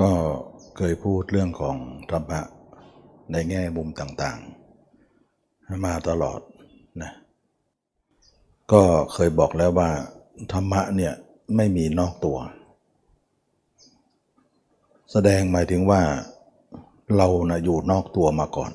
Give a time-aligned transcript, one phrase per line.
[0.00, 0.10] ก็
[0.76, 1.76] เคยพูดเรื่องของ
[2.10, 2.40] ธรรมะ
[3.32, 6.40] ในแง่มุมต่างๆ มาตลอด
[7.02, 7.12] นะ
[8.72, 8.82] ก็
[9.12, 9.90] เคยบอกแล้วว่า
[10.52, 11.14] ธรรมะเนี่ย
[11.56, 12.38] ไม่มีนอกตัว
[15.12, 16.02] แสดงหมายถึงว่า
[17.16, 18.72] เรานะอยู่นอกตัวมาก่อน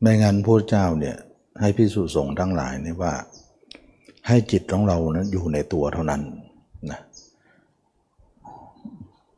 [0.00, 1.16] ไม่งั้นพระเจ้าเนี่ย
[1.60, 3.12] ให้พิสุสงฆ์ทั้งหลายนี่ว่า
[4.28, 6.22] ให้จิตของเรานะอยู่ในตัวเท่านั้น
[6.90, 7.00] นะ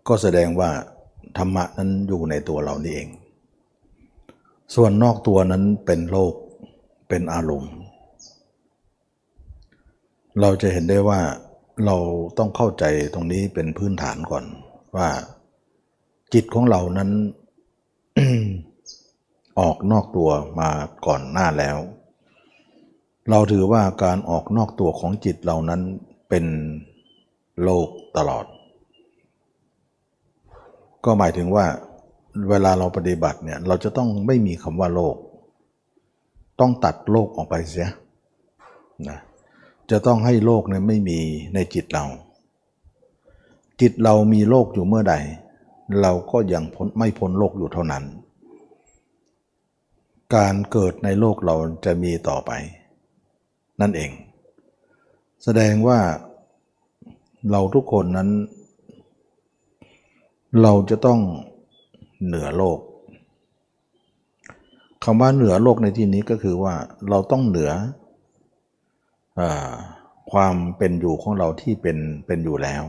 [0.09, 0.71] ก็แสดงว่า
[1.39, 3.09] ธรรมะนั้นอยู่ในตัวเรานี่เอง
[4.75, 6.35] ส่วนนอกตัวนั้นเป็นโลก
[7.09, 7.73] เป็นอารมณ์
[10.41, 11.21] เราจะเห็นได้ว่า
[11.87, 11.97] เรา
[12.39, 12.85] ต้องเข้าใจ
[13.15, 14.45] ตรงนี้เป็นพื้นฐานก่อน
[14.97, 15.09] ว่า
[16.33, 17.11] จิตของเรานั้น
[19.61, 20.71] ออกนอกตัวมา
[21.07, 21.79] ก่อนหน้าแล้ว
[23.31, 25.81] เราถือว่าการออกนอกตัวของจิตเรานั้น
[26.29, 26.45] เป็น
[27.63, 28.45] โลกตลอด
[31.05, 31.67] ก็หมายถึงว่า
[32.51, 35.17] เวลาเราปฏิบัติเนี่ยเราจะต้องไม่มีคำว่าโลก
[36.61, 37.91] ต้องตัดโลกออกไปเสีย
[39.09, 39.19] นะ
[39.91, 41.19] จะต้องให้โลกเนี่ยไม่มี
[41.55, 42.05] ในจิตเรา
[43.81, 45.15] จิตเรามีโลกอยู่เมื่อใด
[46.03, 48.05] เราก็ยังพ้นไม่พ้นโลกอยู่เท่านั้น
[50.35, 52.51] การเกิดในโลกเราจะมีต่อไป
[53.81, 54.11] นั่นเอง
[55.45, 55.99] แสดงว่า
[57.51, 58.29] เราทุกคนนั้น
[60.63, 61.21] เราจะต้อง
[62.25, 62.79] เหนือโลก
[65.05, 66.75] คำว่าเหนือโลกในที่นี้ก็คือว่า
[67.09, 67.71] เราต้องเหนือ
[69.39, 69.41] อ
[70.33, 72.85] ความเป็นอยู่ของเราที่เป็นเป็นอยู่แล้ว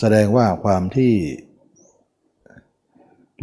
[0.00, 1.12] แสดงว่าความที่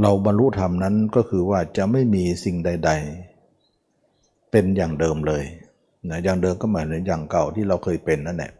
[0.01, 2.91] เราบรรลุธรรมนั้นก็คือว่าจะไม่มีสิ่งใด
[3.71, 5.43] ๆ เป็นอย่างเดิมเลย
[6.09, 8.51] นะอย่างเดิมก็หมายถึงอย่างเก่าที่เราเคยเป็นนั่นแหละ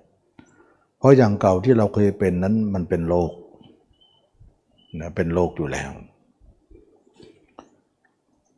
[0.97, 3.31] เพราะอย่างเก่าที่เราเคยเป็นนั้นมันเป็นโลก
[4.99, 5.91] นะเป็นโลกอยู่แล้ว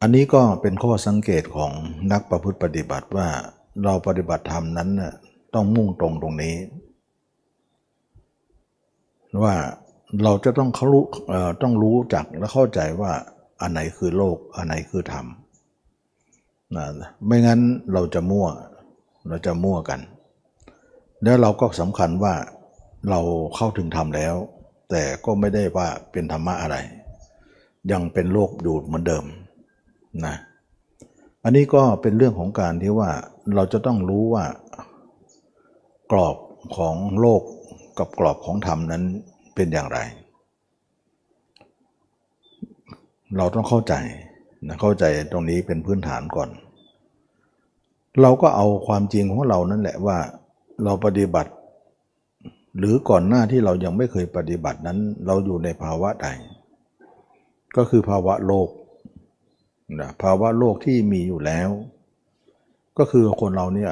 [0.02, 1.72] อันนี้ก็เป็นข้อสังเกตของ
[2.12, 3.28] นักประพฤติปฏิบัติว่า
[3.84, 4.90] เราปฏิบัติธรรมนั้น
[5.54, 6.56] ต้องมุ่งตรงตรงนี้
[9.44, 9.56] ว่า
[10.24, 11.06] เราจะต้องเขารู้
[11.62, 13.12] ต้องรู้จักและเข้าใจว่า
[13.62, 15.26] อันไหนคือโลกอันไหนคือธรรม
[16.76, 16.86] นะ
[17.26, 17.60] ไม่งั้น
[17.94, 18.48] เราจะมั่ว
[19.28, 20.00] เราจะมั่วกัน
[21.24, 22.34] แล้วเราก็สำคัญว่า
[23.10, 23.20] เรา
[23.56, 24.36] เข้าถึงธรรมแล้ว
[24.90, 26.78] แต่ก็ไม่ได้ว่าเป็นธรรมะอะไร
[27.92, 29.26] ยังเป็นโลกอยู่เหมือนเดิม
[30.26, 30.36] นะ
[31.44, 33.10] อันนี้ก็เป็นเรื่องของการที่ว่า
[33.56, 34.46] เราจะต้องรู้ว่า
[36.12, 36.36] กรอบ
[36.78, 37.42] ของโลก
[37.98, 39.04] กับกรอบของธรรมนั้น
[39.56, 40.00] เป็นอย่างไร
[43.38, 43.94] เราต้องเข้าใจ
[44.68, 46.50] นะเข้าใจตรงนี้เป็นพื้นฐานก่อน
[48.22, 50.18] เราก็เอาความจริงของเรานั่นแหละว่า
[50.84, 51.52] เราปฏิบัติ
[52.80, 56.28] หรือก่อนหน้าที่เรายังไม่เคยปฏิบัตินั้น เราอยู่ในภาวะใด
[57.78, 58.70] ก็คือภาวะโลก
[60.00, 61.70] นะภาวะโลกที่มีอยู่แล้ว
[62.98, 63.92] ก็คือคนเราเนี่ย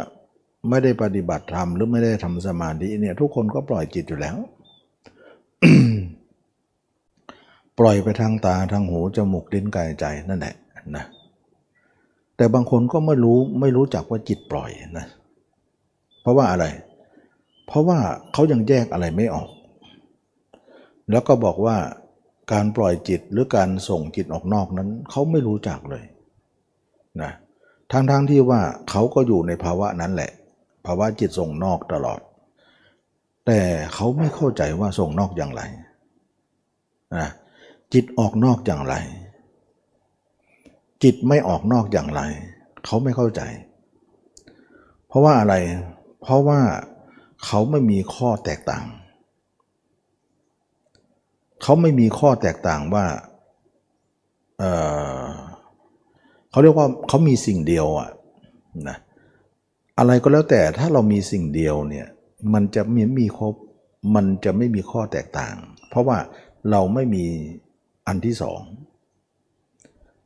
[0.69, 4.37] ไม่ได้ปฏิบัติธรรมหรือไม่ได้ทำสมาธิเนี่ย ทุกคนก็ปล่อยจิตอยู่แล้ว
[7.79, 10.55] ปล่อยไปทางตาทางหูจมูกลิ้นกายใจนั่นแหละ
[10.95, 11.05] นะ
[12.37, 15.05] แต่บางคนก็ไม่รู้ไม่รู้จักว่าจิตปล่อยนะ
[16.21, 16.65] เพราะว่าอะไร
[17.67, 17.99] เพราะว่า
[18.33, 19.49] เขายังแยกอะไรไม่ออก
[21.11, 21.77] แล้วก็บอกว่า
[22.51, 26.03] การปล่อยจิตหรือการส่งจิตออกนอกนั้นเขาไม่รู้จักเลย
[27.21, 27.31] นะ
[27.91, 30.31] ทั้งๆทที่ว่าเขาก็อยู่ในภาวะนั้นแหละ
[30.85, 32.19] ภาวะจิตส่งนอกตลอด
[33.45, 33.59] แต่
[33.93, 35.61] เขาไม่เข้าใจว่าส่งนอกอย่างไร
[37.17, 37.27] นะ
[37.93, 38.95] จิตออกนอกอย่างไร
[41.03, 42.21] จิตไม่ออกนอกอย่างไร
[42.85, 43.41] เขาไม่เข้าใจ
[45.07, 45.55] เพราะว่าอะไร
[46.21, 46.59] เพราะว่า
[47.45, 48.85] เขาไม่มีข้อแตกต่าง
[51.61, 53.05] เขาไม่มีข้อแตกต่างว่า
[54.59, 58.09] เเขาเรียกว่าเขามีสิ่งเดียวอะ
[58.89, 58.97] นะ
[59.97, 62.07] อะไรก็แล้วแต่ถ้าเรามีสิ่งเดียวเนี่ย
[62.53, 63.53] มันจะไม่มีครบ
[64.15, 65.55] มันจะไม่มีข้อแตกต่าง
[65.89, 66.17] เพราะว่า
[66.69, 67.25] เราไม่มี
[68.07, 68.61] อันที่สอง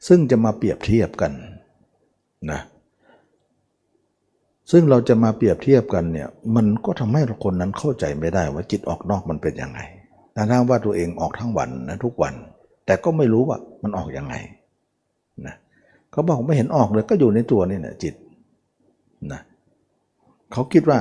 [0.07, 1.33] ซึ่งจะมาเปรียบเทียบกัน
[2.51, 2.61] นะ
[4.71, 9.79] ซึ่งเราจะมาเปรียบเทียบกันเนี่ยมันก็ทำให้คนนั้นเข้าใจไม่ได้ว่าจิตออกนอกมันเป็นยังไง
[10.33, 12.33] แต่ถ้าว่าตัวเองออกทั้งวันนะทุกวัน
[12.85, 14.35] แต่ก็ไม่รู้ว่ามันออกยังไง
[15.45, 15.55] นะ
[16.11, 18.13] เขาบอกไม่เห็นออกเลยก็อยู่ในตัวนี่แหละจิต
[19.31, 19.41] นะ
[20.51, 20.99] เขาคิดว่า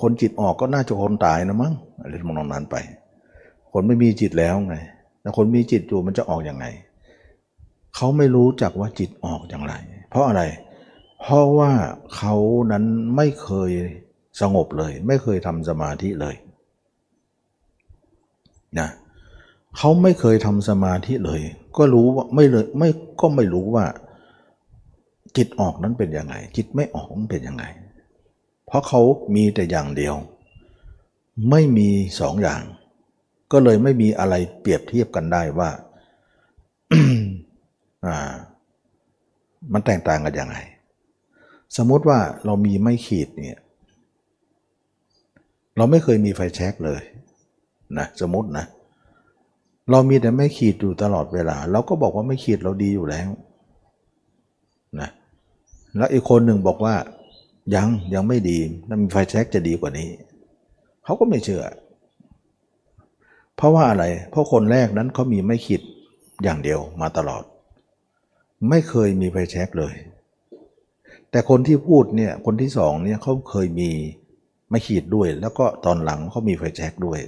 [0.00, 2.76] คนจิตออกก็น่าจะคนตายนะมั้งอะไรมองนั้นไป
[3.72, 4.76] คนไม่มีจิตแล้วไง
[5.20, 6.66] แต่คนมีจิตอยู่มันจะออกอยังไง
[7.96, 9.74] เขาไม่รู้จักว่าจิตออกอย่างไร
[10.10, 11.72] เพราะอะไรเพราะว่า
[12.16, 12.34] เขา
[12.72, 12.84] นั้น
[13.16, 13.70] ไม่เคย
[14.40, 16.34] สงบเลย ไม่เคยทำสมาธิเลย
[18.78, 18.88] นะ
[19.76, 21.40] เขาไม่เคยทำสมาธิเลย
[21.76, 22.88] ก็รู้ว่าไม่เลยไม่
[23.20, 23.84] ก็ไม่รู้ว่า
[25.36, 27.64] จิตออกนั้นเป็นยังไง จิตไม่ออกมันเป็นยังไง
[28.66, 29.00] เพราะเขา
[29.34, 30.14] มีแต่อย่างเดียว
[31.50, 31.88] ไม่มี
[32.20, 32.62] สองอย่าง
[33.52, 35.70] ก็เลยไม่มีอะไรเปรียบเทียบกันได้ว่า
[38.06, 38.32] อ่า
[39.72, 40.56] มันแตกต่างกันยังไง
[41.76, 43.58] สมมติว่าเรามีไม้ขีดเนี่ย
[45.76, 47.00] เราไม่เคยมีไฟแช็กเลย
[47.98, 48.64] นะสมมตินะ
[49.90, 53.28] เรามีแต่ไม่ขีดอยู่ตลอดเวลา เราก็บอกว่าไม่ขีดเราดีอยู่แล้ว
[55.00, 55.10] นะ
[55.96, 56.94] แล้วอีกคนหนึ่งบอกว่า
[57.74, 58.58] ยังยังไม่ดี
[58.88, 60.08] ถ้ามีไฟแช็กจะดีกว่านี้
[61.04, 61.64] เขาก็ไม่เชื่อ
[63.56, 65.82] เพราะว่าอะไร เพราะคนแรกนั้นเขามีไม่ขีด
[66.42, 67.42] อย่างเดียวมาตลอด
[68.68, 69.94] ไม่เคยมีไฟแช็กเลย
[71.32, 73.90] แต่คนที่พูดเนี่ยคนที่สองเนี่ยเขาเคยมี
[74.70, 77.20] ไม่ขีดด้วย แล้วก็ตอนหลังเขามีไฟแช็กด้วย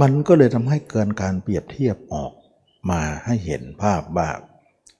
[0.00, 2.32] มันก็เลยทำให้เกินการเปรียบเทียบออก
[2.90, 4.28] มาให้เห็นภาพว่า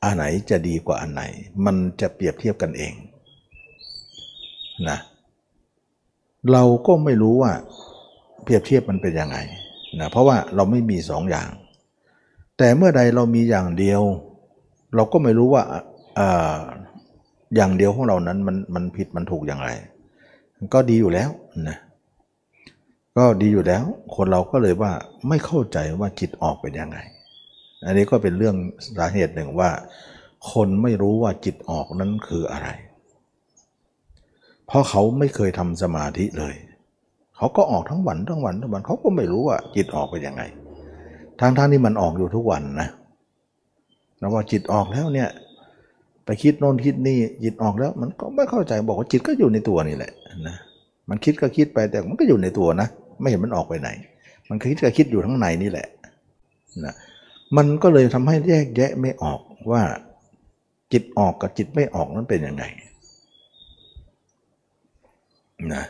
[0.02, 1.22] อันไหนจะดีกว่าอันไหน
[1.64, 2.94] มันจะเปรียบเทียบกันเอง
[4.88, 4.98] นะ
[6.52, 7.52] เราก็ไม่รู้ว่า
[8.42, 9.36] เปรียบเทียบมันเป็นยังไง
[10.00, 11.48] นะเพราะว่าเราไม่มีสองอย่าง
[12.58, 14.02] แต่เมื่อใดเรามีอย่างเดียว
[14.94, 15.64] เราก็ไม่รู้ว่า
[17.56, 19.70] อย่างเดียวของเรานั้นมันมันผิดมันถูกอย่างไร
[20.74, 21.30] ก็ดีอยู่แล้ว
[21.68, 21.78] นะ
[23.16, 23.84] ก็ดีอยู่แล้ว
[24.14, 24.92] คนเราก็เลยว่า
[25.28, 26.98] ไม่เข้าใจว่าจิตออกเป็นยังไง
[27.84, 28.56] อันนี้ก็เป็นเรื่อง
[28.98, 29.70] สาเหตุหนึ่งว่า
[30.52, 32.68] คนไม่รู้ว่าจิตออกนั้นคืออะไร
[34.66, 36.54] เพราะเขาไม่เคยทำสมาธิเลย
[37.36, 40.42] เขาก็ออกทั้งวันทั้งวันทั้งวันเขาก็ไม่รู้ว่าจิตออกเป็นยังไง
[41.40, 42.88] ทางทางที่มันออกอยู่ทุกวันนะ
[44.18, 45.28] แล้วว่าจิตออกแล้วเนี่ย
[46.28, 50.12] ไปคิดโน่นคิดนี่จิตออกแล้ว มันก็ไม่เข้าใจบอกว่าจิตก็อยู่ในตัวนี่แหละ
[50.46, 50.56] นะ
[51.08, 52.88] มันคิดก็คิดไปแต่มันก็อยู่ในตัวนะ
[53.20, 53.88] ไม่เห็นมันออกไปไหน
[54.48, 55.88] มันคิดก็คิดอยู่ทั้งในนี่แหละ
[56.84, 56.94] นะ
[57.56, 59.40] มันก็เลยทำให้แยกแยะไม่ออก
[59.70, 59.82] ว่า
[60.92, 62.64] จิตออกกับจิตไม่ออกนั้นเป็นยังไง
[65.74, 65.84] นะ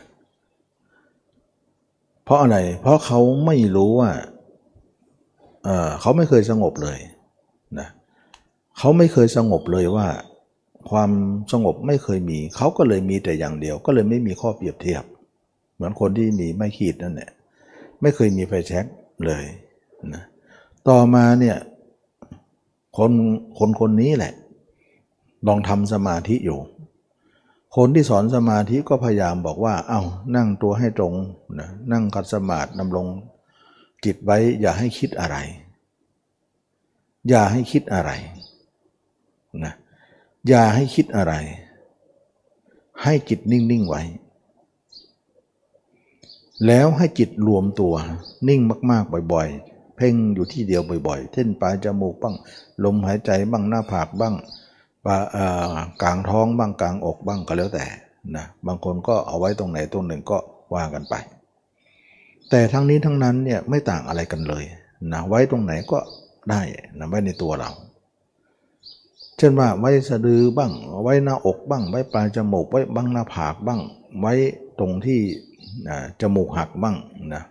[2.23, 4.11] เพราะอะไร เพราะเขาไม่รู้ว่า
[5.63, 6.99] เเขาไม่เคยสงบเลย
[7.79, 7.87] นะ
[8.77, 10.07] เขาไม่เคยสงบเลยว่า
[10.89, 11.11] ความ
[11.51, 15.03] สงบไม่เคยมี เขาก็เลยมีแต่อย่างเดียว ก็เลยไม่มีข้อเปรียบเทียบ
[15.75, 17.31] เหมือนคนที่มีไม่ขีดนั่นแหละ
[18.01, 18.85] ไม่เคยมีไฟแช็ก
[19.25, 19.45] เลย
[20.13, 20.23] นะ
[20.89, 21.57] ต่อมาเนี่ย
[22.97, 23.11] คน
[23.59, 24.33] คนคนนี้แหละ
[25.47, 26.59] ลองทำสมาธิอยู่
[27.75, 30.01] คนที่สอนสมาธิก็พยายามบอกว่า เอา้า
[30.35, 31.13] นั่งตัวให้ตรง
[31.59, 33.07] นะนั่งกัดสมาธิดำรง
[34.05, 35.37] จิตไว้ อย่าให้คิดอะไร
[37.29, 38.11] อย่าให้คิดอะไร
[39.65, 39.73] นะ
[40.47, 41.33] อย่าให้คิดอะไร
[43.03, 44.01] ให้จิตนิ่ง ๆ ไว้
[46.65, 47.93] แล้วให้จิตรวมตัว
[48.47, 52.35] นิ่งมาก ๆ บ่อย ๆ เพ่งอยู่ที่เดียวบ่อย ๆ เช่นปลายจมูกบ้าง
[52.83, 54.35] ลมหายใจบ้างหน้าผากบ้าง
[56.01, 57.85] กลางท้องบ้างกลางอกบ้างก็แล้วแต่
[58.35, 60.37] นะบางคนก็เอาไว้ตรงไหนตรงหนึ่งก็
[60.73, 61.15] ว่ากันไป
[62.49, 64.63] แต่ทั้งนี้ทั้งนั้นเนี่ยไม่ต่างอะไรกันเลย
[65.13, 65.99] นะไว้ตรงไหนก็
[66.49, 66.61] ได้
[66.99, 67.69] นะไว้ในตัวเรา
[69.39, 70.71] เช่นว่าไว้สะดือบ้าง
[71.03, 73.81] ไว้หน้าอกบ้าง ไว้ปลายจมูก ไว้บ้างหน้าผากบ้าง
[74.21, 74.33] ไว้
[74.79, 75.19] ตรงที่
[76.21, 76.95] จมูกหักบ้าง
[77.33, 77.43] นะ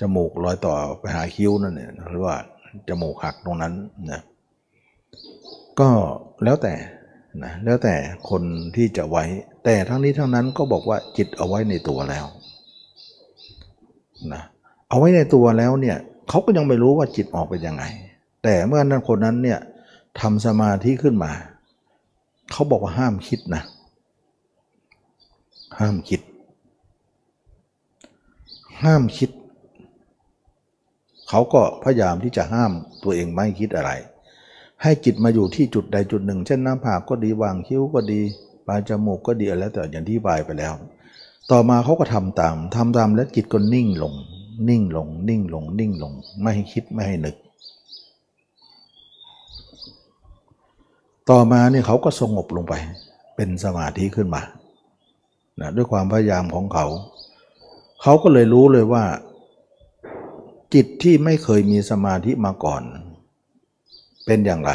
[0.00, 2.36] จมูกรอยต่อไปหาคิ้วนั่นเนี่ยหรือว่า
[2.88, 3.74] จมูกหักตรงนั้น
[4.10, 4.20] นะ
[5.80, 5.88] ก็
[6.44, 6.74] แล้วแต่
[7.44, 7.94] นะแล้วแต่
[8.30, 8.42] คน
[8.76, 9.24] ที่จะไว้
[9.64, 12.26] แต่ทั้งนี้ทั้งนั้นก็บอกว่าจิตเอาไว้ในตัวแล้ว
[14.32, 14.42] นะ
[14.88, 15.96] เอาไว้ในตัวแล้วเนี่ย
[16.28, 17.84] เขาก็ยังไม่รู้ว่าจิตออกเป็นยังไง
[18.44, 19.58] แต่เมื่อนั้นคนนั้นเนี่ย
[20.18, 21.32] ทำสมาธิขึ้นมา
[22.52, 23.62] เขาบอกว่าห้ามคิดนะ
[25.78, 26.20] ห้ามคิด
[28.82, 29.30] ห้ามคิด
[31.28, 33.90] เขาก็พยายามที่จะห้ามตัวเองไม่คิดอะไร
[34.82, 38.20] ให้จิตมาอยู่ที่จุดใดจุดหนึ่ง เช่นหน้าผากก็ดีวางคิ้วก็ดี
[38.66, 40.74] ปลายจมูกก็ดีแล้วแต่อย่างที่บายไปแล้ว
[41.50, 44.14] ต่อมาเขาก็ทำตามทำตามแล้วจิตก็นิ่งลง
[44.68, 47.36] นิ่งลง นิ่งลง นิ่งลง ไม่ให้คิดไม่ให้นึก
[51.30, 52.74] ต่อมาเนี่ยเขาก็สงบลงไป
[53.36, 54.42] เป็นสมาธิขึ้นมา
[55.60, 56.86] นะด้วยความพยายามของเขา
[58.02, 59.04] เขาก็เลยรู้เลยว่า
[60.74, 62.82] จิตที่ไม่เคยมีสมาธิมาก่อน
[64.26, 64.72] เป็นอย่างไร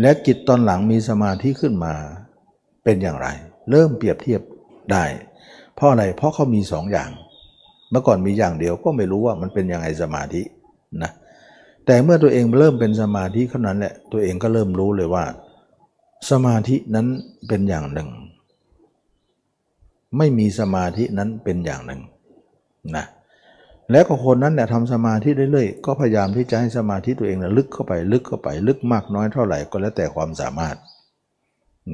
[0.00, 1.94] และจิตตอนหลังมีสมาธิขึ้นมา
[2.84, 3.28] เป็นอย่างไร
[3.70, 4.40] เริ่มเปรียบเทียบ
[4.92, 5.04] ได้
[5.74, 7.10] เพราะอะไรเพราะเขามีสองอย่าง
[7.90, 10.42] เมื่อก่อนมีอย่างเดียวก็ไม่รู้ว่ามันเป็นยังไงสมาธิ
[11.02, 11.10] นะ
[11.86, 15.24] แต่เมื่อตัวเองเริ่มเป็นสมาธิเท่านั้นแหละตัวเองก็เริ่มรู้เลยว่า
[16.28, 17.06] สมาธินั้น
[17.48, 18.08] เป็นอย่างหนึ่ง
[20.18, 22.00] ไม่มีสมาธินั้นเป็นอย่างหนึ่ง
[22.96, 23.06] นะ
[23.90, 30.76] แล้วก็คนนั้นเนี่ยทำสมาธิเรื่อยๆ ก็พยายามที่จะให้สมาธิตัวเองเนี่ยลึกเข้าไปลึกเข้าไปลึกมากน้อยเท่าไหร่ก็แล้วแต่ความสามารถ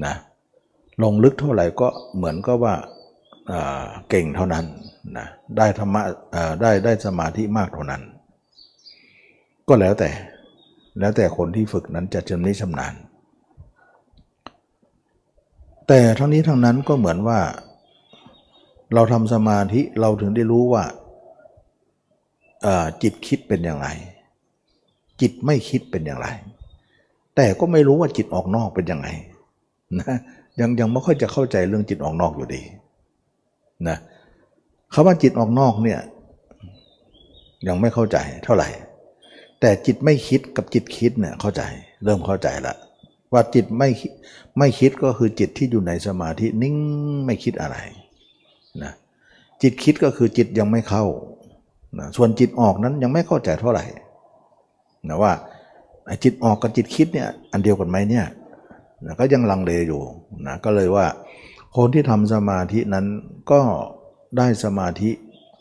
[0.05, 0.15] นะ
[1.03, 2.75] ลงลึกเท่าไหร่ก็เหมือนก็ว่า
[4.11, 4.65] เก่งเท่านั้น
[5.17, 6.03] นะได้ธรรมะ
[6.63, 8.03] ได้ได้สมาธิมากเท่านั้น
[9.69, 10.11] ก็แล้วแต่
[11.01, 12.95] แล้วแต่คนที่ฝึกนั้นจะชำนิชำนาญ
[15.89, 17.41] แต่ทั้งนี้ทั้งนั้นก็เหมือนว่า
[18.95, 20.85] เราทำสมาธิเราถึงได้รู้ว่า
[23.03, 23.89] จิตคิดเป็นอย่างไร
[25.21, 26.29] จิตไม่คิดเป็นอย่างไร
[27.37, 29.09] แต่ก็ไม่รู้ว่าจิตออกนอกเป็นยังไง
[29.99, 30.17] นะ
[30.61, 32.63] ยังยังไม่ค่อยจะเข้าใจเรื่องจิตออกนอกอยู่ดี
[33.89, 33.97] นะ
[34.93, 36.01] คำว่าจิตออกนอกเนี่ย
[37.69, 38.69] ยังไม่เข้าใจเท่าไหร่
[39.61, 41.63] แต่จิตไม่คิดกับจิตคิดเนี่ยเข้าใจ
[42.05, 42.75] เริ่มเข้าใจละ
[43.33, 43.89] ว่าจิตไม่
[44.59, 46.77] ไม่คิดก็คือจิตที่อยู่ในสมาธินิ่ง
[47.25, 47.77] ไม่คิดอะไร
[48.83, 48.93] นะ
[49.63, 51.05] จิตคิดก็คือจิตยังไม่เข้า
[51.99, 53.85] นะส่วนจิตออกนั้นยังไม่เข้าใจเท่าไหร่
[55.09, 55.33] นะว่า
[56.25, 58.27] จิตออกกับจิตคิดเนี่ยอันเดียวกันไหมเนี่ย
[59.05, 60.03] นะก็ยังลังเลอยู่
[60.47, 61.07] นะก็เลยว่า
[61.77, 63.07] คนที่ทำสมาธินั้น
[63.51, 63.61] ก็
[64.37, 65.11] ได้สมาธิ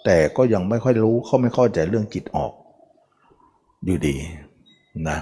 [0.06, 2.52] แต่ก็ยังไม่ค่อยรู้เขาไม่เข้าใจเรื่องจิตออก
[3.86, 4.16] อยู่ดี
[5.10, 5.18] นะ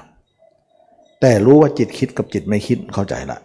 [1.26, 3.40] แต่รู้ว่าจิตคิดกับจิตไม่คิดเข้าใจละ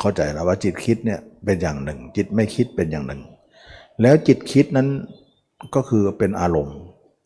[0.00, 3.20] เข้าใจแล้วว่าจิตคิดเนี่ยเป็นอย่างหนึ่ง จิตไม่คิดเป็นอย่างหนึ่ง
[4.02, 4.88] แล้วจิตคิดนั้น
[5.74, 6.76] ก็คือเป็นอารมณ์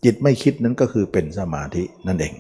[0.04, 2.34] จิตไม่คิดนั้นก็คือเป็นสมาธินั่นเอง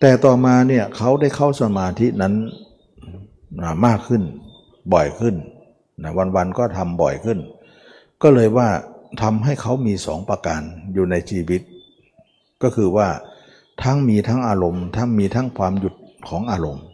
[0.00, 2.34] แต่ต่อมาเนี่ยเขาได้เข้าสมาธินั้น
[3.86, 4.22] มากขึ้น
[4.92, 5.34] บ่อยขึ้น
[6.02, 7.38] นะวันๆก็ทำบ่อยขึ้น
[8.22, 8.68] ก็เลยว่า
[9.22, 10.60] ทำให้เขามีสองประการ
[10.92, 11.62] อยู่ในชีวิต
[12.62, 13.08] ก็คือว่า
[13.82, 15.94] ทั้งมีทั้งอารมณ์ ทั้งมีทั้งความหยุด
[16.28, 16.84] ของอารมณ์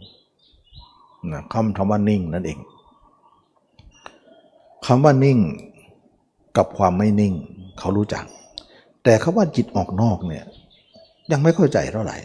[1.33, 2.59] นะคำคำว่านิ่งนั่นเอง
[4.87, 5.39] คำว่านิ่ง
[6.57, 7.35] กับความไม่นิ่ง
[7.79, 8.25] เขารู้จัก
[9.05, 10.45] แต่คาว่าจิตออกนอกเนี่ย
[11.33, 12.17] ยังไม่เข้าใจเท่าไหร่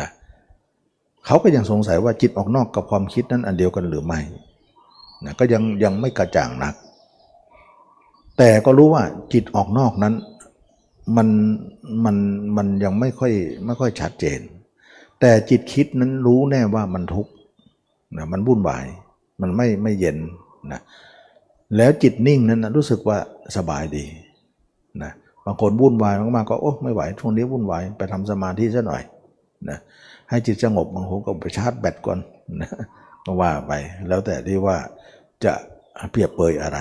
[0.00, 0.08] นะ
[1.26, 4.20] เขาก็ยังสงสัยว่าจิตออกนอกกับความคิดนั้นอันเดียวกันหรือไม่
[5.24, 6.74] นะก็ยังยังไม่กระจ่างนัก
[8.38, 10.14] แต่ก็รู้ว่าจิตออกนอกนั้น
[11.16, 11.28] มัน
[12.04, 12.16] มัน
[12.56, 13.32] มันยังไม่ค่อย
[13.66, 14.40] ไม่ค่อยชัดเจน
[15.20, 17.32] แต่จิตคิดนั้นรู้แน่ว่ามันทุกข์
[18.16, 18.84] นะมันวุ่นวาย
[19.40, 20.18] มันไม่ไม่เย็น
[20.72, 20.80] นะ
[21.76, 23.18] แล้วจิตนิ่งนั้นนะรู้สึกว่า
[23.56, 24.04] สบายดี
[25.02, 25.12] นะ
[25.44, 29.02] บางคนวุ่นวายมากๆก็โอ้ไม่ไหวช่วงนี้วุ่นวายไปทำสมาธิซะหน่อย
[29.68, 29.78] นะ
[30.28, 32.18] ให้จิตสงบบางคนก็ไปชาร์จแบตก่อน
[32.60, 32.70] นะ
[33.24, 33.72] ก็ว่าไป
[34.08, 34.76] แล้วแต่ที่ว่า
[35.44, 35.52] จะ
[36.10, 36.78] เปรียบเปยอะไร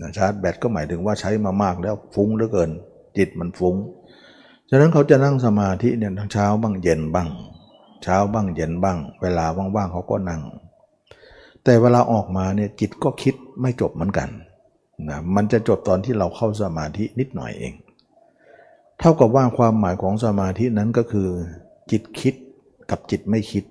[0.00, 2.70] นะชาร์จแบตก็หมายถึงว่าใช้มามากแล้วฟุ้งเหลือเกิน
[3.16, 3.76] จิตมันฟุ้ง
[4.70, 7.28] ฉะนั้นเขาจะนั่งสมาธิเนี่ยทั้งเช้าบ้างเย็นบ้าง
[8.02, 10.42] เช้าบ้างเย็นบ้าง เวลาว่างๆเขาก็นั่ง
[11.64, 14.28] แต่เวลาออกมาเนี่ยจิตก็คิดไม่จบเหมือนกัน
[15.08, 17.74] นะมันจะจบตอนที่เราเข้าสมาธินิดหน่อยเอง
[18.98, 21.28] เท่ากับว่าความหมายของสมาธินั้นก็คือ
[21.90, 22.34] จิตคิด
[22.90, 23.64] กับจิตไม่คิด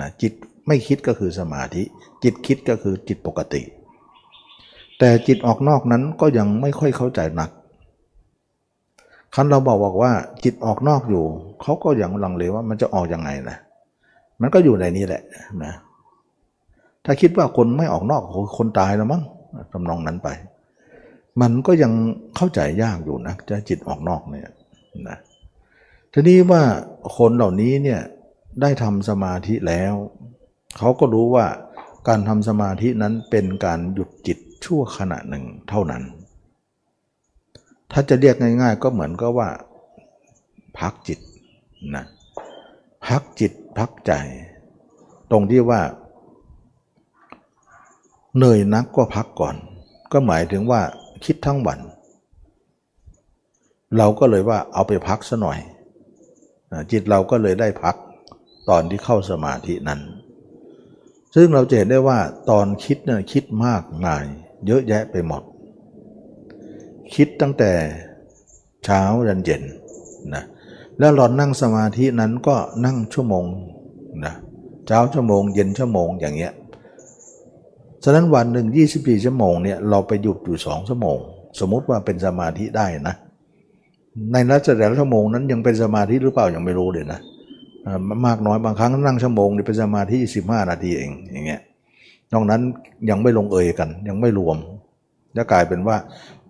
[0.00, 0.32] นะจิต
[0.66, 1.82] ไม่คิดก็คือสมาธิ
[2.22, 3.62] จิตคิดก็คือจิตปกติ
[4.98, 7.50] แต่จิตออกนอกนั้นก็ยังไม่ค่อยเข้าใจหนัก
[9.34, 10.12] คันเราบอกบอกว่า
[10.44, 11.24] จิตออกนอกอยู่
[11.62, 13.58] เขาก็ยังลังเลว่ามันจะออกยังไงนะ
[14.40, 15.22] มันก็อยู่ในนี้แหละ
[15.64, 15.72] นะ
[17.04, 18.22] ถ้าคิดว่าคนไม่ออกนอก
[18.58, 19.22] คนตายแล้วมั้ง
[19.72, 20.28] ทำนองนั้นไป
[21.40, 21.92] มันก็ยัง
[22.36, 24.48] เข้าใจยากอยู่นะจะจิตออกนอกเนี่ย
[25.08, 25.18] นะ
[26.12, 26.62] ทีนี้ว่า
[27.16, 28.00] คนเหล่านี้เนี่ย
[28.60, 29.94] ได้ทำสมาธิแล้ว
[30.78, 31.46] เขาก็รู้ว่า
[32.08, 36.02] การทำสมาธินั้นเป็นการหยุดจิตชั่วขณะหนึ่งเท่านั้น
[37.92, 39.48] ถ้าจะเรียกง่าย ๆ ก็เหมือนก็ว่า
[40.78, 41.18] พักจิต
[41.94, 42.04] นะ
[43.06, 44.12] พักจิตพักใจ
[45.30, 45.80] ตรงที่ว่า
[48.36, 49.56] เหนื่อยนักก็พักก่อน
[50.12, 50.80] ก็หมายถึงว่า
[51.24, 51.78] คิดทั้งวัน
[53.98, 55.58] เราก็เลยว่าเอาไปพักซะหน่อย
[56.92, 57.96] จิตเราก็เลยได้พัก
[58.68, 60.00] ตอนที่เข้าสมาธินั้น
[61.34, 62.18] ซึ่งเราจะเห็นได้ว่า
[62.50, 64.24] ตอนคิดเนี่ยคิดมากมาย
[64.66, 65.42] เยอะแยะไปหมด
[67.14, 67.70] คิดตั้งแต่
[68.84, 69.62] เช้ายันเย็น
[70.34, 70.44] นะ
[70.98, 73.44] แล้วเรานั่งสมาธินั้นก็นั่งชั่วโมง
[74.24, 74.34] นะ
[74.86, 76.52] เช้าชั่วโมง เย็นชั่วโมงอย่างเงี้ย
[78.04, 81.18] ฉะนั้นวันหนึ่ง24 ชั่วโมงเนี่ยเราไปหยุดอยู่สองชั่วโมง
[81.60, 83.14] สมมุติว่าเป็นสมาธิได้นะ
[84.32, 87.20] ในนัดแต่ละชั่วโมงนั้นยังเป็นสมาธิหรือเปล่ายังไม่รู้เลยนะ
[88.26, 91.60] มากน้อยบางครั้งนั่งชั่วโมงเนี่ยเป็นสมาธิสิบห้านาทีเองอย่างเงี้ย
[92.32, 92.60] นอกนั้น
[93.10, 94.56] ยังไม่ลงเอยกัน ยังไม่รวม
[95.36, 95.96] จะกลายเป็นว่า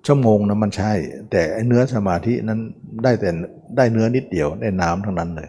[0.06, 0.92] ชั่วโมงนั้นมันใช่
[1.30, 2.60] แต่เนื้อสมาธินั้น
[3.04, 3.30] ได้แต่
[3.76, 5.48] ได้เนื้อนิดเดียวได้น้ำทั้งนั้นเลย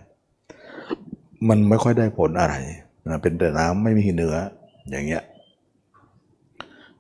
[1.48, 2.56] มันไม่ค่อยได้ผลอะไร
[3.08, 4.36] นะเป็นแต่น้ำไม่มีเนื้อ
[4.90, 5.24] อย่างเงี้ย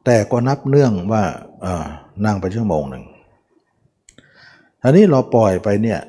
[0.05, 1.23] แต่ก็นับเนื่องว่า
[2.25, 3.03] นั่งไปชั่วโมงหนึ่ง
[4.83, 5.99] อันนี้เราปล่อยไปเนี่ย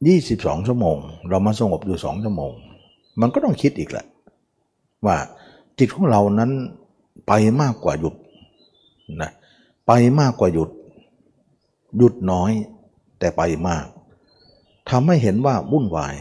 [0.00, 0.96] 22 ชั่วโมง
[1.28, 2.52] เรามาสงบอยู่สองชั่วโมง
[3.20, 4.06] มันก็ต้องคิดอีกแหละ
[5.06, 5.16] ว่า
[5.78, 6.50] จิตของเรานั้น
[7.26, 8.14] ไปมากกว่าหยุด
[9.22, 9.30] นะ
[9.92, 10.70] ไปมากกว่าหยุด
[11.98, 12.52] หยุดน้อย
[13.18, 13.86] แต่ไปมาก
[14.90, 16.14] ทำให้เห็นว่าวุ่นวาย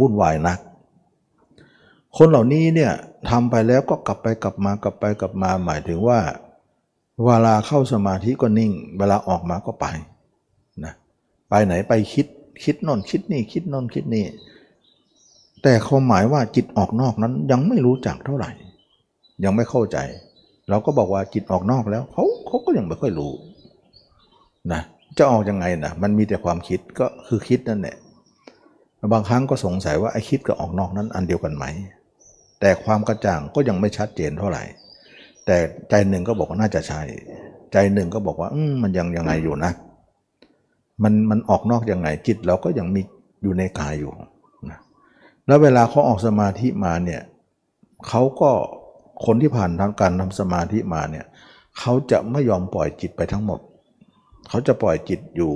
[0.00, 0.58] วุ่นวายนัก
[2.16, 2.92] คนเหล่านี้เนี่ย
[3.28, 6.20] ทำไปแล้วก็กลับไปกลับมากลับไปกลับมาหมายถึงว่า
[7.24, 9.86] เวลาเข้าสมาธิก็นิ่ง เวลาออกมาก็ไป
[10.84, 10.94] นะ
[11.48, 12.26] ไปไหนไปคิด
[12.64, 14.24] คิดนอนคิดนี่คิดนอนคิดนี่
[15.62, 18.50] แต่ความหมายว่าจิตออกนอกนั้นยังไม่รู้จักเท่าไหร่
[19.44, 19.98] ยังไม่เข้าใจ
[20.68, 23.32] เราก็บอกว่าจิตออกนอกแล้วเขาเขาก็ยังไม่ค่อยรู้
[24.72, 24.82] นะ
[25.18, 27.96] จะออกยังไงนะมันมีแต่ความคิดก็คือคิดนั่นแหละ
[29.12, 31.64] บางครั้งก็สงสัยว่าไอ้คิดกับออกนอกนั้นอันเดียวกันไหม
[32.60, 34.62] แต่ความกระจ่างก็ยังไม่ชัดเจนเท่าไหร่
[35.46, 35.56] แต่
[35.90, 37.00] ใจหนึ่งก็บอกว่าน่าจะใช่
[37.72, 39.72] ใจหนึ่งก็บอกว่าอืมมันยังยังไงอยู่นะ
[41.02, 43.02] มันมันออกนอกยังไงจิตเราก็ยังมี
[43.42, 44.12] อยู่ในกายอยู่
[44.70, 44.78] นะ
[45.46, 47.22] แล้วเวลาเขาออกสมาธิมาเนี่ย
[48.08, 48.50] เขาก็
[49.24, 51.26] คนที่ผ่านทางการทำสมาธิมาเนี่ย
[51.78, 53.60] เขาจะไม่ยอมปล่อยจิตไปทั้งหมด
[54.48, 55.52] เขาจะปล่อยจิตอยู่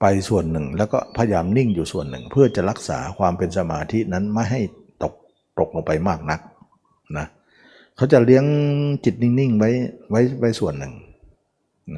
[0.00, 4.60] ไปส่วนหนึ่ง แล้วก็พยายามนิ่งอยู่ส่วนหนึ่ง เพื่อจะรักษาความเป็นสมาธินั้นไม่ให้
[5.02, 5.14] ตก
[5.58, 6.40] ตกลงไปมากนัก
[7.18, 7.26] นะ
[7.96, 8.44] เขาจะเลี้ยง
[9.04, 9.70] จิตนิ่งๆไว้
[10.10, 10.92] ไว้ไว้ส่วนหนึ่ง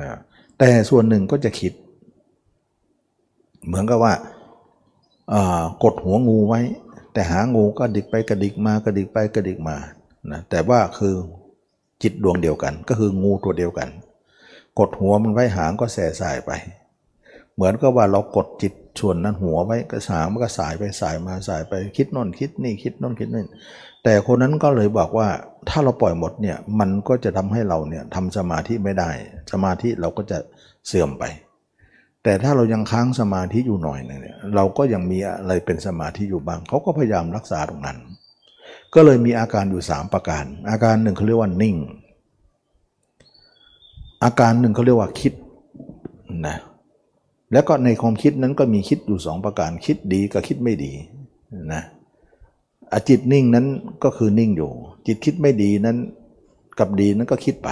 [0.01, 0.19] นะ
[0.59, 1.73] แต่ส่วนหนึ่งก็จะคิด
[3.67, 4.15] เหมือนกับว่า
[5.83, 6.61] กดหัวงูไว้
[7.13, 9.77] แต่หางูก็ดิกไปกระดิกมากระดิกไปกระดิกมา
[10.33, 11.15] นะแต่ว่าคือ
[12.03, 13.89] จิตดวงเดียวกัน ก็คืองูตัวเดียวกัน
[14.79, 16.51] กดหัวมันไว้หางก็แส่สายไป
[17.55, 23.45] เหมือนกับว่าเรากดจิตส่วนนั้นหัวไว้ก็สามันก็สายไปสายมาสายไปคิดน่นคิดนี่คิดน่นคิดนี่
[24.05, 25.29] แต่คนนั้นก็เลยบอกว่า
[25.69, 29.11] ถ้าเราปล่อยหมดเนี่ยมันก็จะทำให้เราเนี่ยทำสมาธิไม่ได้
[29.53, 30.39] สมาธิเราก็จะ
[30.87, 31.25] เสื่อมไป
[32.23, 37.99] แต่ถ้าเรายังค้างสมาธิอยู่หน่อยนึงเนี่ยเราก็ยังมีอะไรเป็นสมาธิอยู่บ้างเขาก็พยายามรักษาตรงนั้น
[38.95, 41.77] ก็เลยมีอาการอยู่ 3 ประการ อาการหนึ่งเขาเรียกว่านิ่ง
[44.25, 45.33] อาการหนึ่งเขาเรียกว่าคิด
[46.47, 46.57] นะ
[47.53, 50.93] แล้วก็ในความคิดนั้นก็มีคิดอยู่สองประการ คิดดีกับคิดไม่ดี
[51.73, 51.83] นะ
[52.93, 53.67] อจิตนิ่งนั้น
[54.05, 54.71] ก็คือนิ่งอยู่
[55.07, 55.97] จิตคิดไม่ดีนั้น
[56.79, 57.69] กับดีนั้นก็คิดไป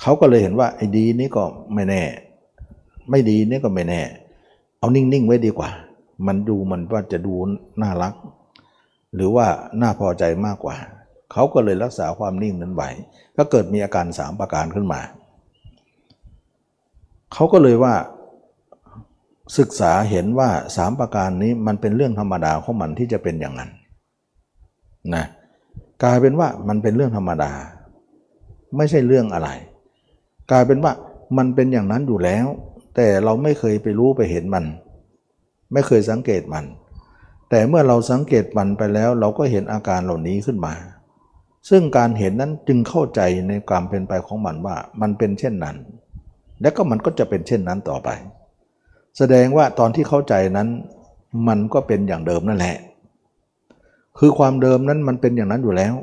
[0.00, 2.02] เขาก็เลยเห็นว่าไอ้ดีนี้ก็ไม่แน่
[3.10, 4.00] ไม่ดีนี่ก็ไม่แน่
[4.78, 5.70] เอานิ่งๆไว้ดีกว่า
[6.26, 7.32] มันดูมันว่าจะดู
[7.82, 8.14] น่ารัก
[9.14, 9.46] หรือว่า
[9.82, 10.76] น่าพอใจมากกว่า
[11.32, 12.90] เขาก็เลยรักษาความนิ่งนั้นไว้
[13.36, 15.00] ก็เกิดมีอาการสามประการขึ้นมา
[17.32, 17.94] เขาก็เลยว่า
[19.58, 23.70] ศึกษาเห็นว่าสามประการนี้มันเป็นเรื่องธรรมดาของมันที่จะเป็นอย่างนั้น
[25.14, 25.24] นะ
[26.04, 27.52] กลายเป็นว่ามันเป็นเรื่องธรรมดา
[28.76, 29.48] ไม่ใช่เรื่องอะไร
[30.50, 30.92] กลายเป็นว่า
[31.38, 32.46] มันเป็นอย่างนั้นอยู่แล้ว
[32.96, 34.64] แต่เราไม่เคยไปรู้ไปเห็นมัน
[35.72, 36.64] ไม่เคยสังเกตมัน
[37.50, 40.74] แต่เมื่อเราสังเกตมันไปแล้ว เราก็เห็นอาการเหล่านี้ขึ้นมา
[41.70, 45.76] ซึ่งการเห็นนั้นจึงเข้าใจในความเป็นไปของมันว่า มันเป็นเช่นนั้น
[46.60, 48.08] และก็มันก็จะเป็นเช่นนั้นต่อไป
[49.18, 50.68] แสดงว่าตอนที่เข้าใจนั้น
[51.48, 52.76] มันก็เป็นอย่างเดิมนั่นแหละ
[54.18, 55.94] คือความเดิมนั้นมันเป็นอย่างนั้นอยู่แล้ว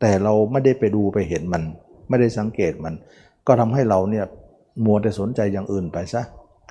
[0.00, 1.62] แต่เราไม่ได้ไปดูไปเห็นมัน
[2.08, 2.94] ไม่ได้สังเกตมัน
[3.46, 4.24] ก็ทำให้เราเนี่ย
[4.84, 6.22] มัวแต่สนใจอย่างอื่นไปซะ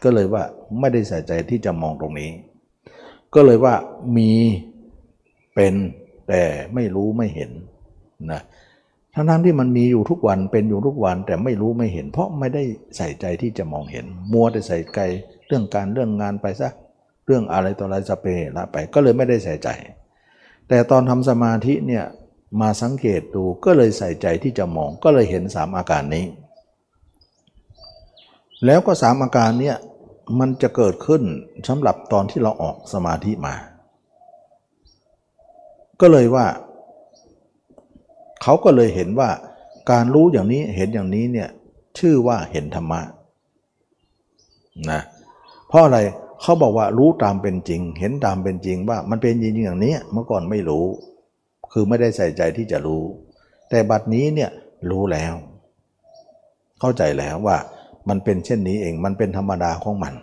[0.04, 0.44] ก็เลยว่า
[0.80, 2.30] ไม่ได้ใส่ใจที่จะมองตรงนี้
[3.36, 3.76] ก็เลยว่า
[4.18, 4.32] มี
[5.56, 5.74] เป็น
[6.28, 7.52] แต่ไม่รู้ไม่เห็น
[8.32, 8.42] นะ
[9.16, 12.64] ทั้งนั้นที่มันมีอยู่ทุกวันเป็นอยู่ทุกวันแต่ไม่รู้ไม่เห็น เพราะไม่ได้
[12.98, 15.00] ใส่ใจที่จะมองเห็น มัวแต่ใส่ใจ
[15.48, 16.70] เรื่องการเรื่องงานไปซะ
[17.26, 19.70] เรื่องอะไรต่ออะไรสเปละไปก็เลยไม่ได้ใส่ใจ
[20.68, 22.06] แต่ตอนทำสมาธิเนี่ย
[22.62, 26.26] มาสังเกตดูก็เลยใส่ใจที่จะมองก็เลยเห็นสามอาการนี้
[28.66, 29.78] แล้วก็สามอาการเนี้ย
[30.40, 31.24] มันจะเกิดขึ้น
[31.68, 33.56] สำหรับตอนที่เราออกสมาธิมา
[36.02, 36.46] ก็เลยว่า
[38.42, 39.30] เขาก็เลยเห็นว่า
[39.92, 41.50] การรู้อย่างนี้เห็นอย่างนี้เนี่ย
[41.98, 43.02] ชื่อว่าเห็นธรรมะ
[44.92, 45.02] นะ
[45.68, 46.00] เพราะอะไร
[46.42, 50.86] เขาบอกว่ารู้ตามเป็นจริง เห็นตามเป็นจริงว่ามันเป็นจริงอย่างนี้เมื่อก่อนไม่รู้
[51.72, 53.04] คือไม่ได้ใส่ใจที่จะรู้
[53.70, 54.52] แต่บัดนี้เนี่ย
[54.90, 55.34] รู้แล้ว
[56.80, 57.58] เข้าใจแล้วว่า
[58.10, 60.14] มันเป็นเช่นนี้เอง มันเป็นธรรมดาของมัน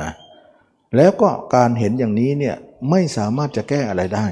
[0.00, 0.10] นะ
[0.96, 2.56] แล้วก็การเห็นอย่างนี้เนี่ย
[2.90, 4.26] ไม่สามารถจะแก้อะไรได้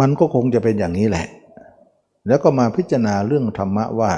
[0.00, 1.26] มันก็คงจะเป็นอย่างนี้แหละ
[2.28, 4.12] แล้วก็มาพิจารณาเรื่องธรรมะว่า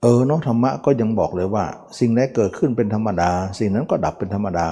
[0.00, 1.64] เออเนาะธรรมะก็ยังบอกเลยว่า
[1.98, 4.66] สิ่งใดเกิดขึ้นเป็นธรรมดา สิ่งนั้นก็ดับเป็นธรรมดา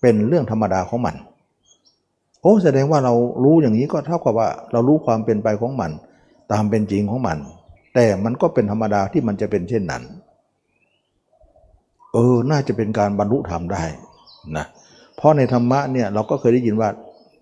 [0.00, 1.16] เป็นเรื่องธรรมดาของมัน
[2.42, 3.14] โอ้แสดงว่าเรา
[3.44, 5.90] รู้อย่างนี้ก็เท่ากับว่า เรารู้ความเป็นไปของมัน
[6.52, 7.38] ตามเป็นจริงของมัน
[7.94, 10.02] แต่มันก็เป็นธรรมดาที่มันจะเป็นเช่นนั้น
[12.12, 13.84] เออ น่าจะเป็นการบรรลุธรรมได้
[14.56, 14.66] นะ
[15.16, 16.88] เพราะในธรรมะเนี่ยเราก็เคยได้ยินว่า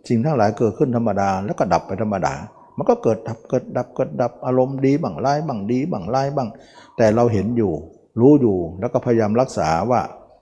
[0.08, 2.34] สิ่งทั้งหลายเกิดขึ้นธรรมดา แล้วก็ดับไปธรรมดา
[2.76, 6.48] มันก็เกิดดับเกิดดับเกิดดับอารมณ์ดีบ้างร้ายบ้างดีบ้างร้ายบ้าง
[6.96, 7.72] แต่เราเห็นอยู่
[8.20, 10.00] รู้อยู่แล้วก็พยายามรักษาว่า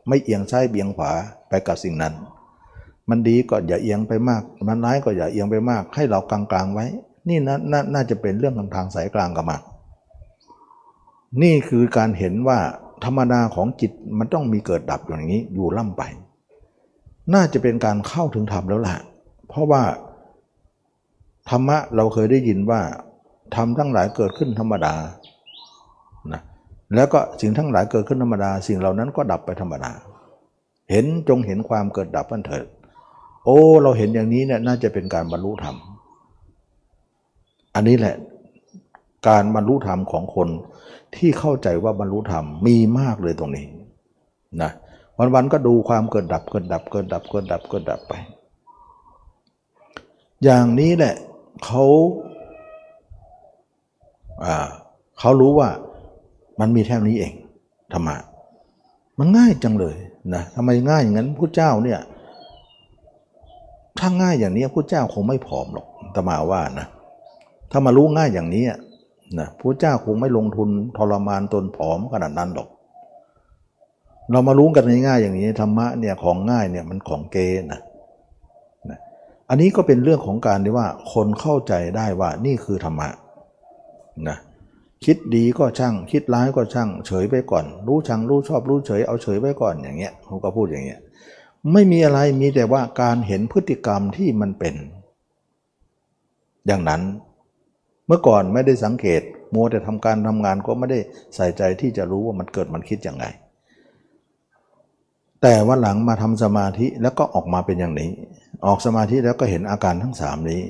[0.09, 1.11] ไม่เอียงซ้ายเบียงขวา
[1.49, 2.15] ไปกับสิ่งนั้น
[3.11, 6.87] มันดีก็อย่าเอียงไปมาก มันร้ายก็อย่าเอียงไปมาก ให้เรากลางๆไว้
[7.29, 9.57] นี่นะนน่าจะเป็นเรื่องทางทางสายกลางกับมา
[11.43, 12.59] นี่คือการเห็นว่า
[13.05, 16.03] ธรรมดาของจิตมันต้องมีเกิดดับอย่างนี้อยู่ล่ำไป
[17.35, 18.97] น่าจะเป็นการเข้าถึงธรรมแล้วล่ะ
[19.49, 19.83] เพราะว่า
[21.51, 22.81] ธรรมะเราเคยได้ยินว่า
[23.55, 24.95] ธรรมทั้งหลายเกิดขึ้นธรรมดา
[26.33, 26.43] นะ
[26.95, 29.93] แล้วก็สิ่งทั้งหลายเกิดขึ้นธรรมดา สิ่งเหล่านั้นก็ดับไปธรรมดา
[30.91, 32.67] เห็นจงเห็นความเกิดดับนั่นเถิด
[33.45, 35.77] โอ้ เราเห็นอย่างนี้เนี่ยน่าจะเป็นการบรรลุธรรม
[37.75, 38.17] อันนี้แหละ
[39.29, 40.49] การบรรลุธรรมของคน
[41.19, 43.67] ที่เข้าใจว่าบรรลุธรรมมีมากเลยตรงนี้
[44.63, 44.71] นะ
[45.35, 48.13] วันๆก็ดูความเกิดดับเกิดดับเกิดดับเกิดดับเกิดดับไป
[50.45, 51.15] อย่างนี้แหละ
[51.65, 51.85] เขา
[54.45, 54.67] อ่า
[55.19, 55.69] เขารู้ว่า
[56.61, 57.33] มันมีแค่นี้เอง
[57.93, 58.17] ธรรมะ
[59.19, 59.97] มันง่ายจังเลย
[60.35, 62.01] นะทำไมง่ายอย่างนั้นพระเจ้าเนี่ย
[63.99, 66.87] ถ้าง่ายอย่างนี้พระเจ้าคงไม่ผอมหรอกตมาว่านะ
[67.71, 68.65] ถ้ามารู้ง่ายอย่างนี้
[69.39, 72.69] นะพระเจ้าคงไม่ลงทุนทรมานตนผอมขนาดนั้นหรอก
[74.31, 77.37] เรามารู้กันง่ายๆอย่างนี้ธรรมะเนี่ยของง่ายเนี่ยมันของเก
[77.73, 77.81] นะ
[78.91, 78.99] นะ
[79.49, 83.09] อันนี้ก็เป็นเรื่องของการที่ว่าคนเข้าใจได้ว่านี่คือธรรมะ
[84.29, 84.37] นะ
[85.05, 91.01] คิดดีก็ช่าง คิดร้ายก็ช่าง เฉยไปก่อน รู้ชังรู้ชอบรู้เฉยเอาเฉยไปก่อนอย่างเงี้ยเขาก็พูดอย่างเงี้ย
[91.73, 94.75] ไม่มีอะไรมีแต่ว่าการเห็นพฤติกรรมที่มันเป็น
[96.67, 97.03] อย่างนั้น
[98.07, 99.23] เมื่อก่อนไม่ได้สังเกต
[99.55, 100.99] มัวแต่ทำการทำงานก็ไม่ได้
[101.35, 103.27] ใส่ใจที่จะรู้ว่ามันเกิดมันคิดอย่างไร
[105.43, 108.11] แต่ว่าหลังมาทำสมาธิแล้วก็ออกมาเป็นอย่างนี้
[108.67, 110.61] ออกสมาธิแล้วก็เห็นอาการทั้งสามนี้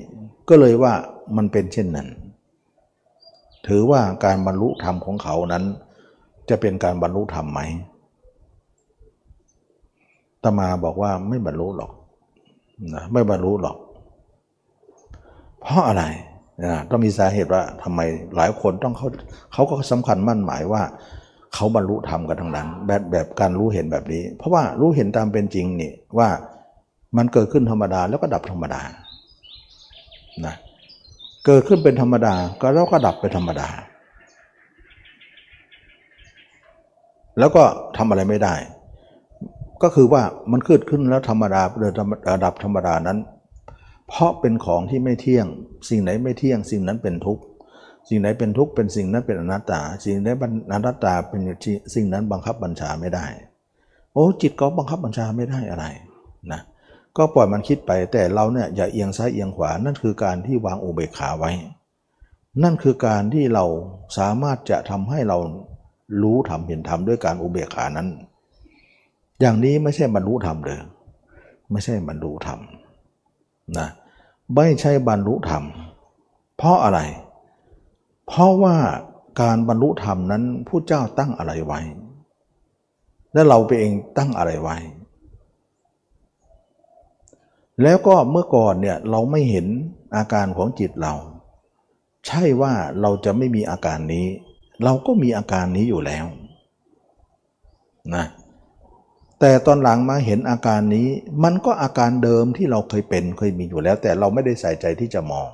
[0.49, 0.93] ก็เลยว่า
[1.37, 2.09] มันเป็นเช่นนั้น
[3.67, 5.65] ถือว่าการบรรลุธรรมของเขานั้น
[6.49, 7.61] จะเป็นการบรรลุธรรมไหม
[10.43, 11.91] ตมาบอกว่าไม่บรรลุหรอก
[12.95, 13.77] นะไม่บรรลุหรอก
[15.61, 16.05] เพราะอะไร
[16.91, 18.01] ต้องมีสาเหตุว่าทำไม
[18.37, 19.09] หลายคนต้องเขา
[19.53, 20.83] เขาก็สำคัญมั่นหมายว่า
[21.55, 26.29] เขาบรรลุธรรมกันทั้งนั้น แบบแบบการรู้เห็นแบบนี้ เพราะว่ารู้เห็นตามเป็นจริงนี่ว่า
[27.17, 28.81] มันเกิดขึ้นธรรมดาแล้วก็ดับธรรมดา
[30.47, 30.55] นะ
[31.47, 33.69] เกิดขึ้นเป็นธรรมดาก็แล้วก็ดับไปธรรมดา
[37.39, 37.63] แล้วก็
[37.97, 38.55] ทำอะไรไม่ได้
[39.83, 41.93] ก็คือว่ามันเกิดขึ้นแล้วธรรมดาเดิน
[42.45, 43.19] ดับธรรมดานั้น
[44.09, 45.47] เพราะเป็นของที่ไม่เที่ยง
[45.89, 47.43] สิ่งไหนไม่เที่ยง สิ่งนั้นเป็นทุกข์
[48.09, 51.41] สิ่งไหนเป็นทุกข์เป็นสิ่งนั้นเป็นอนัตตา สิ่งไหนเป็นอนัตตาเป็น
[51.95, 53.27] สิ่งนั้นบังคับบัญชาไม่ได้
[54.13, 55.85] โอ้จิตก็บังคับบัญชาไม่ได้อะไร
[56.53, 56.61] นะ
[57.17, 61.51] ก็ปล่อยมันคิดไปแต่เราเนี่ยอย่าเอียงซ้ายเอียงขวานั่นคือการที่วางอุเบกขาไว้
[62.63, 63.65] นั่นคือการที่เรา
[64.19, 65.39] สามารถจะทำให้เรา
[66.23, 68.09] รู้ธรรมเห็นธรรมด้วยการอุเบกขานั้น
[69.41, 70.81] อย่างนี้ไม่ใช่บรรลุธรรมเลย
[71.73, 72.61] ไม่ใช่บรรลุธรรม
[73.79, 73.89] นะ
[74.57, 75.65] ไม่ใช่บรรลุธรรม
[76.57, 77.01] เพราะอะไร
[78.27, 78.77] เพราะว่า
[79.41, 81.81] การบรรลุธรรมนั้นผู้เจ้าตั้งอะไรไว้
[83.33, 84.77] และเราไปเองตั้งอะไรไว้
[87.83, 89.67] แล้วก็เมื่อก่อนเนี่ยเราไม่เห็น
[90.17, 91.15] อาการของจิตเรา
[92.27, 94.27] ใช่ว่าเราจะไม่มีอาการนี้
[94.85, 96.27] เราก็มีอาการนี้อยู่แล้ว
[98.15, 98.25] นะ
[99.41, 101.09] แต่ตอนหลังมาเห็นอาการนี้
[101.45, 105.49] มันก็อาการเดิมที่เราเคยเป็นเคยมีอยู่แล้ว แต่เราไม่ได้ใส่ใจที่จะมอง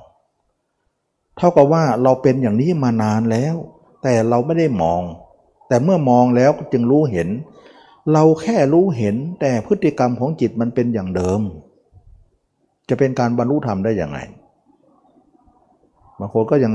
[1.37, 3.55] เท่ากับว่าเราเป็นอย่างนี้มานานแล้ว
[4.03, 5.01] แต่เราไม่ได้มอง
[5.67, 7.29] แต่เมื่อมองแล้วจึงรู้เห็น
[8.13, 11.41] เราแค่รู้เห็นแต่พฤติกรรมของจิตมันเป็นอย่างเดิม
[12.89, 14.19] จะเป็นการบรรลุธรรมได้อย่างไง
[16.19, 16.73] บางคนก็ยัง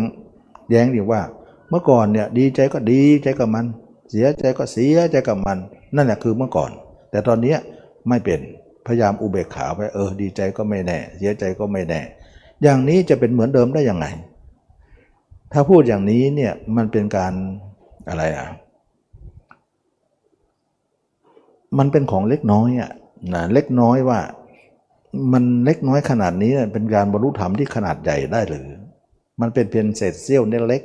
[0.70, 1.22] แย้งดีว่า
[1.70, 3.66] เมื่อก่อนเนี่ยดีใจก็ดีใจกับมัน
[4.10, 5.58] เสียใจก็เสียใจกับมัน
[5.94, 6.70] นั่นแหละคือเมื่อก่อน
[7.10, 7.54] แต่ตอนนี้
[8.08, 8.40] ไม่เป็น
[8.86, 12.00] พยายามอุเบกขาไปเออดีใจก็ไม่แน่เสียใจก็ไม่แน่
[12.62, 14.06] อย่างนี้จะเป็นเหมือนเดิมได้ยังไง
[15.52, 17.32] ถ้าพูดอย่างนี้เนี่ยมันเป็นการ
[18.08, 18.48] อะไรอะ
[21.78, 22.90] มันเป็นของเล็กน้อยอะ
[23.34, 24.20] นะเล็กน้อยว่า
[25.32, 28.66] มันเล็กน้อยขนาดนี้เป็นการบรรลุธรรมที่ขนาดใหญ่ได้หรือ
[29.40, 30.82] มันเป็นเพียงเศษเสี้ยวเล็ก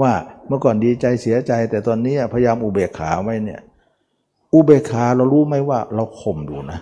[0.00, 0.12] ว่า
[0.48, 3.60] เมื่อก่อนดีใจเสียใจ แต่ตอนนี้พยายามอุเบกขาไว้เนี่ย
[4.54, 6.80] อุเบกขาเรารู้ไหมว่าเราข่มดูนะ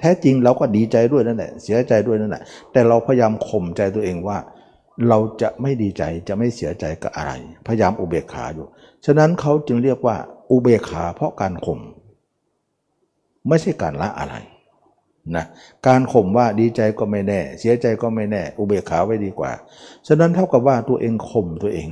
[0.00, 4.38] แท้จริงเราก็ดีใจด้วยนั่นแหละเสียใจด้วยนั่นแหละแต่เราพยายามข่มใจตัวเองว่า
[5.08, 7.32] เราจะไม่ดีใจจะไม่เสียใจกับอะไร
[7.66, 8.66] พยายามอุเบกขาอยู่
[9.06, 10.16] ฉะนั้นเขาจึงเรียกว่า
[10.50, 11.80] อุเบกขาเพราะการข่ม
[13.48, 14.34] ไม่ใช่การละอะไร
[15.36, 15.44] นะ
[15.86, 19.52] การข่มว่าดีใจก็ไม่แน่ เสียใจก็ไม่แน่ อุเบกขาไว้ดีกว่า
[20.06, 21.88] ฉะนั้นเท่ากับว่าตัวเองข่มตัวเอง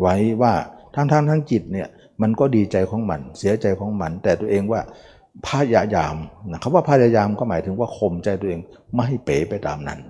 [0.00, 0.52] ไว้ว่า
[0.94, 1.88] ทั้งทั้งทั้งจิตเนี่ย
[2.22, 4.80] มันก็ดีใจของมัน เสียใจของมัน แต่ตัวเองว่า
[5.46, 6.16] พยายาม
[6.50, 8.60] นะคำว่าพยายามก็หมายถึงว่าข่มใจตัวเอง
[8.92, 10.00] ไม่ให้เป๋ไปตามนั้น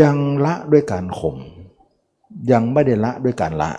[0.00, 1.36] ยังละด้วยการข่ม
[2.52, 3.70] ยังไม่ได้ละด้วยการละ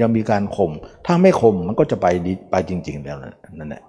[0.00, 0.70] ยังมีการข่ม
[1.06, 3.16] ถ้าไม่ข่มมันก็จะไปดีไปจริง ๆ แล้ว
[3.58, 3.82] นั่นแหละ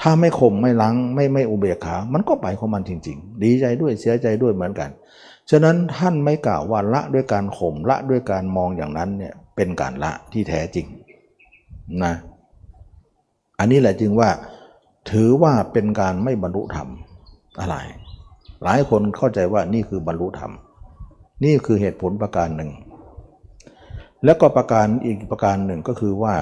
[0.00, 4.90] ถ้าไม่ข่มไม่ลังไม่ไม่อุเบกขา มันก็ไปของมันจริง ๆ ดีใจด้วยเสียใจด้วยเหมือนกัน
[5.50, 10.86] ฉะนั้นท่านไม่กล่าวว่าละด้วยการข่มละด้วยการมองอย่างนั้นเนี่ยเป็นการละที่แท้จริง
[12.04, 12.14] นะ
[13.58, 14.30] อันนี้แหละจึงว่า
[15.10, 16.88] ถือว่าเป็นการไม่บรรลุธรรม
[17.60, 17.76] อะไร
[18.64, 20.52] หลายคนเข้าใจว่านี่คือบรรลุธรรม
[21.44, 22.70] นี่คือเหตุผลประการหนึ่ง
[24.24, 26.34] แล้วก็ประการอีกประการหนึ่งก็คือว่า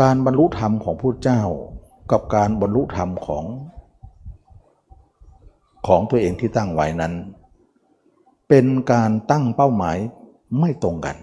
[0.00, 1.42] การบรรลุธรรมของพระเจ้า
[2.12, 3.44] กับการบรรลุธรรมของ
[5.86, 7.12] ของตัวเองที่ตั้งไว้นั้น
[8.48, 9.96] เป็นการตั้งเป้าหมาย
[10.58, 11.16] ไม่ตรงกัน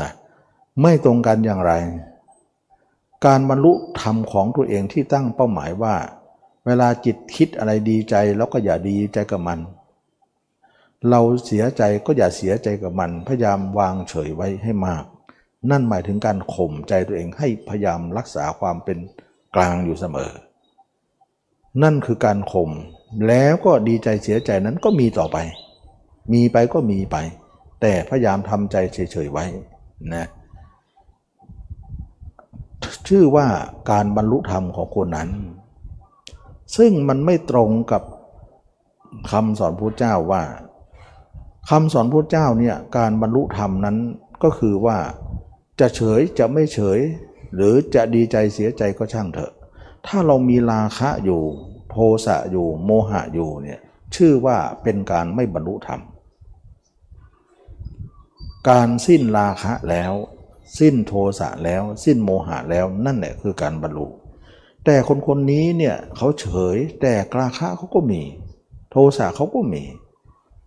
[0.00, 0.10] นะ
[0.82, 1.72] ไม่ตรงกันอย่างไร
[3.26, 5.94] การบรรลุธรรมของตัวเองที่ตั้งเป้าหมายว่า
[6.66, 9.58] เวลาจิตคิดอะไรดีใจแล้วก็อย่าดีใจกับมัน
[11.10, 15.04] เราเสียใจก็อย่าเสียใจกับมัน พยายามวางเฉยไว้ให้มาก
[15.70, 18.98] นั่นหมายถึงการข่มใจตัวเองให้พยายามรักษาความเป็น
[19.54, 20.30] กลางอยู่เสมอ
[21.82, 22.70] นั่นคือการข่ม
[23.28, 25.38] แล้วก็ดีใจเสียใจนั้นก็มีต่อไป
[26.32, 27.16] มีไปก็มีไป
[27.80, 29.44] แต่พยายามทำใจเฉยๆไว้
[30.14, 30.28] นะ
[33.08, 33.46] ชื่อว่า
[33.90, 35.30] การบรรลุธรรมของคนนั้น
[36.76, 38.02] ซึ่งมันไม่ตรงกับ
[39.30, 40.42] คำสอนพระเจ้าว่า
[41.70, 43.96] คำสอนพระเจ้าเนี่ยการบรรลุธรรมนั้น
[44.42, 44.98] ก็คือว่า
[45.80, 46.98] จะเฉยจะไม่เฉย
[47.54, 49.52] หรือจะดีใจเสียใจก็ช่างเถอะ
[50.06, 51.40] ถ้าเรามีราคะอยู่
[51.90, 53.80] โทสะอยู่โมหะอยู่เนี่ย
[54.14, 56.00] ชื่อว่าเป็นการไม่บรรลุธรรม
[58.68, 60.12] การสิ้นราคะแล้ว
[60.78, 64.06] สิ้นโทสะแล้ว สิ้นโมหะแล้วนั่นแหละคือการบรรลุ
[64.84, 68.22] แต่คนคนนี้เนี่ยเขาเฉยแต่กราคะเขาก็มี
[68.90, 69.82] โทสะเขาก็มี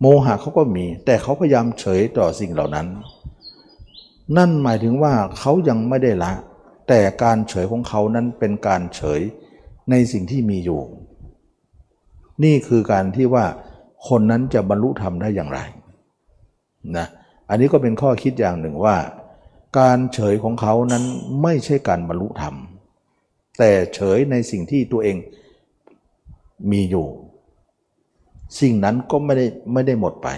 [0.00, 2.86] โมหะเขาก็มี แต่เขาพยายามเฉยต่อสิ่งเหล่านั้น
[4.36, 6.32] นั่นหมายถึงว่าเขายังไม่ได้ละ
[6.88, 9.20] แต่การเฉยของเขานั้นเป็นการเฉย
[9.90, 10.80] ในสิ่งที่มีอยู่
[12.44, 13.44] นี่คือการที่ว่า
[14.08, 15.60] คนนั้นจะบรรลุธรรมได้อย่างไร
[16.96, 17.06] นะ
[17.48, 18.96] อันนี้ก็เป็นข้อคิดอย่างหนึ่งว่า
[19.78, 21.04] การเฉยของเขานั้น
[21.42, 22.54] ไม่ใช่การบรรลุธรรม
[23.58, 25.16] แต่เฉยในสิ่งที่ตัวเอง
[26.70, 27.06] มีอยู่
[28.60, 30.28] สิ่งนั้นก็ไม่ได้ไม่ได้หมดไป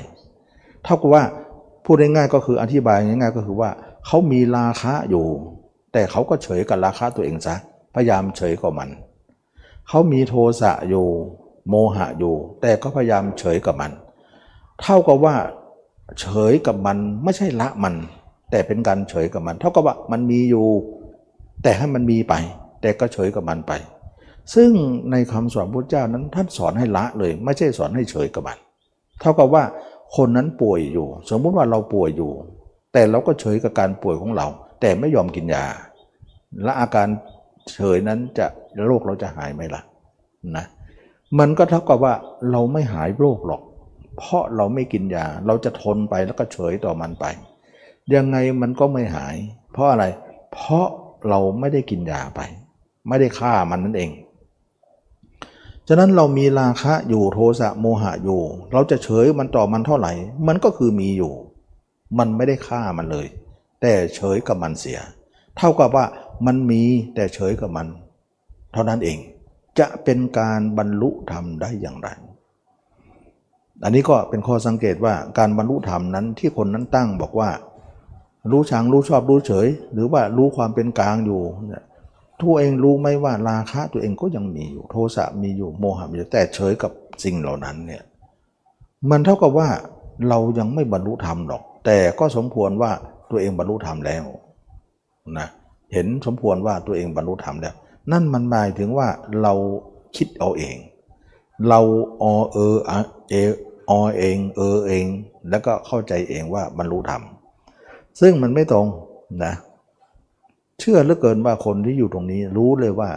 [0.84, 1.24] เท่ากับว่า
[1.84, 3.70] พูดง่ายๆก็คืออธิบายง่ายๆก็คือว่า
[4.06, 5.26] เขามีราคะอยู่
[5.92, 7.56] แต่เขาก็เฉยกับราคาตัวเองซะ
[7.94, 8.88] พยายามเฉยกับมัน
[9.88, 11.06] เขามีโทสะอยู่
[11.68, 13.92] โมหะอยู่ แต่ก็พยายามเฉยกับมัน
[14.82, 15.34] เท่ากับว่า
[16.20, 17.94] เฉยกับมันไม่ใช่ละมัน
[18.50, 20.66] แต่เป็นการเฉยกับมัน เท่ากับว่ามันมีอยู่
[21.62, 22.34] แต่ให้มันมีไป
[22.80, 23.72] แต่ก็เฉยกับมันไป
[24.54, 24.70] ซึ่ง
[25.10, 28.58] ในคำสอนพระเจ้านั้นท่านสอนให้ละเลย ไม่ใช่สอนให้เฉยกับมัน
[29.20, 29.64] เท่ากับว่า
[30.16, 32.30] คนนั้นป่วยอยู่ สมมุติว่าเราป่วยอยู่
[32.92, 34.46] แต่เราก็เฉยกับการป่วยของเรา
[34.80, 35.64] แต่ไม่ยอมกินยา
[36.64, 37.08] และอาการ
[37.74, 38.46] เฉยนั้นจะ
[38.86, 39.82] โรคเราจะหายไหมล่ะ
[40.56, 40.64] นะ
[41.38, 42.14] มันก็เท่ากับว่า
[42.50, 43.62] เราไม่หายโรคหรอก
[44.18, 47.24] เพราะเราไม่กินยา เราจะทนไปแล้วก็เฉยต่อมันไป
[48.14, 49.36] ยังไงมันก็ไม่หาย
[49.72, 50.04] เพราะอะไร
[50.52, 50.86] เพราะ
[51.28, 52.40] เราไม่ได้กินยาไป
[53.08, 54.10] ไม่ได้ฆ่ามันนั่นเอง
[55.88, 58.40] ฉะนั้นเรามีราคะอยู่โทสะโมหะอยู่
[58.72, 60.12] เราจะเฉยมันต่อมันเท่าไหร่
[60.46, 61.32] มันก็คือมีอยู่
[62.18, 63.26] มันไม่ได้ฆ่ามันเลย
[63.80, 64.98] แต่เฉยกับมันเสีย
[65.56, 66.04] เท่ากับว่า
[66.46, 66.82] มันมี
[67.14, 67.86] แต่เฉยกับมัน
[68.72, 69.18] เท่านั้นเอง
[69.78, 72.08] จะเป็นการบรรลุธรรมได้อย่างไร
[73.84, 77.50] อันนี้ก็เป็นข้อสังเกตว่าการบรรลุธรรมนั้นที่คนนั้นตั้งบอกว่า
[78.50, 81.84] รู้ชังรู้ชอบรู้เฉย หรือว่ารู้ความเป็นกลางอยู่เนี่ย
[82.42, 86.92] ตัวเองรู้ไหมว่าราคะตัวเองก็ยังมีอยู่ โทสะมีอยู่โมหะมีอยู่แต่เฉยกับ
[87.24, 88.02] สิ่งเหล่านั้นเนี่ย
[89.10, 89.68] มันเท่ากับว่า
[90.28, 92.90] เรายังไม่บรรลุธรรมหรอก แต่ก็สมควรว่า
[93.30, 94.24] ตัวเองบรรลุธรรมแล้ว
[95.38, 95.48] นะ
[95.92, 97.74] เห็นสมควรว่าตัวเองบรรลุธรรมแล้ว
[98.12, 99.08] นั่นมันหมายถึงว่า
[99.42, 99.52] เรา
[100.16, 100.76] คิดเอาเอง
[101.68, 101.80] เรา
[102.22, 105.06] อเออเออเอง เออเอง
[105.50, 107.22] แล้วก็เข้าใจเองว่าบรรลุธรรม
[108.20, 108.86] ซึ่งมันไม่ตรง
[109.44, 109.54] นะ
[110.80, 113.10] เชื่อเหลือเกินว่าคนที่อยู่ตรงนี้รู้เลยว่า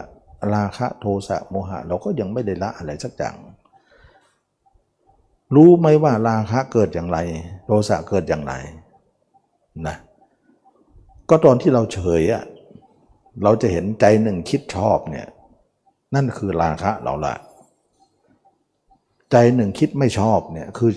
[0.56, 3.36] ราคะโทสะโมหะ เราก็ยังไม่ได้ละอะไรสักอย่าง
[5.56, 7.18] รู้ไหมว่าราคะเกิดอย่างไร
[7.66, 8.54] โทสะเกิดอย่างไร
[9.88, 9.96] นะ
[11.30, 12.44] ก็ตอนที่เราเฉยอะ
[13.44, 15.28] เราจะเห็นใจหนึ่งคิดชอบเนี่ย
[16.16, 17.36] นั่นคือราคะเราละ
[19.32, 20.92] ใจหนึ่งคิดไม่ชอบเนี่ยคือ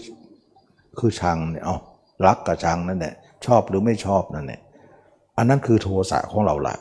[0.99, 1.77] คือชังเนี่ยเอา
[2.27, 3.15] รักกับชังนั่นแหละ
[3.47, 4.61] ชอบหรือไม่ชอบนั่นแหละ
[5.37, 6.77] อันนั้นคือโทสะของเราละ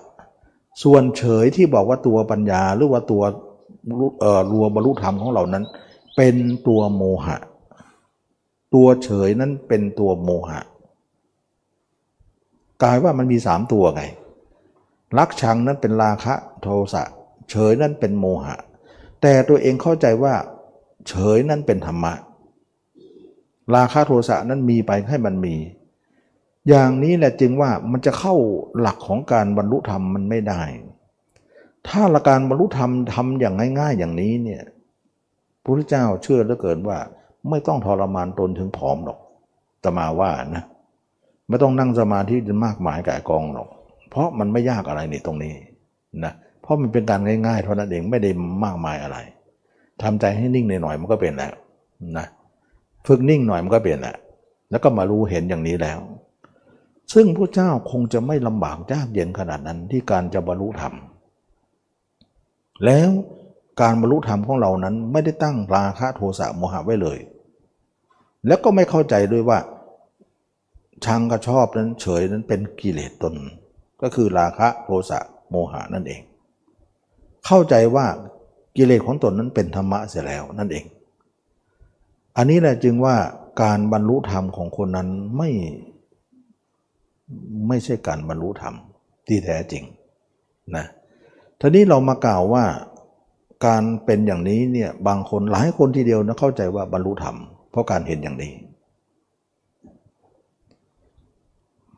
[0.83, 3.23] ส่วนเฉยที่บอกว่าตัวปัญญาหรือว่าตัว
[4.51, 5.63] รัวบรรลุธรรมของเรานั้น
[6.15, 6.35] เป็น
[6.67, 7.37] ตัวโมหะ
[8.73, 10.59] ตัวเฉยนั้นเป็นตัวโมหะ
[12.83, 14.03] กลายว่ามันมีสามตัวไง
[15.17, 17.03] รักชังนั้นเป็นราคะโทสะ
[17.51, 18.55] เฉยนั้นเป็นโมหะ
[19.21, 20.33] แต่ตัวเองเข้าใจว่า
[21.07, 22.13] เฉยนั้นเป็นธรรมะ
[23.75, 25.55] ราคะโทสะนั้นมีไปให้มันมี
[26.69, 28.35] อย่างนี้แหละจึงว่ามันจะเข้า
[28.79, 30.61] หลักของการบรรลุธรรมมันไม่ได้
[31.87, 34.63] ถ้าละการบรรลุธรรมทำอย่างง่าย ๆ อย่างนี้เนี่ย
[35.61, 36.97] พระพุทธเจ้าเชื่อเหลือเกินว่า
[37.49, 39.19] ไม่ต้องทรมานตนถึงผอมหรอก
[39.83, 40.63] ตมาว่านะ
[41.49, 43.67] ไม่ต้องนั่งสมาธิจนมากมายก่ายกองหรอก
[44.09, 45.53] เพราะมันไม่ยากอะไรนี่ตรงนี้
[46.25, 48.29] นะเพราะมันเป็นการง่ายๆเท่านั้นเองไม่ได้
[48.63, 49.17] มากมายอะไร
[50.01, 51.53] ทำใจให้นิ่งหน่อยมันก็เป็นแล้ว
[52.17, 52.25] นะ
[53.07, 54.15] ฝึกนิ่งหน่อยมันก็เป็นแล้ว
[54.71, 55.99] แล้วก็มารู้เห็นอย่างนี้แล้ว
[57.13, 60.93] ซึ่งพระเจ้าคงจะไม่ลำบากยากเย็นขนาดนั้นที่การจะบรรลุธรรม
[62.85, 63.09] แล้ว
[63.81, 67.19] การบรรลุธรรมของเรานั้นไม่ได้ตั้งราคะโทสะโมหะไว้เลย
[68.47, 69.59] แล้วก็ไม่เข้าใจด้วยว่า
[71.05, 73.33] ชังกับชอบนั้นเฉยนั้นเป็นกิเลสตน
[74.01, 76.21] ก็คือราคะโทสะโมหะนั่นเอง
[77.45, 78.05] เข้าใจว่า
[78.77, 80.85] กิเลสของตนนั้นเป็นธรรมะเสียแล้วนั่นเอง
[82.37, 83.15] อันนี้แหละจึงว่า
[83.61, 85.49] การบรรลุธรรมของคนนั้นไม่
[87.67, 88.75] ไม่ใช่การบรรลุธรรม
[89.27, 89.83] ที่แท้จริง
[90.75, 90.85] นะ
[91.59, 92.65] ทีนี้เรามากล่าวว่า
[93.65, 97.37] การเป็นอย่างนี้เนี่ยบางคนหลายคนทีเดียวนะเข้าใจว่าบรรลุธรรม
[97.71, 98.53] เพราะการเห็นอย่างนี้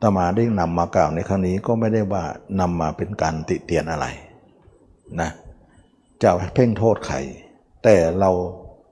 [0.02, 2.24] ตมาได้นำมากล่าวในครั้งนี้ก็ไม่ได้ว่า
[2.60, 4.06] นำมาเป็นการติเตียนอะไร
[5.20, 5.30] นะ
[6.22, 7.16] จะเพ่งโทษใคร
[7.84, 8.30] แต่เรา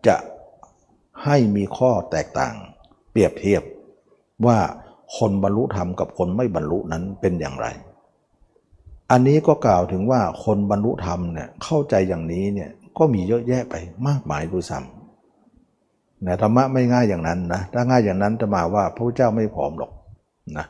[0.07, 0.17] จะ
[1.25, 2.55] ให้มีข้อแตกต่าง
[3.11, 3.63] เปรียบเทียบ
[4.47, 4.59] ว่า
[5.17, 7.67] คนบรรลุธรรมกับคนไม่บรรลุนั้นเป็นอย่างไร
[9.11, 13.75] อันนี้ก็กล่าวถึงว่าคนบรรลุธรรมเนี่ยเข้าใจอย่างนี้เนี่ยก็มีเยอะแยะไป
[14.09, 19.93] มากมายดูซ้ำนะธรรมะไม่ง่ายอย่างนั้นนะถ้าง่ายอย่างนั้นจะมาว่าพระเจ้าไม่พร้อมหรอก
[20.59, 20.67] นะ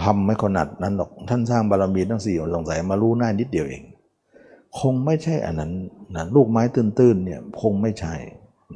[0.00, 3.82] ทำไม่ขนาดนั้นหรอกท่านสร้างบารมีทั้งสี่สงสัยมารู้หน้านิดเดียวเอง
[4.80, 5.72] คงไม่ใช่อันนั้น
[6.16, 8.14] นะลูกไม้ตื้นๆเนี่ยคงไม่ใช่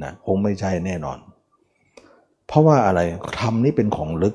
[0.03, 1.19] นะคงไม่ใช่แน่นอน
[2.47, 3.01] เพราะว่าอะไร
[3.41, 4.35] ทำนี้เป็นของลึก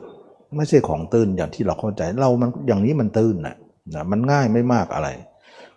[0.55, 3.55] ไม่ใช่ของตื้นอย่างที่เราเข้าใจเรามันอย่างนี้มันตื้นนะ
[3.95, 5.09] นะมันง่ายไม่มากอะไร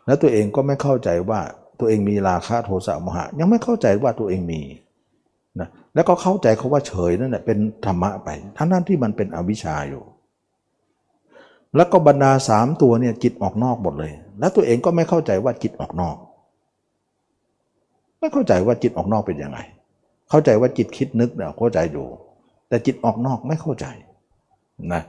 [0.06, 1.40] แล้วตัวเองก็ไม่เข้าใจว่า
[1.80, 4.60] ตัวเองมีราคะโทสะโมหะ ยังไม่เข้าใจว่าตัวเองมี
[5.60, 10.02] นะแล้วก็เข้าใจเขาว่าเฉยนั่นแหละเป็นธรรมะไป ทั้งนั้นที่มันเป็นอวิชชาอยู่
[11.76, 16.16] แล้วก็บรรดาสามตัวเนี่ยจิตออกนอกหมดเลย แล้วตัวเองก็ไม่เข้าใจว่าจิตออกนอก
[18.20, 19.58] ไม่เข้าใจว่าจิตออกนอกเป็นยังไง
[20.30, 22.06] เข้าใจว่าจิตคิดนึกเนี่ยเข้าใจอยู่
[22.68, 23.86] แต่จิตออกนอกไม่เข้าใจ
[24.94, 25.02] นะ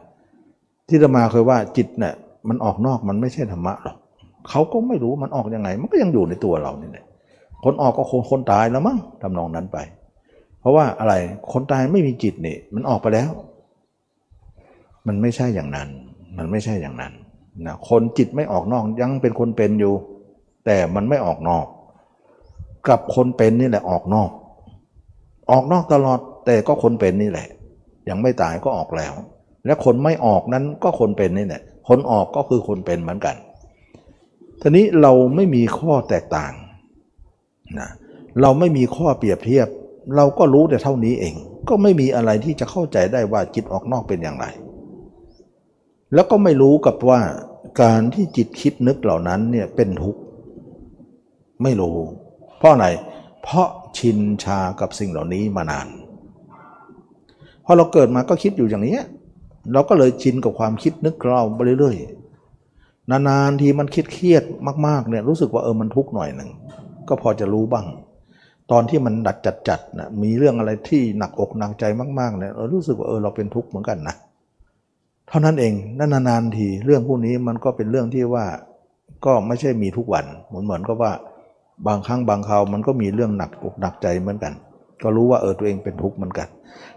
[0.88, 2.13] ที่ธรรมาเคยว่าจิตเนี่ย
[2.49, 3.97] มันออกนอกมันไม่ใช่ธรรมะหรอก
[4.49, 7.05] เขาก็ไม่รู้มันออกยังไง มันก็ยังอยู่ในตัวเรานี่แหละ
[7.63, 9.77] คนออกก็คนคนตายแล้วมั้งทำนองนั้นไป
[10.60, 11.13] เพราะว่าอะไร
[11.51, 13.31] คนตายไม่มีจิตนี่มันออกไปแล้ว
[15.07, 15.89] มันไม่ใช่อย่างนั้น
[16.38, 17.13] มันไม่ใช่อย่างนั้น
[17.65, 19.93] นะคนจิตไม่ออกนอกยังเป็นคนเป็นอยู่
[20.65, 21.65] แต่มันไม่ออกนอก
[22.89, 24.29] กับคนเป็นนี่แหละออกนอก
[25.51, 27.47] ออกนอกตลอดแต่ก็คนเป็นนี่แหละ
[28.10, 29.13] ยังไม่ตายก็ออกแล้ว
[29.65, 33.36] และคนไม่ออกนั้นก็คนเป็นนี่แหละคนออกก็คือคนเป็นเหมือนกัน
[34.62, 36.54] ทีนี้เราไม่มีข้อแตกต่าง
[37.80, 37.89] นะ
[38.41, 39.67] เราไม่มีข้อเปรียบเทียบ
[40.15, 41.36] เราก็รู้แต่เท่านี้เอง
[41.69, 44.45] ก็ไม่มีอะไรที่จะเข้าใจได้ว่าจิตออกนอกเป็นอย่างไร
[46.13, 47.21] แล้วก็ไม่รู้กับว่า
[47.82, 50.21] การที่จิตคิดนึกเหล่านั้นเนี่ยเป็นทุกข์
[51.63, 51.97] ไม่รู้
[52.58, 52.88] เพราะอะไร
[53.43, 55.88] เพราะชินชากับสิ่งเหล่านี้มานาน
[57.65, 58.98] พอเราเกิดมาก็คิดอยู่อย่างนี้
[59.73, 64.43] เราก็เลยชินกับความคิดนึกเราไปเรื่อยๆ นานๆทีมันคิดเครียด
[64.87, 66.49] มากๆเนี่ยรู้สึกว่าเออมันทุกข์หน่อยหนึ่ง
[67.07, 67.85] ก็พอจะรู้บ้าง
[68.71, 69.37] ตอนที่มันดัด
[69.67, 71.83] จัดๆนะมีเรื่องอะไรที่หนักอกหนักใจ
[72.19, 74.15] มากๆเนี่ยเรารู้สึกว่าเออเราเป็นทุกข์เหมือนกันนะ
[75.27, 78.45] เท่านั้นเองนานๆทีเรื่องพวกนี้มันก็เป็นเรื่องที่ว่า
[79.25, 81.12] ก็ไม่ใช่มีทุกวันเหมือนเหมือนก็ว่า
[81.87, 84.53] บางครั้งบางคราวมันก็มีเรื่องหนักอกหนักใจเหมือนกัน
[85.03, 86.47] ก็รู้ว่าเออตัวเองเป็นทุกข์เหมือนกัน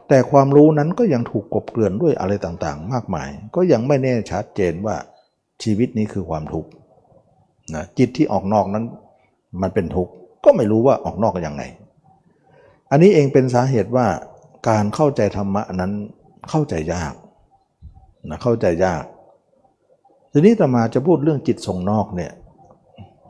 [0.08, 4.96] แต่ความรู้นั้นก็ยังถูกกบเกลื่อนด้วยอะไรต่างๆ มากมาย ก็ยังไม่แน่ชัดเจนว่า
[5.62, 6.70] ชีวิตนี้คือความทุกข์
[7.74, 8.84] นะจิตที่ออกนอกนั้น
[9.62, 10.12] มันเป็นทุกข์
[10.44, 11.62] ก็ไม่รู้ว่าออกนอกยังไง
[12.90, 14.06] อันนี้เองเป็นสาเหตุว่า
[14.68, 15.92] การเข้าใจธรรมะนั้น
[16.50, 17.14] เข้าใจยาก
[18.30, 19.04] นะเข้าใจยาก
[20.32, 22.32] ทีนี้ตมาจะพูดเรื่องจิตส่งนอกเนี่ย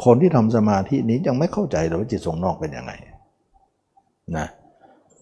[0.05, 2.93] คนที่ทำสมาธินี้ยังไม่เข้าใจเลยว่าจิตส่งนอกเป็นยังไง
[4.37, 4.47] นะ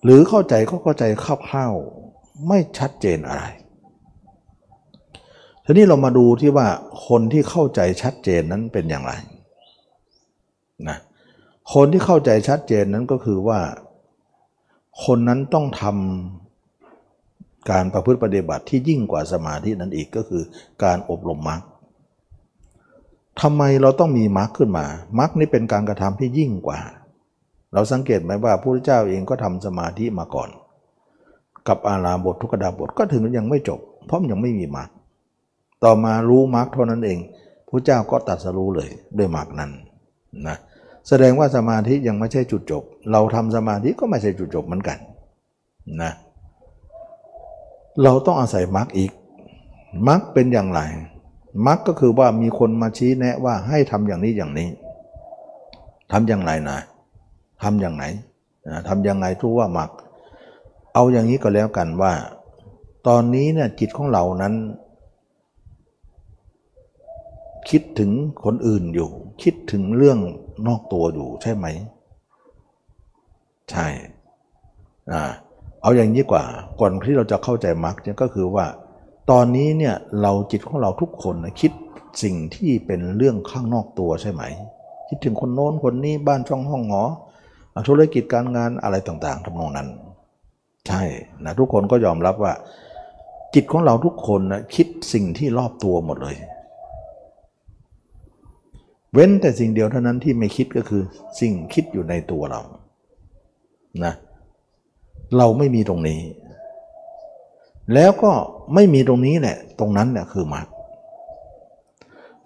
[0.05, 3.45] หรือเข้าใจก็เข้าใจคร่าวๆไม่ชัดเจนอะไร
[5.65, 6.69] ทีนี้เรามาดูที่ว่า
[7.07, 9.13] คนที่เข้าใจชัดเจนนั้นเป็นอย่างไร
[10.89, 10.99] นะ
[11.75, 13.61] คนที่เข้าใจชัดเจนนั้นก็คือว่า
[15.05, 20.43] คนนั้นต้องทำการประพฤติปฏิบัติที่ยิ่งกว่าสมาธินั้นอีกก็คือ
[20.85, 21.63] การอบรมมรรค
[23.41, 24.87] ทำไมเราต้องมีมรรคขึ้นมา
[25.19, 26.81] มรรคนี่เป็นการกระทำที่ยิ่งกว่า
[27.75, 30.49] เราสังเกตไหมว่าพระพุทธเจ้าเองก็ทำสมาธิมาก่อน
[31.69, 34.89] กับอาราบททุกดาบทก็ถึงยังไม่จบ เพราะมันยังไม่มีมรรค
[35.85, 37.19] ต่อมารู้มรรคเท่านั้นเอง
[37.69, 39.71] พระเจ้าก็ตัดสรู้เลยด้วยมรรคนั้น
[40.47, 40.57] นะ
[41.09, 44.99] แสดงว่าสมาธิยังไม่ใช่จุดจบ เราทำสมาธิก็ไม่ใช่จุดจบเหมือนกัน
[46.03, 46.13] นะ
[48.03, 49.13] เราต้องอาศัยมรรคอีก
[50.09, 50.81] มรรคเป็นอย่างไร
[51.67, 54.69] มักก็คือว่ามีคนมาชี้แนะว่าให้ทำอย่างนี้อย่างนี้
[56.13, 56.79] ทำอย่างไรนะ
[57.63, 58.05] ทำอย่างไหน
[58.89, 59.91] ทำยังไงทุกว่ามัก
[60.95, 62.13] เอาอย่างนี้ก็แล้วกันว่า
[63.07, 64.55] ตอนนี้เนี่ยจิตของเรานั้น
[67.71, 68.11] คิดถึง
[68.45, 69.11] คนอื่นอยู่
[69.43, 70.19] คิดถึงเรื่อง
[70.67, 71.67] นอกตัวอยู่ใช่ไหม
[73.71, 73.87] ใช่
[75.83, 76.45] เอาอย่างนี้กว่า
[76.81, 78.67] ก่อนที่เราจะเข้าใจมรรคเนี่ยก็คือว่า
[79.31, 81.73] ตอนนี้เนี่ยเราจิตของเราทุกคนนะคิด
[82.23, 84.43] สิ่งที่เป็นเรื่องข้างนอกตัวใช่ไหม
[85.09, 87.03] คิดถึงคนโน้นคนนี้บ้านช่องห้องหอ
[87.89, 89.89] ธุรกิจการงานอะไรต่างๆทำนองนั้น
[90.89, 91.03] ใช่
[91.45, 92.53] นะทุกคนก็ยอมรับว่า
[93.55, 96.37] จิตของเราทุกคนนะคิดสิ่งที่รอบตัวหมดเลย
[99.13, 101.03] เว้นแต่สิ่งเดียวเท่านั้นที่ไม่คิดก็คือ
[101.41, 102.61] สิ่งคิดอยู่ในตัวเรา
[104.05, 104.15] นะ
[105.37, 106.21] เราไม่มีตรงนี้
[107.95, 108.33] แล้วก็
[108.75, 110.67] ไม่มีตรงนี้แหละตรงนั้นเนี่ยคือมรรค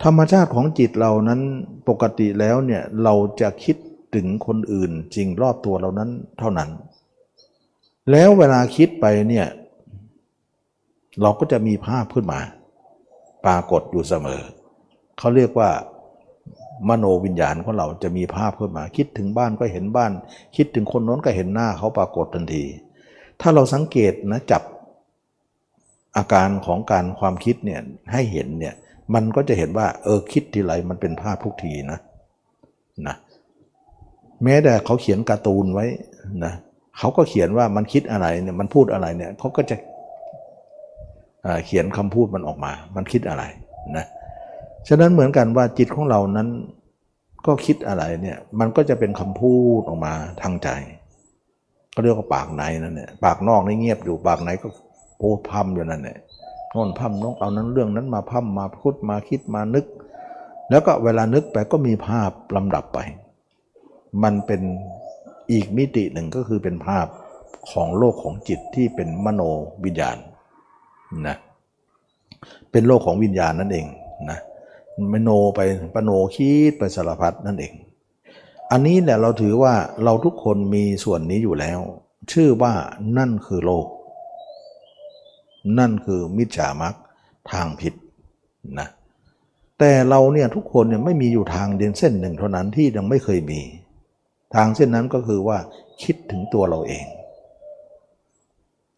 [0.02, 1.40] ธรรมชาติของจิตเรานั้น
[1.88, 3.76] ปกติแล้วเนี่ยเราจะคิด
[4.16, 6.70] ถึงคนอื่นจริงรอบตัวเรานั้นเท่านั้น
[8.10, 9.46] แล้วเวลาคิดไปเนี่ย
[11.22, 12.40] เราก็จะมีภาพขึ้นมา
[13.44, 14.40] ปรากฏอยู่เสมอ
[15.18, 15.70] เขาเรียกว่า
[16.88, 20.12] มโนวิญญาณของเราจะมีภาพขึ้นมา คิดถึงบ้านก็เห็นบ้าน
[20.56, 22.64] คิดถึงคนโน้นก็เห็นหน้าเขาปรากฏทันที
[23.40, 24.62] ถ้าเราสังเกตนะจับ
[26.16, 27.80] อาการของการความคิดเนี่ย
[28.12, 28.74] ให้เห็นเนี่ย
[29.14, 31.98] มันก็จะเห็นว่าเออคิดทีไรมันเป็นภาพทุกทีนะ
[33.06, 33.16] นะ
[34.44, 35.86] แม้แต่เขาเขียนการ์ตูนไว้
[36.44, 36.52] นะ
[36.98, 39.76] เขาก็เขียนว่ามันคิดอะไรเนี่ยมันพูดอะไรเนี่ยเขาก็จะ
[41.66, 43.42] เขียนคำพูดมันออกมา มันคิดอะไร
[43.96, 44.06] นะ
[44.88, 46.48] ฉะนั้นเหมือนกันว่าจิตของเรานั้น
[47.46, 50.12] ก็คิดอะไรเนี่ยมันก็จะเป็นคำพูดออกมา
[50.42, 50.68] ทางใจ
[51.94, 54.68] ก็เรียกว่าปากในนั่นเนี่ยปากนอกนี่เงียบอยู่ปากในก็
[55.20, 56.18] พูดพัมอยู่นั่นแหละ
[56.70, 59.86] โน่นพัมน้องเอานั้นเรื่องนั้นมาพัมมาพูดมาคิดมานึก
[60.70, 62.98] แล้วก็เวลานึกไปก็มีภาพลำดับไป
[64.22, 64.62] มันเป็น
[65.50, 67.06] อีกมิติหนึ่งก็คือเป็นภาพ
[67.70, 69.42] ของโลกของจิตที่เป็นมโน
[69.84, 70.16] วิญญาณ
[71.28, 71.36] นะ
[72.70, 73.86] เป็นโลกของวิญญาณนั่นเอง
[74.30, 74.38] นะ
[75.12, 75.60] มโนไป
[75.94, 77.72] ปโนคิดไปสารพัดนั่นเอง
[78.70, 81.78] อันนี้แหละเราถือว่าเราทุกคนมีส่วนนี้อยู่แล้ว
[82.32, 82.72] ชื่อว่า
[83.18, 83.86] นั่นคือโลก
[85.78, 86.94] นั่นคือมิจฉามัก
[87.52, 87.94] ทางผิด
[88.78, 88.88] นะ
[89.78, 93.60] แต่เราเนี่ยทุกคนเนี่ยไม่มีอยู่ทางเดียนเส้นหนึ่งเท่านั้นที่ยังไม่เคยมี
[94.54, 95.58] ทางเส้นนั้นก็คือว่า
[96.02, 97.04] คิดถึงตัวเราเอง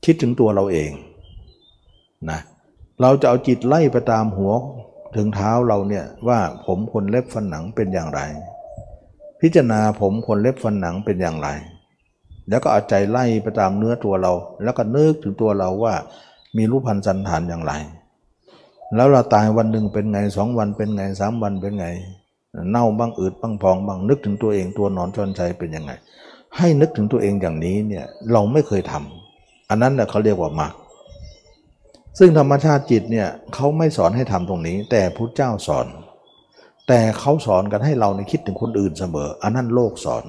[0.04, 0.90] คิดถึงตัวเราเอง
[2.30, 2.40] นะ
[3.00, 4.52] เราจะเอาจิตไล่ไปตามหัว
[5.16, 8.20] ถึงเท้าเราเนี่ยว่าผมคนเล็บฟันหนังเป็นอย่างไร
[9.40, 11.48] พิจารณาผมคนเล็บฟันหนังเป็นอย่างไร
[12.48, 14.32] แล้วก็เอาใจไล่ไปตามเนื้อตัวเรา
[14.62, 15.94] แล้วก็นึกถึงตัวเราว่า
[16.56, 17.72] มีรูปพันธสันฐานอย่างไร
[18.94, 21.86] แล้วเราตายวันหนึ่งเป็นไงสองวันเป็นไงสามวันเป็นไง
[22.70, 25.92] เน่าบ้างอืดบ้างพองบ้างนึกถึงตัวเองตัวนอนจนใจเป็นยังไง
[26.56, 30.72] ให้นึกถึงตัวเองอย่างนี้เนี่ยเราไม่เคยทำอันนั้นแหละเขาเรียกว่ามรรค
[32.18, 35.86] ซึ่งธรรมชาติจิตเนี่ยเขาไม่สอนให้ทำตรงนี้ แต่พระเจ้าสอน
[36.88, 40.24] แต่เขาสอนกันให้เราในคิดถึงคนอื่นเสมอ อันนั้นโลกสอน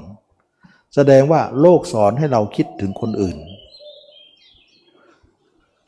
[0.96, 3.38] แสดงว่าโลกสอนให้เราคิดถึงคนอื่น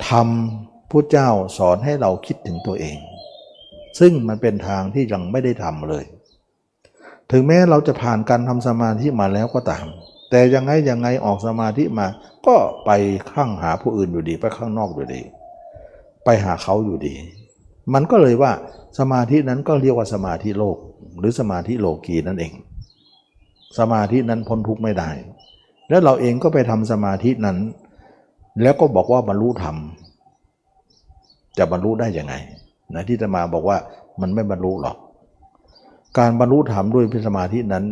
[0.08, 2.98] ทำพระเจ้าสอนให้เราคิดถึงตัวเอง
[4.00, 6.06] ซึ่งมันเป็นทางที่ยังไม่ได้ทำเลย
[7.32, 9.86] ถึงแม้เราจะผ่านการทำสมาธิมาแล้วก็ตาม
[10.30, 12.08] แต่ยังไงยังไงออกสมาธิมา
[12.48, 12.56] ก็
[12.86, 12.92] ไป
[13.32, 15.22] ข้างหาผู้อื่นอยู่ดี ไปข้างนอกอยู่ดี
[16.24, 17.14] ไปหาเขาอยู่ดี
[17.94, 18.52] มันก็เลยว่า
[19.00, 20.78] สมาธินั้นก็เรียกว่าสมาธิโลก
[21.20, 22.54] หรือสมาธิโลกีนั่นเอง
[23.80, 25.10] สมาธินั้นพ้นทุกข์ไม่ได้
[25.90, 27.58] แล้วเราเองก็ไปทำสมาธินั้น
[28.62, 29.76] แล้วก็บอกว่าบรรลุธรรม
[31.58, 32.34] จะบรรลุได้ยังไง
[32.94, 33.78] นะที่จะมาบอกว่า
[34.22, 34.98] มันไม่บรรลุหรอก
[36.18, 37.86] การบรรลุธรรมด้วยสมาธินั้น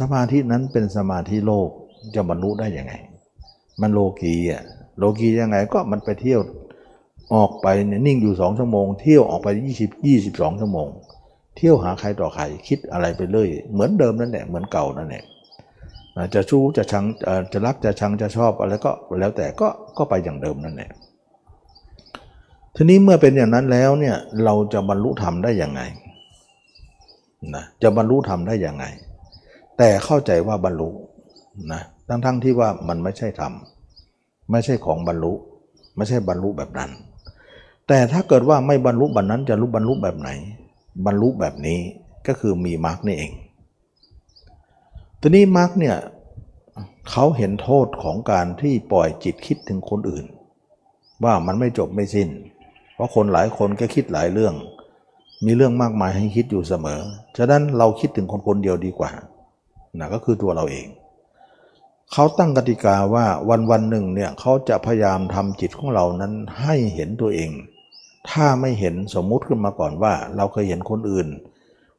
[0.00, 1.68] สมาธินั้นเป็นสมาธิโลก
[2.14, 2.92] จะบรรลุได้ยังไง
[3.80, 4.62] มันโลกีอะ
[4.98, 6.40] โลกียังไงก็มันไปเที่ยว
[7.34, 10.88] ออกไปเนี่ยนิ่งอยู่สองชั่วโมง เที่ยวออกไปยี่สิบยี่สิบสองชั่วโมง
[11.56, 15.24] เที่ยวหาใครต่อใครคิดอะไรไปเรื่อยเหมือนเดิมนั่นแหละเหมือนเก่านั่นแหละ
[16.34, 17.04] จะชู้จะชัง
[17.52, 19.68] จะรักจะชังจะชอบอะไรก็แล้วแต่ก็
[19.98, 20.90] ก็ไปอย่างเดิมนั่นแหละ
[22.76, 25.80] ทีนี้เมื่อเป็นอย่างนั้นแล้วเนี่ยเราจะบรรลุธรรมได้ยังไง
[27.54, 28.84] นะจะบรรลุธรรมได้ยังไง
[29.78, 30.88] แต่เข้าใจว่าบรรลุ
[31.72, 33.52] นะทั้งๆทที่ว่ามันไม่ใช่ธรรม
[34.50, 35.32] ไม่ใช่ของบรรลุ
[35.96, 36.90] ไม่ใช่บรรลุแบบนั้น
[37.88, 40.30] แต่ถ้าเกิดว่าไม่บรรลุแบบนั้นจะรู้บรรลุแบบไหน
[41.06, 41.78] บรรลุแบบนี้
[42.26, 43.32] ก็คือมีมรรคนี่เอง
[45.20, 45.96] ทีนี้มรรคเนี่ย
[47.10, 50.24] เขาเห็นโทษของการที่ปล่อยจิตคิดถึงคนอื่น
[51.24, 52.28] ว่ามันไม่จบไม่สิน้น
[52.94, 54.54] เพราะคนหลายคนก็คิดหลายเรื่อง
[55.44, 57.00] มีเรื่องมากมายให้คิดอยู่เสมอ
[57.36, 59.10] ฉะนั้นเราคิดถึงคนคนเดียวดีกว่า
[59.98, 60.86] นะก็คือตัวเราเอง
[62.12, 66.32] เขาตั้งกติกาว่าวันวันหนึ่งเนี่ยเขาจะพยายามทำจิตของเรานั้น
[66.62, 67.50] ให้เห็นตัวเอง
[68.30, 71.28] ถ้าไม่เห็นสมมุติขึ้นมาก่อนว่า เราเคยเห็นคนอื่น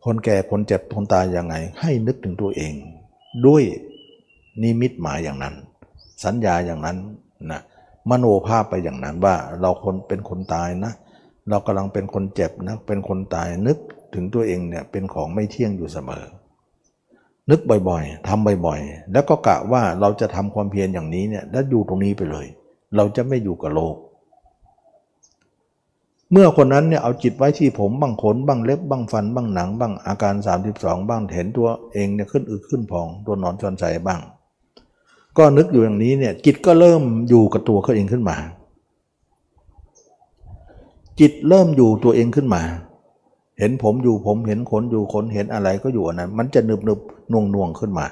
[0.05, 2.73] คนแก่คนเจ็บคนตายยังไง ให้นึกถึงตัวเอง
[3.45, 3.63] ด้วย
[4.61, 5.55] นิมิตหมายอย่างนั้น
[6.23, 6.97] สัญญาอย่างนั้น
[7.51, 7.61] นะ
[8.09, 13.77] มโนภาพไปอย่างนั้นว่าเราคนเป็นคนตายนะเเรากำลังเป็นคนเจ็บนะเป็นคนตายนึก
[14.13, 16.23] ถึงตัวเองเนี่ยเป็นของไม่เที่ยงอยู่เสมอ
[17.49, 22.47] นึกบ่อยๆทำบ่อยๆ แล้วก็กะว่าเราจะทำความเพียรอย่างนี้เนี่ยแล้วอยู่ตรงนี้ไปเลย
[22.95, 23.95] เราจะไม่อยู่กับโลก
[26.31, 30.35] เมื่อคนนั้นเนี่ยเอาจิตไว้ที่ผมบางขนบางเล็บบางฟันบางหนังบางอาการ
[30.71, 34.21] 32 บ้างเห็นตัวเองเนี่ยขึ้นอึขึ้นพองตัวนอนจอนใจบ้าง
[35.37, 38.37] ก็นึกอยู่อย่างนี้เนี่ยจิตก็เริ่มอยู่กับตัวเขาเองขึ้นมา
[41.19, 42.61] จิตเริ่มอยู่ตัวเองขึ้นมา
[43.59, 46.99] เห็นผมอยู่ผมเห็นขนอยู่ขนเห็นอะไรก็อยู่อันนั้น มันจะนึบนึบ
[47.31, 48.05] นวงนวงขึ้นมา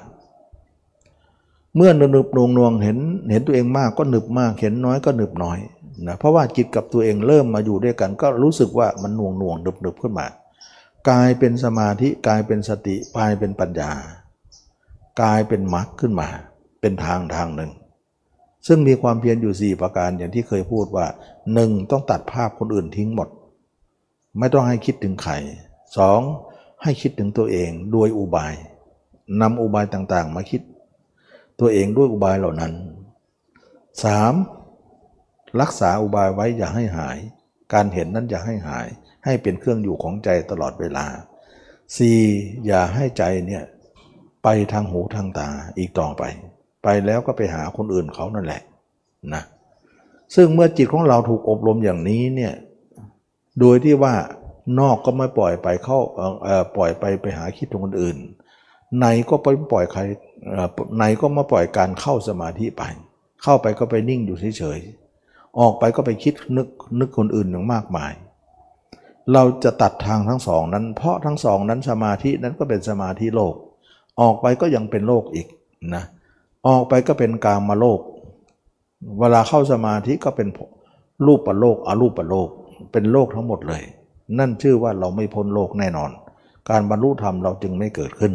[1.76, 2.98] เมื่อนึบนึบนวงนวงเห็น
[3.30, 5.58] เห็นตัวเองมากก็นึบมาก เห็นน้อยก็นึบน้อย
[6.06, 10.26] นะเพราะว่าจิตกับตัวเองเริ่มมาอยู่ด้วยกัน ก็รู้สึกว่ามันนวงนวงนึบนึบขึ้นมา
[11.08, 13.90] กลายเป็นสมาธิกลายเป็นสติกลายเป็นปัญญา
[15.20, 16.28] กลายเป็นมรรคขึ้นมา
[16.80, 17.70] เป็นทางทางหนึ่ง
[18.66, 21.06] ซึ่งมีความเพียรอยู่ 4 ประการอย่างที่เคยพูดว่า
[21.48, 21.90] 1.
[21.90, 23.28] ต้องตัดภาพคนอื่นทิ้งหมด
[24.38, 25.34] ไม่ต้องให้คิดถึงใคร
[25.96, 26.20] สอง
[26.82, 28.54] ให้คิดถึงตัวเองด้วยอุบาย
[29.40, 30.62] นำอุบายต่างๆ มาคิด
[31.60, 32.72] ตัวเองด้วยอุบายเหล่านั้น
[34.76, 35.60] 3.
[35.60, 37.18] รักษาอุบายไว้อย่าให้หาย
[37.72, 38.86] การเห็นนั้นอย่าให้หาย
[39.24, 41.06] ให้เป็นเครื่องอยู่ของใจตลอดเวลา
[41.86, 42.66] 4.
[42.66, 43.64] อย่าให้ใจเนี่ย
[44.42, 45.48] ไปทางหูทางตา
[45.78, 46.22] อีกต่อไป
[46.82, 48.62] ไปแล้วก็ไปหาคนอื่นเขานั่นแหละ
[49.34, 49.42] นะ
[50.34, 52.52] ซึ่งเมื่อจิตของเราถูกอบรมอย่างนี้เนี่ย
[53.60, 54.14] โดยที่ว่า
[54.80, 55.98] นอกก็ไม่ปล่อยไปเข้า
[56.76, 58.16] ปล่อยไปไปหาคิดถึงคนอื่น
[59.00, 60.00] ในก็ไปปล่อยใคร
[60.98, 62.82] ในก็มาปล่อยการเข้าสมาธิไป
[63.42, 66.68] เข้าไปก็ไปนิ่งอยู่เฉยๆออกไปก็ไปคิดนึก
[67.00, 68.12] นึกคนอื่นอย่างมากมาย
[69.32, 73.54] เราจะตัดทางทั้งสองนั้น เพราะทั้งสองนั้นสมาธินั้นก็เป็นสมาธิโลก
[74.20, 75.46] ออกไปก็ยังเป็นโลกอีก
[75.94, 78.00] นะเออกไปก็เป็นกามาโลก
[79.18, 80.48] เวลาเข้าสมาธิก็เป็น
[81.26, 82.48] รูปประโลกอรูปปโลก
[82.92, 83.82] เป็นโลกทั้งหมดเลย
[84.38, 86.10] นั่นชื่อว่าเราไม่พ้นโลกแน่นอน
[86.70, 88.32] การบรรลุธรรมเราจึงไม่เกิดขึ้น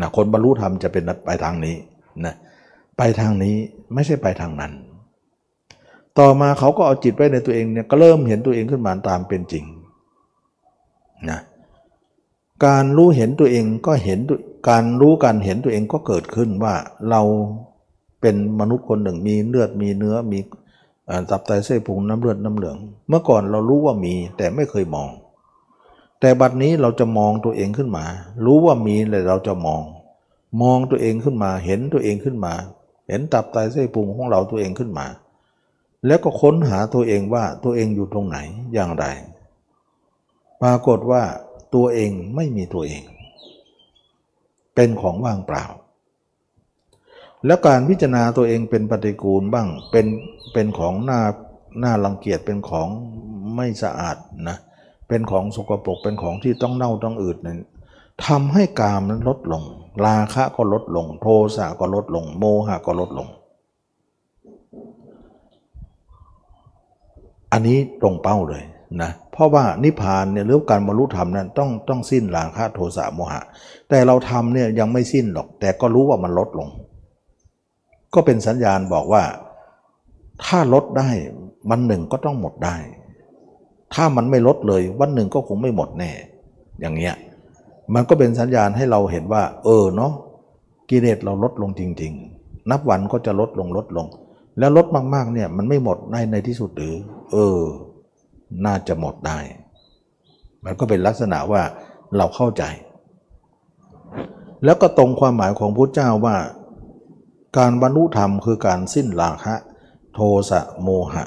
[0.00, 1.76] นะคนบรรลุธรรมจะเป็นไปทางนี้
[2.24, 2.34] นะ
[2.96, 3.56] ไปทางนี้
[3.94, 4.72] ไม่ใช่ไปทางนั้น
[6.18, 9.64] ต่อมาเขาก็เอาจิตไว้ในตัวเองเนี่ยก็เริ่มเห็นตัวเองขึ้นมาตามเป็นจริง
[11.30, 11.40] นะ
[12.64, 14.18] การรู้เห็นตัวเองก็เห็น
[14.68, 16.74] การรู้การเห็นตัวเองก็เกิดขึ้นว่า
[17.10, 17.22] เรา
[18.20, 20.38] เป็นมนุษย์คนหนึ่งมีเลือดมีเนื้อมี
[21.30, 22.76] ตับไตเส้นพุงน้ำเลือดน้ำเหลือง
[23.08, 25.10] เมื่อก่อนเรารู้ว่ามีแต่ไม่เคยมอง
[26.20, 28.04] แต่บัดนี้เราจะมองตัวเองขึ้นมา
[28.44, 29.82] รู้ว่ามีเลยเราจะมอง
[30.62, 32.52] มองตัวเองขึ้นมา เห็นตัวเองขึ้นมา
[33.08, 35.06] เห็นตับไตเส้นพุงของเราตัวเองขึ้นมา
[36.06, 38.38] แล้วก็ค้นหาตัวเองว่าตัวเองอยู่ตรงไหน
[38.74, 39.04] อย่างไร
[40.62, 41.22] ปรากฏว่า
[41.74, 43.02] ตัวเองไม่มีตัวเอง
[44.82, 45.64] เป็นของว่างเปล่า
[47.46, 50.06] แล้วการพิจารณาตัวเองเป็นปฏิกูลบ้างเป็น
[50.52, 51.20] เป็นของหน้า
[51.80, 52.88] หน้ารังเกียจเป็นของ
[53.56, 54.16] ไม่สะอาด
[54.48, 54.56] นะ
[55.08, 57.60] เป็นของสกปรกเป็นของที่ต้องเน่าต้องอืดนั้น
[58.26, 59.62] ทำให้กามนั้นลดลง
[60.06, 61.26] ราคะก็ลดลง โท
[61.56, 63.28] สะก็ลดลง โมหะก็ลดลง
[67.52, 68.62] อันนี้ตรงเป้าเลย
[69.02, 73.40] นะเพราะว่านิพพานเนี่ยหรือการบรรลุธรรมนั้นต้องต้องสิ้นราคะโทสะโมหะ
[73.88, 76.68] แต่เราทำเนี่ยยังไม่สิ้นหรอก แต่ก็รู้ว่ามันลดลง
[78.14, 79.22] ก็เป็นสัญญาณบอกว่า
[80.44, 81.10] ถ้าลดได้
[81.70, 82.76] วันหนึ่งก็ต้องหมดได้
[83.94, 86.10] ถ้ามันไม่ลดเลยวันหนึ่งก็คงไม่หมดแน่
[86.80, 87.14] อย่างเงี้ย
[87.94, 90.12] มันก็เป็นสัญญาณให้เราเห็นว่า เออเนาะ
[90.90, 94.06] กิเลสเราลดลงจริง ๆ นับวันก็จะลดลงลดลง
[94.58, 96.94] แล้วลดมากๆเนี่ยมันไม่หมดในในที่สุดหรือ
[97.32, 97.60] เออ
[98.66, 99.38] น่าจะหมดได้
[100.64, 101.62] มันก็เป็นลักษณะว่า
[102.16, 102.64] เราเข้าใจ
[104.64, 106.36] แล้วก็ตรงความหมายของพระเจ้าว่า
[107.58, 109.54] การบรรลุธรรมคือการสิ้นราคะ
[110.14, 110.20] โท
[110.50, 111.24] สะโมหะ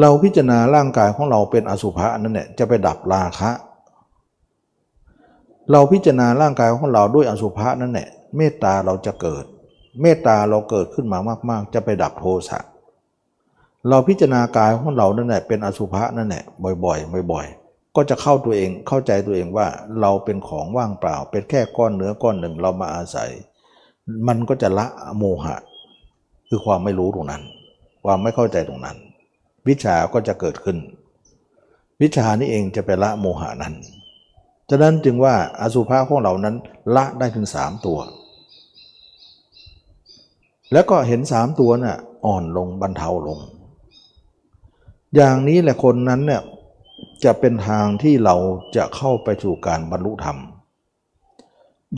[0.00, 3.50] เราพิจารณาร่างกายของเราเป็นอสุภะนั่นแหละจะไปดับราคะ
[5.70, 9.44] เราพิจารณาร่างกายของเราด้วยอสุภะนั่นแหละเมตตาเราจะเกิด
[10.00, 11.18] เมตตาเราเกิดขึ้นมา
[11.50, 16.44] มาก ๆ จะไปดับโทสะเเราพิจารณากายของเรานั่นแหละเป็นอสุภะนั่นแหละ
[16.84, 19.66] บ่อยๆบ่อย ๆ ก็จะเข้าตัวเองเข้าใจตัวเองว่า
[20.00, 23.30] เราเป็นของว่างเปล่า เป็นแค่ก้อนเนื้อก้อนหนึ่งเรามาอาศัย
[24.28, 24.86] มันก็จะละ
[25.18, 25.56] โมหะ
[26.48, 27.42] คือความไม่รู้ตรงนั้น
[28.04, 28.96] ความไม่เข้าใจตรงนั้น
[29.68, 30.76] วิชาก็จะเกิดขึ้น
[32.02, 33.74] วิชานี้เองจะไปละโมหะนั้น
[34.70, 36.54] ฉะนั้นจึงว่าอสุภะของเรานั้น
[36.96, 37.98] ละได้ถึงสามตัว
[40.72, 43.38] แล้วก็เห็นสามตัวน่ะอ่อนลงบรรเทาลง
[45.16, 46.42] อย่างนี้แหละคนนั้นเนี่ย
[47.24, 48.36] จะเป็นทางที่เรา
[48.76, 50.38] จะเข้าไปสู่การบรรลุธรรม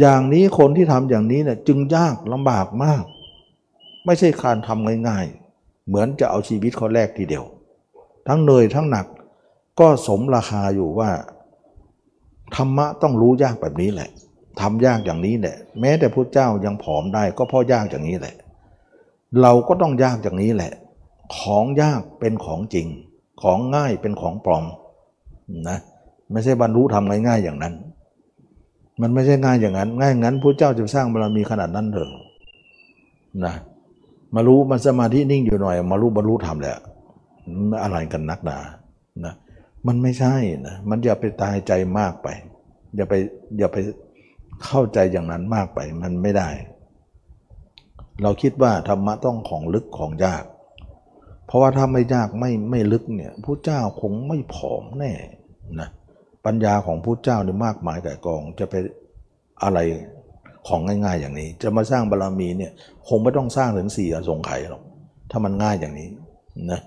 [0.01, 3.05] อย่างนี้คนที่ทำอย่างนี้เนี่ยจึงยากลำบากมาก
[4.07, 5.25] ไม่ใช่การทำง่าย
[5.57, 7.45] ๆ เหมือนจะเอาชีวิตเขาแรกทีเดียว
[8.29, 9.07] ทั้งเหนื่อยทั้งหนัก
[9.81, 11.11] ก็สมราคาอยู่ว่า
[12.57, 14.11] ธรรมะต้องรู้ยากแบบนี้แหละ
[14.61, 18.35] ทำยากอย่างนี้แหละแม้แต่พระเจ้ายังผอมได้ก็เพราะยากอย่างนี้แหละ
[19.43, 20.73] เราก็ต้องยากอย่างนี้แหละ
[21.37, 22.87] ของยากเป็นของจริง
[23.43, 24.65] ของง่ายเป็นของปลอม
[25.69, 25.79] นะ
[26.33, 27.75] ไม่ใช่บรรลุทำง่ายๆอย่างนั้น
[29.01, 32.11] มันไม่ใช่ง่ายอย่างนั้น ง่ายอย่างนั้นพระเจ้าจะสร้างบารมีขนาดนั้นเถอะ
[33.45, 33.55] นะ
[34.35, 36.79] มารู้มันสมาธินิ่งอยู่หน่อย มารู้บรรลุธรรมแหล้ว
[37.83, 38.59] อะไรกันนักหนา
[39.25, 39.35] นะ
[39.87, 40.35] มันไม่ใช่
[40.67, 42.29] นะมันอย่าไปตายใจมากไป
[42.97, 43.15] อย่าไป
[43.59, 43.77] อย่าไป
[44.65, 46.49] เข้าใจอย่างนั้นมากไปมันไม่ได้
[48.23, 50.45] เราคิดว่าธรรมะต้องของลึกของยาก
[51.51, 55.13] เพราะว่าถ้าไม่ยากไม่ไม่ลึกเนี่ยผู้เจ้าคงไม่ผอมแน่
[55.81, 55.89] นะ
[56.47, 58.75] ปัญญาของผู้เจ้าเนี่ยมากมายแต่กองจะไป
[59.63, 59.79] อะไร
[60.69, 62.73] ของง่ายๆอย่างนี้ จะมาสร้างบารรมีเนี่ย
[63.09, 64.83] คงไม่ต้องสร้างถึงสี่อสงไขยหรอก
[65.31, 66.09] ถ้ามันง่ายอย่างนี้
[66.71, 66.81] นะ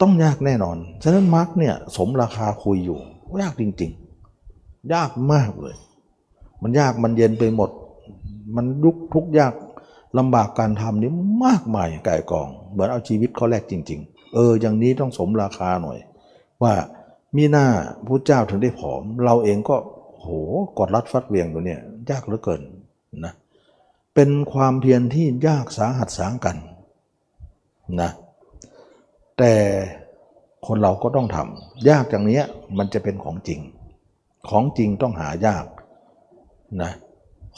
[0.00, 2.98] ต้องยากแน่นอน ฉะนั้นมาร์กเนี่ยสมราคาคุยอยู่
[3.42, 3.90] ยากจริง
[4.40, 5.76] ๆ ยากมากเลย
[6.62, 7.70] มันยากมันเย็นไปหมด
[8.56, 9.52] มันยุกทุกยาก
[10.18, 11.10] ลำบากการทำนี่
[11.44, 15.98] มากมายไก่กอง เหมือนเอาชีวิตเขาแลกจริง ๆ เออ อย่างนี้ต้องสมราคาหน่อย
[16.62, 16.74] ว่า
[17.36, 17.66] มีหน้า
[18.06, 19.76] พระเจ้าถึงได้ผอม เราเองก็
[20.20, 20.26] โห
[20.78, 21.80] กดรัดฟัดเวียงตัวเนี่ย
[22.10, 22.62] ยากเหลือเกิน
[23.24, 23.32] นะ
[24.14, 26.56] เป็นความเพียรที่ยากสาหัสสางกัน
[28.00, 28.10] นะ
[29.38, 29.52] แต่
[30.66, 32.42] คนเราก็ต้องทำยากอย่างนี้
[32.78, 33.60] มันจะเป็นของจริง
[34.50, 35.64] ของจริงต้องหายาก
[36.82, 36.92] นะ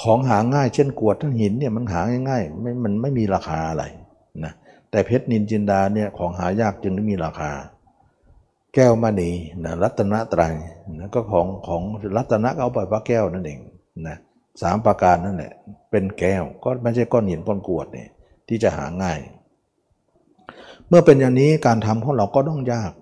[0.02, 3.84] ของหาง่ายเช่นกวดทั้งหินเนี่ยมันหาง่ายๆไม่มันไม่มีราคาอะไร
[4.44, 4.52] นะ
[4.90, 7.50] แต่เพชรนินจินดาเนี่ยของหายากจึงไม่มีราคา
[8.74, 9.30] แก้วมณี
[9.64, 10.54] นะรัตนตรัย
[10.98, 11.82] นะก็ของของ
[12.16, 13.60] รัตนะเอาไปพระแก้วนั่นเอง
[14.06, 14.16] นะ
[14.62, 15.52] สามประการนั่นแหละ
[15.90, 18.08] เป็นแก้วก็ไม่ใช่ก้อนหินก้อนกวดเนี่ย
[18.48, 19.18] ที่จะหาง่าย
[20.88, 22.92] เมื่อเป็นอย่างนี้การทำของเราก็ต้องยาก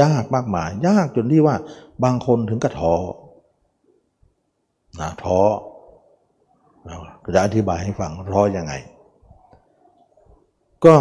[0.00, 1.56] ยากมากมายยากจนที่ว่า
[2.04, 2.94] บางคนถึงกระทอ
[4.98, 5.40] นะท้อ
[7.34, 8.74] จะอธิบายให้ฟังท้อยังไง
[10.84, 10.94] ก็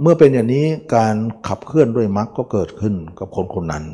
[0.00, 1.14] เมื่อเป็นอย่างนี้การ
[1.48, 3.84] ขับเคลื่อนด้วยมรรคก็เกิดขึ้นกับคนคนนั้น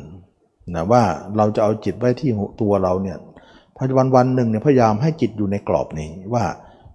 [0.75, 1.03] นะว่า
[1.37, 2.31] เราจะเอาจิตไว้ที่
[2.61, 3.17] ตัวเราเนี่ย
[3.77, 6.43] พวันวันหนึ่งเนี่ยพยายามให้จิตอยู่ในกรอบนี้ว่า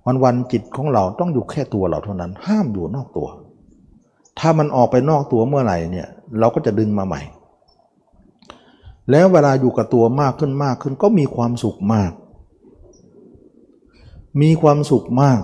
[0.07, 3.29] วันวันจิตของเราต้องอยู่แค่ตัวเราเท่านั้น ห้ามอยู่นอกตัว
[4.39, 7.23] ถ้ามันออกไปนอกตัวเมื่อไหร่เนี่ยเราก็จะดึงมาใหม่
[9.11, 12.11] แล้วเวลาอยู่กับตัวมากขึ้นมากขึ้นก็มีความสุขมาก
[14.41, 15.43] มีความสุขมาก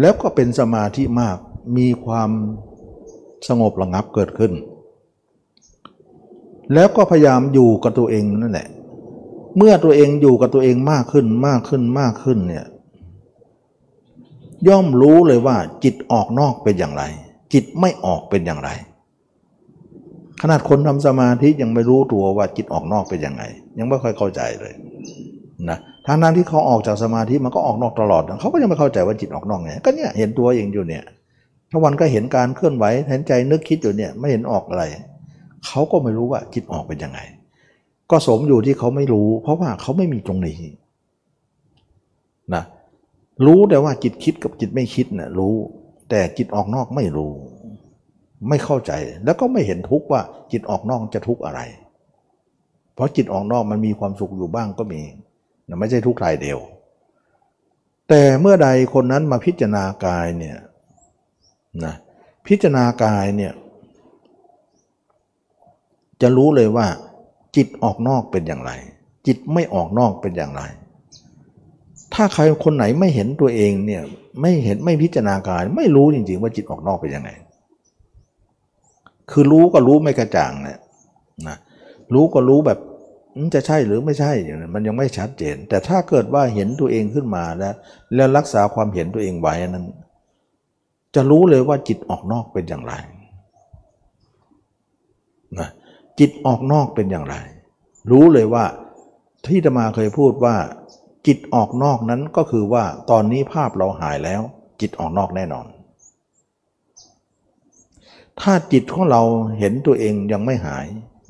[0.00, 1.38] แล้วก็เป็นสมาธิมาก
[1.76, 2.30] มีความ
[3.48, 4.52] สงบระงับเกิดขึ้น
[6.74, 8.68] แล้วก็พยายามอยู่กับตัวเองนั่นแหละ
[9.56, 12.66] เมื่อตัวเองอยู่กับตัวเองมากขึ้นมากขึ้นมากขึ้นเนี่ย
[14.68, 17.02] ย่อมรู้เลยว่าจิตออกนอกเป็นอย่างไร
[17.52, 18.70] จิตไม่ออกเป็นอย่างไร
[20.42, 23.44] ขนาดคนทำสมาธิยังไม่รู้ตัวว่าจิตออกนอกเป็นย่างไร
[23.78, 24.74] ยังไม่ค่อยเข้าใจเลย
[25.70, 31.04] นะทางนั้นที่เขาออกจากสมาธิมันก็ออกนอกตลอดเขาก็ยังไม่เข้าใจว่าจิตออกนอกไงก็เนี่ยเห็นตัวเองอยู่เนี่ย
[31.70, 34.84] ทุกวันก็เห็นการเคลื่อนไหวเห็นใจนึกคิดอยู่เนี่ยไม่เห็นออกอะไร
[35.66, 37.20] เขาก็ไม่รู้ว่าจิตออกเป็นยังไง
[38.10, 40.58] ก็สมอยู่ที่เขาไม่รู้ เพราะว่าเขาไม่มีตรงนี้
[42.54, 42.64] นะ
[43.46, 45.54] รู้แต่ว่าจิตคิดกับจิตไม่คิดเนะ่ะรู้
[46.10, 47.32] แต่จิตออกนอกไม่รู้
[48.48, 48.92] ไม่เข้าใจ
[49.24, 50.20] แล้วก็ไม่เห็นทุกข์ว่า
[50.52, 51.60] จิตออกนอกจะทุกข์อะไร
[52.94, 55.00] เพราะจิตออกนอกมันมีความสุขอยู่บ้างก็มี
[55.80, 56.58] ไม่ใช่ทุกรายเดียว
[58.08, 60.58] แต่เมื่อใดคนนั้นมาพิจารณากายเนี่ย
[61.84, 61.94] นะ
[62.46, 63.52] พิจารณากายเนี่ย
[66.20, 66.86] จะรู้เลยว่า
[67.56, 68.70] จิตออกนอกเป็นอย่างไร
[69.26, 70.62] จิตไม่ออกนอกเป็นอย่างไร
[72.14, 74.02] ถ้าใครคนไหนไม่เห็นตัวเองเนี่ย
[74.40, 77.30] ไม่เห็นไม่พิจารณากาย ไม่รู้จริงๆว่าจิตออกนอกเป็นยังไง
[79.30, 80.78] คือรู้ก็รู้ไม่กระจ่างเนี่ย
[81.48, 81.56] นะ
[82.14, 82.78] รู้ก็รู้แบบ
[83.54, 84.32] จะใช่หรือไม่ใช่
[84.74, 87.74] มันยังไม่ชัดเจน แต่ถ้าเกิดว่าเห็นตัวเองขึ้นมาแล้ว
[88.14, 89.86] แล้วรักษาความเห็นตัวเองไว้นั้น
[91.14, 92.94] จะรู้เลยว่าจิตออกนอกเป็นอย่างไร
[95.58, 95.68] นะ
[96.18, 97.36] จิตออกนอกเป็นอย่างไร
[98.10, 98.64] รู้เลยว่า
[99.46, 100.56] ที่ธรรมาเคยพูดว่า
[101.26, 104.42] จิตออกนอกนั้นก็คือว่าตอนนี้ภาพเราหายแล้ว
[104.80, 105.66] จิตออกนอกแน่นอน
[108.40, 109.22] ถ้าจิตของเรา
[109.58, 110.86] เห็นตัวเองยังไม่หาย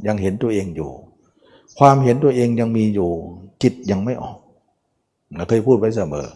[0.07, 0.91] ยังเห็นตัวเองอยู่
[1.79, 3.11] ความเห็นตัวเองยังมีอยู่
[3.63, 4.37] จิตยังไม่ออก
[5.37, 6.27] เราเคยพูดไว้เสมอ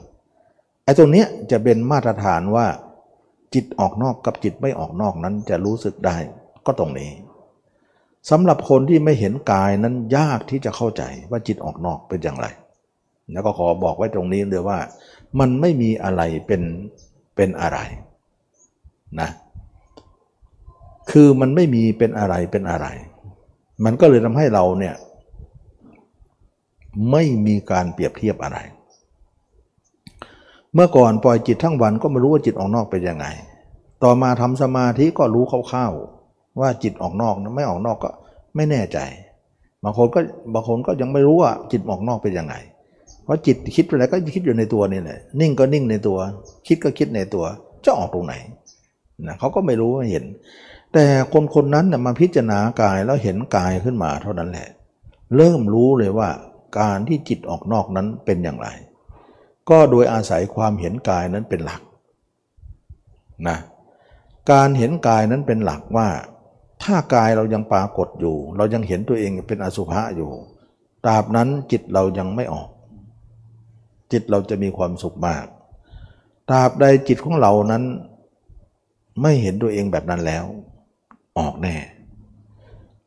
[0.84, 2.66] ไอ้ตรงนี้จะเป็นมาตรฐานว่า
[3.54, 6.16] จิตออกนอกกับจิตไม่ออกนอกนั้นจะรู้สึกได้
[6.66, 7.10] ก็ตรงนี้
[8.30, 12.46] สำหรับคนที่ไม่เห็นกายนั้นยากที่จะเข้าใจว่าจิตออกนอกเป็นอย่างไร
[13.32, 14.78] แล้วก็ขอบอกไว้ตรงนี้เลยว่า
[15.40, 16.62] มันไม่มีอะไรเป็น
[17.36, 17.78] เป็นอะไร
[19.20, 19.28] นะ
[21.10, 22.86] คือมันไม่มีเป็นอะไรเป็นอะไร
[23.84, 24.94] มันก็เลยทำให้เราเนี่ย
[27.10, 28.58] ไม่มีการเปรียบเทียบอะไร
[30.74, 33.26] เมื่อก่อนปล่อยจิตทั้งวันก็ไม่รู้ว่าจิตออกนอกเป็นยังไง
[34.02, 38.10] ต่อมาทำสมาธิก็รู้คร่าวๆว่าจิตออกนอกไม่ออกนอกก็
[38.56, 38.98] ไม่แน่ใจ
[39.84, 40.20] บางคนก็
[40.54, 42.54] บางคนก็ยังไม่รู้ว่าจิตออกนอกเป็นยังไง
[43.24, 46.18] เพราะจิตคิดอะไรก็คิดอยู่ในตัวนี่แหละนิ่งก็นิ่งในตัว
[46.66, 47.44] คิดก็คิดในตัว
[47.84, 48.34] จะออกตรงไหน
[49.26, 50.24] นะเขาก็ไม่รู้ว่เห็น
[50.92, 54.68] แต่คนคนนั้นนะมาพิจารณากายแล้วเห็นกายขึ้นมาเท่านั้นแหละ
[55.36, 56.28] เริ่มรู้เลยว่า
[56.78, 58.68] การที่จิตออกนอกนั้นเป็นอย่างไร
[59.70, 61.82] ก็โดยอาศัยความเห็นกายนั้นเป็นหลัก
[63.48, 63.58] นะ
[64.50, 66.08] การเห็นกายนั้นเป็นหลักว่า
[66.82, 70.30] ถ้ากายเรายังปรากฏอยู่ เรายังเห็นตัวเองเป็นอสุภะอยู่
[71.04, 72.68] ตราบนั้นจิตเรายังไม่ออก
[74.12, 75.44] จิตเราจะมีความสุขมาก
[76.48, 77.84] ตราบใดจิตของเรานั้น
[79.22, 80.44] ไม่เห็นตัวเองแบบนั้นแล้ว
[81.38, 81.76] ออกแน่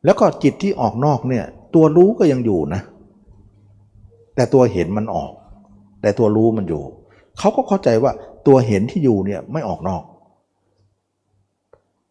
[0.04, 1.44] แล้วก็จิตที่ออกนอกเนี่ย
[1.74, 2.82] ตัวรู้ก็ยังอยู่นะ
[4.36, 5.32] แต่ตัวเห็นมันออก
[6.02, 6.82] แต่ตัวรู้มันอยู่
[7.38, 8.12] เขาก็เข้าใจว่า
[8.46, 10.02] ตัวเห็นที่อยู่เนี่ยไม่ออกนอก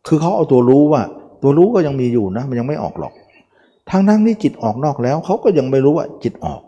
[0.08, 1.02] คือเขาเอาตัวรู้ว่า
[1.42, 3.14] ตัวรู้ก็ยังมีอยู่นะ มันยังไม่ออกหรอก
[3.90, 6.62] ทางนั้นนี่จิตออกนอกแล้วเขาก็ยังไม่รู้ว่าจิตออก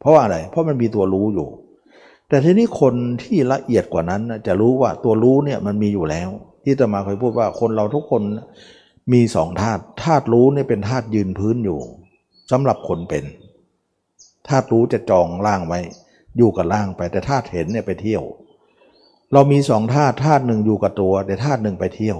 [0.00, 1.48] เพราะว่าอะไร เพราะมันมีตัวรู้อยู่
[2.28, 6.28] แต่ทีนี้คนที่ละเอียดกว่านั้นจะรู้ว่าตัวรู้เนี่ยมันมีอยู่แล้ว
[6.64, 8.22] ที่ตมาเคยพูดว่าคนเราทุกคน
[9.12, 11.78] มีสองธาตุธาตุรู้เนี่ยเป็นธาตุยืนพื้นอยู่
[12.50, 13.24] สำหรับคนเป็น
[14.48, 15.80] ธาตุรู้จะจองล่างไว้
[16.36, 18.22] อยู่กับล่างไปแต่ธาตุเห็นเนี่ยไปเที่ยว
[19.32, 22.18] เรามีสองธาตุธาตุหนึ่งอยู่กับตัว แต่ธาตุหนึ่งไปเที่ยว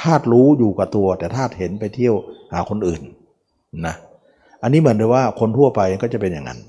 [0.00, 2.14] ธาตุรู้อยู่กับตัว แต่ธาตุเห็นไปเที่ยว
[2.52, 3.02] หาคนอื่น
[3.86, 3.94] นะ
[4.62, 6.60] อันนี้เหมือนเลยว่าคนทั่วไปก็จะเป็นอย่างนั้น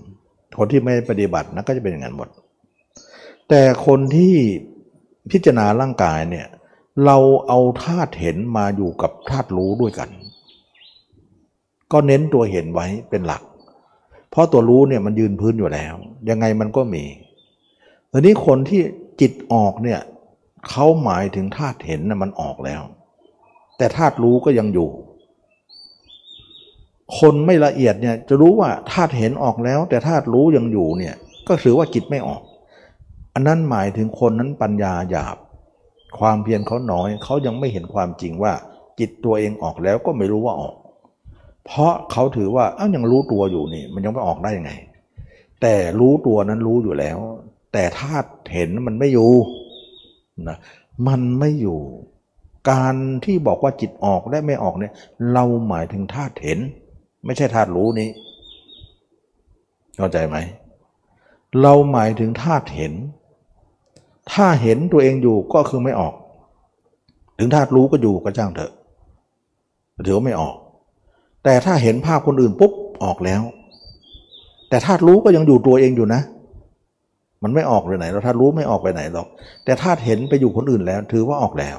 [0.58, 2.30] คนที่ไม่ปฏิบัตินะก็จะเป็นอย่างนั้นหมด
[3.50, 4.36] แต่คนที่
[5.32, 6.48] พิจารณาร่างกายเนี่ย
[7.06, 7.18] เรา
[7.48, 10.10] เอาธาตุเห็นมาอยู่กับธาตุรู้ด้วยกัน
[11.92, 13.42] ก็เน้นตัวเห็นไว้เป็นหลัก
[14.32, 15.96] เพราะตัวรู้เนี่ยมันยืนพื้นอยู่แล้ว
[16.30, 17.04] ยังไงมันก็มี
[18.12, 18.82] ทีนี้คนที่
[19.22, 20.00] จิตออกเนี่ย
[20.70, 22.82] เขาหมายถึงธาตุเห็นนะมันออกแล้ว
[23.78, 24.90] แต่ธาตุรู้ก็ยังอยู่
[27.20, 31.16] คนไม่ละเอียดเนี่ยจะรู้ว่าธาตุเห็นออกแล้ว แต่ธาตุรู้ยังอยู่เนี่ย
[31.48, 32.42] ก็ถือว่าจิตไม่ออก
[33.34, 35.38] อันนั้นหมายถึงคนนั้นปัญญาหยาบ
[36.20, 38.54] ความเพียรเขาน้อยเขายังไม่เห็นความจริงว่า
[39.00, 40.76] จิตตัวเองออกแล้วก็ไม่รู้ว่าออก
[41.66, 44.72] เพราะเขาถือว่าอ้าวยังรู้ตัวอยู่นี่ มันยังไม่ออกได้ยังไง
[45.62, 47.18] แต่รู้ตัวนั้นรู้อยู่แล้ว
[47.74, 49.32] แต่ธาตุเห็นมันไม่อยู่
[50.50, 50.58] นะ
[51.08, 51.80] มันไม่อยู่
[52.72, 52.96] การ
[53.26, 54.94] ที่บอกว่าจิตออกและไม่ออกเนี่ย
[55.34, 56.60] เราหมายถึงธาตุเห็น
[57.26, 58.10] ไม่ใช่ธาตุรู้นี้
[59.98, 60.38] เข้าใจไหม
[61.62, 62.94] เราหมายถึงธาตุเห็น
[64.32, 66.14] ถ้าเห็นตัวเองอยู่ก็คือไม่ออก
[67.40, 68.72] ถึงธาตุรู้ก็อยู่ก็จ้างเถอะ
[70.06, 70.56] ถือว่าไม่ออก
[71.44, 72.72] แต่ถ้าเห็นภาพคนอื่นปุ๊บ
[73.04, 73.42] ออกแล้ว
[74.70, 76.22] แต่ธาตุรู้ก็ยังอยู่ตัวเองอยู่นะ
[77.44, 79.28] มันไม่ออกเลยไหนเราธาตุรู้ไม่ออกไปไหนหรอก
[79.66, 81.78] แต่ธาตุเห็นไปอยู่คนอื่นแล้ว ถือว่าออกแล้ว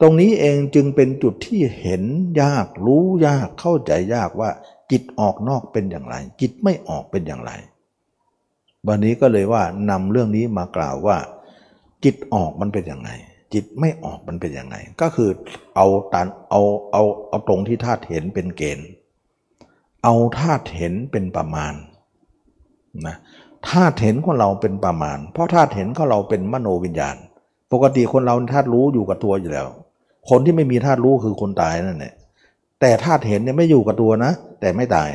[0.00, 2.02] ตรงนี้เองจึงเป็นจุดที่เห็น
[2.42, 4.50] ยากรู้ยากเข้าใจยากว่า
[4.90, 7.52] จิตออกนอกเป็นอย่างไร จิตไม่ออกเป็นอย่างไร
[8.88, 11.16] วันนี้ก็เลยว่านำเรื่องนี้มากล่าวว่า
[12.04, 13.10] จิตออกมันเป็นอย่างไร
[13.52, 15.30] จิตไม่ออกมันเป็นยังไง ก็คือ
[15.76, 16.60] เอาตันเอา
[16.92, 18.88] เอาเอาตรงที่ธาตุเห็นเป็นเกณฑ์
[20.04, 21.74] เอาธาตุเห็นเป็นประมาณ
[23.06, 23.16] นะ
[23.70, 27.16] ธาตุเห็นของเราเป็นประมาณ เพราะธาตุเห็นของเราเป็นมโนวิญญาณ
[27.72, 29.68] ปกติคนเราธาตุรู้อยู่กับตัวอยู่แล้ว
[30.30, 32.14] คนที่ไม่มีธาตุรู้คือคนตายนั่นแหละ
[32.80, 35.10] แต่ธาตุเห็นเนี่ยไม่อยู่กับตัวนะ แต่ไม่ตาย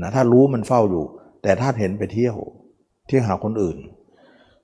[0.00, 1.04] นะถ้ารู้มันเฝ้าอยู่
[1.42, 2.36] แต่ธาตุเห็นไปเที่ยว
[3.06, 3.76] เที่ยวหาคนอื่น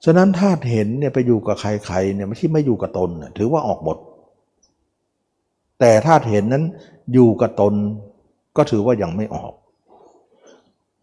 [0.05, 3.99] ฉะนั้นธาตุเห็นเนี่ยไปอยู่กับใครๆเนี่ยไม่ที่ไม่อยู่กับตนถือว่าออกหมด
[5.81, 6.65] แต่ธาตุเห็นนั้น
[7.13, 7.75] อยู่กับตน
[8.57, 9.53] ก็ถือว่ายังไม่ออก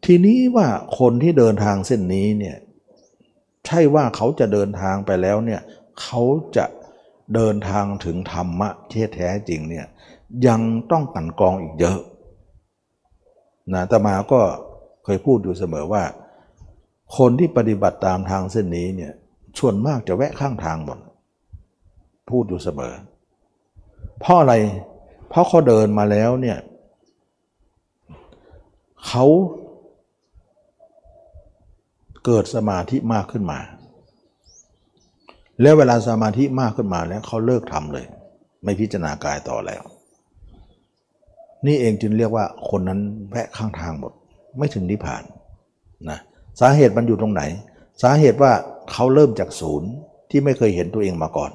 [0.05, 0.67] ทีนี้ว่า
[0.99, 2.57] คนที่เดินทางเส้นนี้เนี่ย
[3.65, 5.61] ใช่ว่าเขาจะเดินทางไปแล้วเนี่ย
[6.01, 6.21] เขา
[6.57, 6.65] จะ
[7.35, 9.85] เดินทางถึงธรรมะที่แท้จริงเนี่ย
[10.47, 11.99] ยังต้องกันกองอีกเยอะ
[13.73, 14.41] นะตมาก็
[15.03, 16.03] เคยพูดอยู่เสมอว่า
[17.17, 19.13] คนที่ปฏิบัติตามทางเส้นนี้เนี่ย
[19.59, 20.99] ส่วนมากจะแวะข้างทางหมด
[22.29, 22.93] พูดอยู่เสมอ
[24.19, 24.53] เพราะอะไร
[25.29, 26.57] เพราะเขาเดินมาแล้วเนี่ย
[29.07, 29.25] เขา
[32.25, 33.59] เกิดสมาธิมากขึ้นมา
[35.61, 38.05] แล้วเวลาสมาธิมากขึ้นมาแล้วเขาเลิกทำเลย
[38.63, 39.83] ไม่พิจารณากายต่อแล้ว
[41.65, 42.99] นี่เองจึงเรียกว่าคนนั้น
[43.29, 44.13] แวะข้างทางหมด
[44.57, 45.23] ไม่ถึงนิพพาน
[46.09, 46.19] นะ
[46.59, 47.41] สาเหตุมันอยู่ตรงไหน
[48.01, 48.53] สาเหตุว่า
[48.91, 49.89] เขาเริ่มจากศูนย์
[50.29, 51.51] ที่ไม่เคยเห็นตัวเองมาก่อน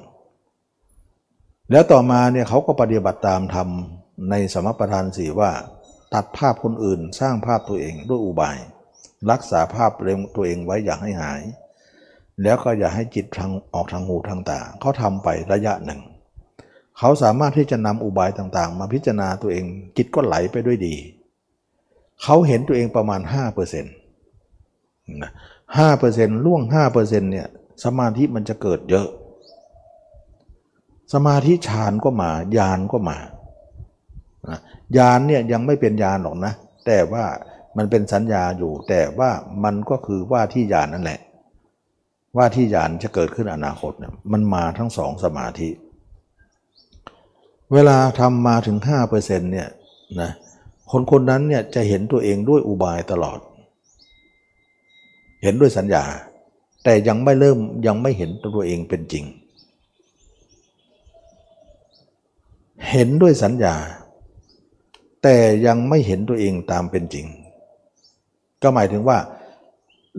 [1.71, 3.67] แล้วต่อมาเนี่ยเขาก็ปฏิบัติตามธรรม
[4.29, 5.51] ในสมประทานสี่ว่า
[6.13, 8.57] ตัดภาพคนอื่นสร้างภาพตัวเองด้วยอุบาย
[9.31, 11.41] รักษาภาพเรตัวเองไว้อย่าให้หาย
[12.43, 16.01] แล้วก็อย่าให้จิตทางออกทางหูทางตาเขาทำไประยะหนึ่ง
[16.97, 19.65] เขาสามารถที่จะนำอุบายต่างๆ มาพิจารณาตัวเอง
[19.97, 20.95] จิตก็ไหลไปด้วยดี
[22.23, 24.02] เขาเห็นตัวเองประมาณ 5%เนะ
[25.77, 27.47] ห้าเปอร์เซ็นต์ล่วงห้าเปอร์เซ็นต์เนี่ย
[27.83, 29.07] สมาธิมันจะเกิดเยอะ
[31.13, 33.17] สมาธิฌานก็มาญาณก็มา
[34.97, 36.53] ญาณเนี่ยยังไม่เป็นญาณหรอกนะ
[36.85, 37.25] แต่ว่า
[37.77, 39.29] มันเป็นสัญญาอยู่ แต่ว่า
[39.63, 41.19] มันก็คือว่าที่ญาณนั่นแหละ
[42.37, 45.69] ว่าที่ญาณจะเกิดขึ้นอนาคตเนี่ยมันมาทั้งสองสมาธิ
[47.73, 48.77] เวลาทำมาถึง
[49.09, 49.69] 5%เนี่ย
[50.21, 50.31] นะ
[50.91, 53.39] คนคนนั้นเนี่ยจะเห็นตัวเองด้วยอุบายตลอด
[55.43, 56.03] เห็นด้วยสัญญา
[56.83, 59.25] แต่ยังไม่เริ่มยังไม่เห็นตัวเองเป็นจริง
[62.91, 63.75] เห็นด้วยสัญญา
[65.23, 65.35] แต่
[65.65, 67.25] ยังไม่เห็นตัวเองตามเป็นจริง
[68.61, 69.17] ก็หมายถึงว่า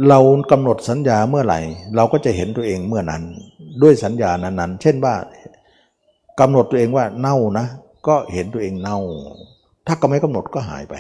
[0.08, 0.18] เรา
[0.50, 1.60] กำหนดสัญญาเมื่อไหร่
[1.96, 3.22] เราก็จะเห็นตัวเองเมื่อนั้น
[3.82, 5.14] ด้วยสัญญานั้นๆ เช่นว่า
[6.40, 7.66] กำหนดตัวเองว่าเน่านะ
[8.08, 8.98] ก็เห็นตัวเองเน่า
[9.86, 10.94] ถ้าก็ไม่กำหนดก็หายไป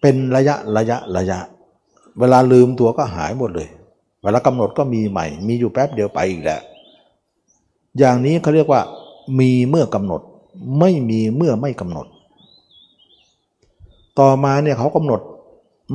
[0.00, 1.38] เป็นระยะระยะระยะ
[2.20, 3.68] เวลาลืมตัวก็หายหมดเลย
[4.22, 6.62] เวลากำหนดก็มีใหม่ มีอยู่แป๊บเดียวไปอีกแล้ว
[7.98, 8.82] อย่างนี้เขาเรียกว่า
[9.40, 10.20] มีเมื่อกำหนด
[10.78, 12.06] ไม่มีเมื่อไม่กำหนด
[14.18, 15.20] ต่อมาเนี่ยเขากำหนด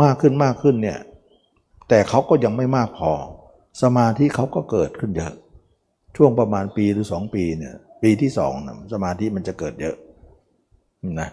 [0.01, 0.99] มากขึ้นมากขึ้นเนี่ย
[1.89, 3.11] แต่เขาก็ยังไม่มากพอ
[3.81, 5.33] สมาธิเขาก็เกิดขึ้นเยอะ
[6.15, 9.95] ช่วงประมาณปีหรือสองปีเนี่ย ปีที่สองนะสมาธิมันจะเกิดเยอะ
[11.19, 11.29] นะ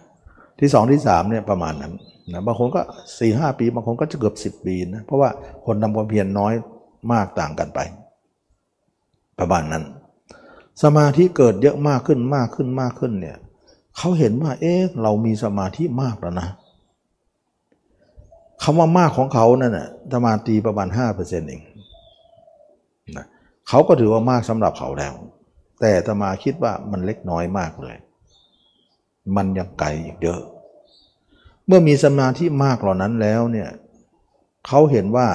[0.60, 1.92] ที่สองที่สามเนี่ยประมาณนั้น
[2.32, 5.30] นะบางคนก็4ี่หปี บางคนก็จะเกือบ 10 ปีนะเพราะว่า
[5.66, 6.54] คนทำความเพียรนน้อย
[7.12, 7.80] มากต่างกันไป
[9.38, 9.84] ประมาณนั้น
[10.82, 13.36] สมาธิเกิดเยอะมากขึ้นมากขึ้นมากขึ้นเนี่ย
[13.96, 16.48] เขาเห็นว่า เอ๊ะเรามีสมาธิมากแล้วนะ
[18.62, 21.62] คำว่ามากของเขานั่นน่ะสมาธิประมาณ5%เอง
[23.16, 23.26] นะ
[23.68, 25.14] เขาก็ถือว่ามากสำหรับเขาแล้ว
[25.80, 27.96] แต่ตมาคิดว่ามันเล็กน้อยมากเลย
[29.36, 30.40] มันยังไกลอีกเยอะ
[31.66, 33.68] เมื่อมีสมาธิมากเหล่านั้นแล้วเนี่ย
[34.66, 35.28] เขาเห็นว่า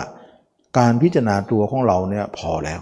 [0.78, 2.82] การพิจารณาตัวของเราเนี่ยพอแล้ว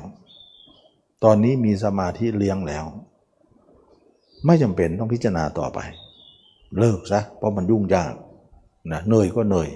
[1.23, 2.85] ตอนนี้มีสมาธิเลี้ยงแล้ว
[4.45, 5.79] ไม่จำเป็นต้องพิจารณาต่อไป
[6.79, 8.13] เลิกซะเพราะมันยุ่งยาก
[8.91, 9.69] นะเหนื่อยก็เหนื่อย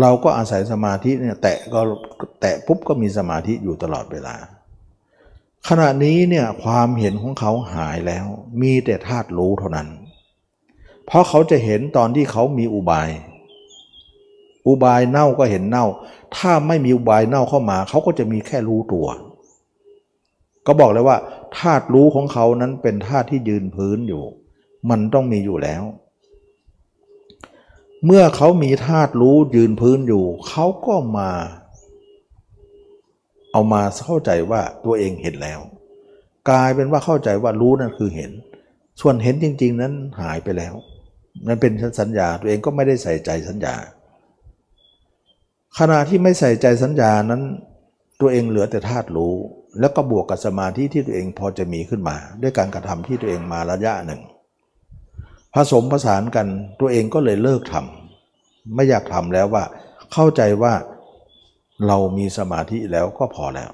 [0.00, 1.80] เราก็อาศัยสมาธิเนี่ยแตะก็
[2.40, 4.36] แตะปุ๊บก็มีสมาธิอยู่ตลอดเวลา
[5.68, 8.26] ขณะนี้เนี่ยความเห็นของเขาหายแล้ว
[8.62, 9.88] มีแต่ธาตุรู้เท่านั้น
[11.10, 13.08] เพราะเขาจะเห็นตอนที่เขามีอุบาย
[14.66, 15.86] อุบายเน่าก็เห็นเน่า
[16.36, 19.06] ถ้าไม่มีอุบายเน่าเข้ามา เขาก็จะมีแค่รู้ตัว
[20.66, 21.16] ก็บอกเลยว่า
[21.58, 24.22] ธาตุรู้ของเขานั้นเป็นธาตุที่ยืนพื้นอยู่
[24.90, 25.82] มันต้องมีอยู่แล้ว
[28.06, 31.30] เมื่อเขามีธาตุรู้ยืนพื้นอยู่ เขาก็มา
[33.52, 35.60] เอามาเข้าใจว่าตัวเองเห็นแล้ว
[36.48, 38.30] กลายเป็นว่าเข้าใจว่ารู้นั่นคือเห็น
[39.00, 40.74] ส่วนเห็นจริง ๆ นั้นหายไปแล้ว
[41.46, 43.74] นั่นเป็นสัญญาตัวเองก็ไม่ได้ใส่ใจสัญญา
[45.78, 47.42] ขณะที่ไม่ใส่ใจสัญญานั้น
[48.20, 49.34] ตัวเองเหลือแต่ธาตุรู้
[49.80, 54.20] แล้วก็บวกกับสมาธิที่ตัวเองพอจะมีขึ้นมา ด้วยการกระทำที่ตัวเองมาระยะหนึ่ง
[55.54, 56.46] ผสมผสานกัน
[56.80, 59.64] ตัวเองก็เลยเลิกทำไม่อยากทำแล้วว่า
[60.12, 60.74] เข้าใจว่า
[61.86, 63.70] เรามีสมาธิแล้วก็พอแล้ว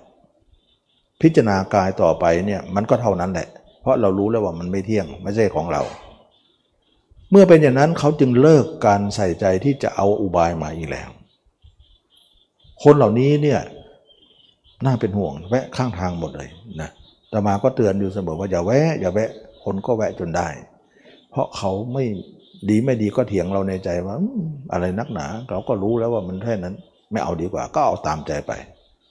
[1.20, 3.48] พิจารณากายต่อไปเนี่ยมันก็เท่านั้นแหละ
[3.80, 5.82] เพราะเรารู้แล้วว่ามันไม่เที่ยงไม่ใช่ของเรา
[7.30, 11.08] เมื่อเป็นอย่างนั้นเขาจึงเลิกการใส่ใจที่จะเอาอุบายมาอีกแล้ว
[12.82, 13.60] คนเหล่านี้เนี่ย
[14.84, 16.50] น่าเป็นห่วงแวะข้างทางหมดเลย
[16.80, 16.90] นะ
[17.30, 19.30] แต่มาก็เตือนอยู่เสมอว่าอย่าแวะอย่าแวะ
[19.64, 20.48] คนก็แวะจนได้
[21.30, 22.04] เพราะเขาไม่
[22.68, 24.16] ดีไม่ดีก็เถียงเราในใจว่า
[24.72, 26.74] อะไรนักหนา เราก็รู้แล้วว่ามันแค่นั้น
[27.12, 28.52] ไม่เอาดีกว่า ก็เอาตามใจไป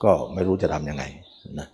[0.03, 1.03] ก็ไม่รู้จะทํำยังไง
[1.59, 1.67] นะ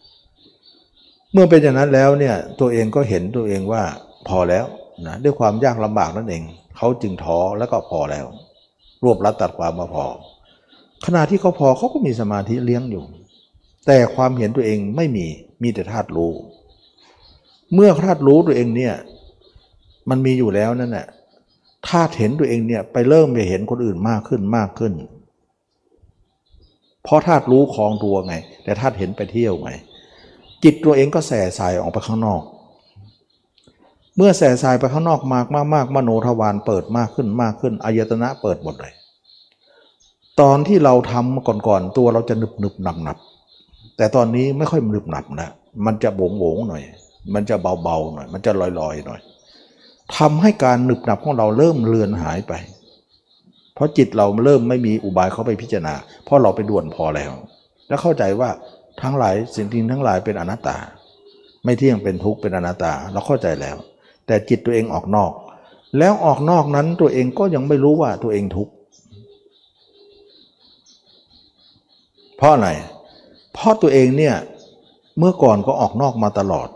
[1.34, 3.84] เมื่อเป็นอย่างนั้นแล้วเนี่ยตัวเองก็เห็นตัวเองว่า
[4.28, 4.66] พอแล้ว
[5.08, 6.43] นะด้วยความยากลำบากนั่นเอง
[6.78, 8.26] เขาจึงท้อแล้วก็พอแล้ว
[9.04, 10.06] รวบรัดตัดความมาพอ
[11.06, 13.04] ขณะที่เขาพอเขาก็มีสมาธิเลี้ยงอยู่
[13.88, 15.26] แต่ความเห็นตัวเองไม่มี
[15.64, 16.32] มีแต่ธาตุรู้
[17.74, 18.95] เมื่อธาตุรู้ตัวเองเนี่ย
[20.10, 21.08] มันมีอยู่แล้วนั่นแหละ
[21.89, 24.93] ธาตุเห็นตัวเองเนี่ยไปเริ่มไปเห็นคนอื่นมากขึ้นมากขึ้น
[27.04, 29.72] เพราะธาตุรู้คลองตัวไง แต่ธาตุเห็นไปเที่ยวไง
[30.64, 32.41] จิตตัวเองก็แส่สายออกไปข้างนอก
[34.18, 38.93] เมื่อแส่สายไปข้างนอกมากมากมากมโนทวารเปิดมากขึ้นมากขึ้นอายตนะเปิดหมดเลย
[40.41, 43.18] ตอนที่เราทำก่อนๆตัวเราจะหนึบหนึบหนับหนับ
[43.97, 45.49] แต่ตอนนี้ไม่ค่อยมึบหนับนะ
[45.86, 46.84] มันจะโบงโบงหน่อย
[47.34, 49.20] มันจะเบาๆหน่อย มันจะลอยๆหน่อย
[50.18, 52.53] ทำให้การหนึบหนับของเราเริ่มเลือนหายไป
[53.74, 57.32] เพราะจิตเราเริ่มไม่มีอุบายเข้าไปพิจารณา เพราะเราไปด่วนพอแล้ว
[57.88, 58.49] แล้วเข้าใจว่า
[59.01, 60.78] ทั้งหลายสิ่งทิงทั้งหลายเป็นอนัตตา
[61.64, 63.78] ไม่เที่ยงเป็นทุกข์เป็นอนัตตา เราเข้าใจแล้ว
[64.26, 65.32] แต่จิตตัวเองออกนอก
[65.98, 68.74] แล้วออกนอกนั้นตัวเองก็ยังไม่รู้ว่าตัวเองทุกข์
[72.38, 72.70] เพราะอะไร
[73.54, 74.36] เพราะตัวเองเนี่ย
[75.18, 76.68] เมื่อก่อนก็ออกนอกมาตลอด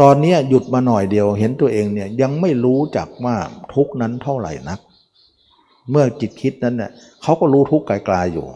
[0.00, 3.36] ตอนนี้หยุดมาหน่อยเดียวเห็นตัวเองเนี่ยยังไม่รู้จักว่า
[3.74, 4.80] ทุกนั้นเท่าไหร่นัก
[5.90, 6.90] เมื่อจิตคิดนั้นเนี่ย
[7.22, 8.46] เขาก็รู้ทุกไกลๆอยู่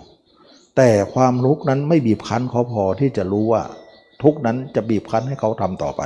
[0.77, 3.62] แต่ความทุกนั้นไม่บีบคั้นเขาพอที่จะรู้ว่า
[4.23, 6.03] ทุกนั้นจะบีบคั้นให้เขาทำต่อไป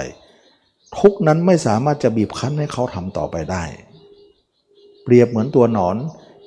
[0.98, 3.62] ทุกนั้นไม่สามารถจะบีบคั้นให้เขาทำต่อไปได้
[5.04, 5.96] เปรียบเหมือนตัวหนอน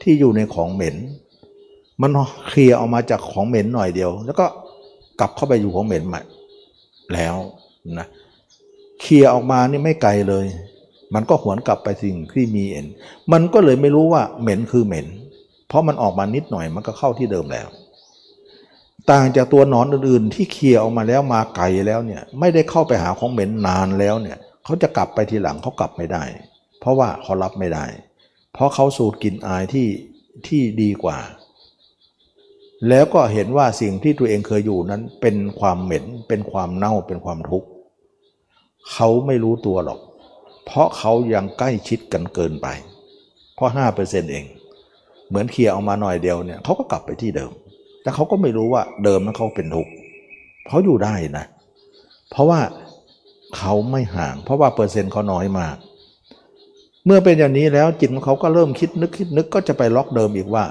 [0.02, 0.96] ที่อยู่ในของเหม็น
[2.02, 2.12] มัน
[2.48, 4.46] เคลียออกมาจากของเหม็นหน่อยเดียว แล้วก็
[5.20, 6.22] กลับเข้าไปอยู่ของเหม็นใหม่
[7.14, 7.36] แล้ว
[8.00, 8.08] นะ
[9.02, 10.46] เคลียออกมานี่ไม่ไกลเลย
[11.14, 12.88] มันก็หวนกลับไปสิ่งที่มีเอ็น
[13.32, 15.08] มันก็เลยไม่รู้ว่าเหม็นคือเหม็น
[15.68, 17.68] เพราะมันออกมานิดหน่อยมันก็เข้าที่เดิมแล้ว
[19.12, 26.24] ต่างจากตัวหนอนอื่นๆ ที่เคลียออกมาแล้วมาไกลแล้วเนี่ยไม่ได้เข้าไปหาของเหม็นนานแล้วเนี่ยเขาจะกลับไปทีหลังเขากลับไม่ได้
[26.80, 27.86] เพราะว่าเขารับไม่ได้
[28.54, 29.88] เพราะเขาสูดกลิ่นอายที่
[30.48, 31.18] ที่ดีกว่า
[32.90, 37.68] แล้วก็เห็นว่าสิ่งที่ตัวเองเคยอยู่นั้นเป็นความเหม็น เป็นความเน่าเป็นความทุกข์
[38.92, 40.00] เขาไม่รู้ตัวหรอก
[40.66, 42.68] เพราะเขายังใกล้ชิดกันเกินไป
[43.56, 44.46] เพราะห้าเปอร์เซนต์เอง
[45.28, 47.52] เหมือนเคลียร์ออกมาหน่อยเดียวเนี่ยเขาก็กลับไปที่เดิม
[48.04, 49.92] แต่เขาก็ไม่รู้ว่าเดิมนั้นเขาเป็นทุกข์
[50.68, 51.46] เขาอยู่ได้นะ
[52.32, 52.62] เพราะว่า
[53.58, 55.76] เขาไม่ห่าง เพราะว่าเปอร์เซ็นต์เขาน้อยมาก
[57.06, 60.66] เมื่อเป็นอย่างนี้แล้วจิตของเขาก็เริ่มคิดนึกคิดนึกก็จะไปล็อกเดิมอีกว่า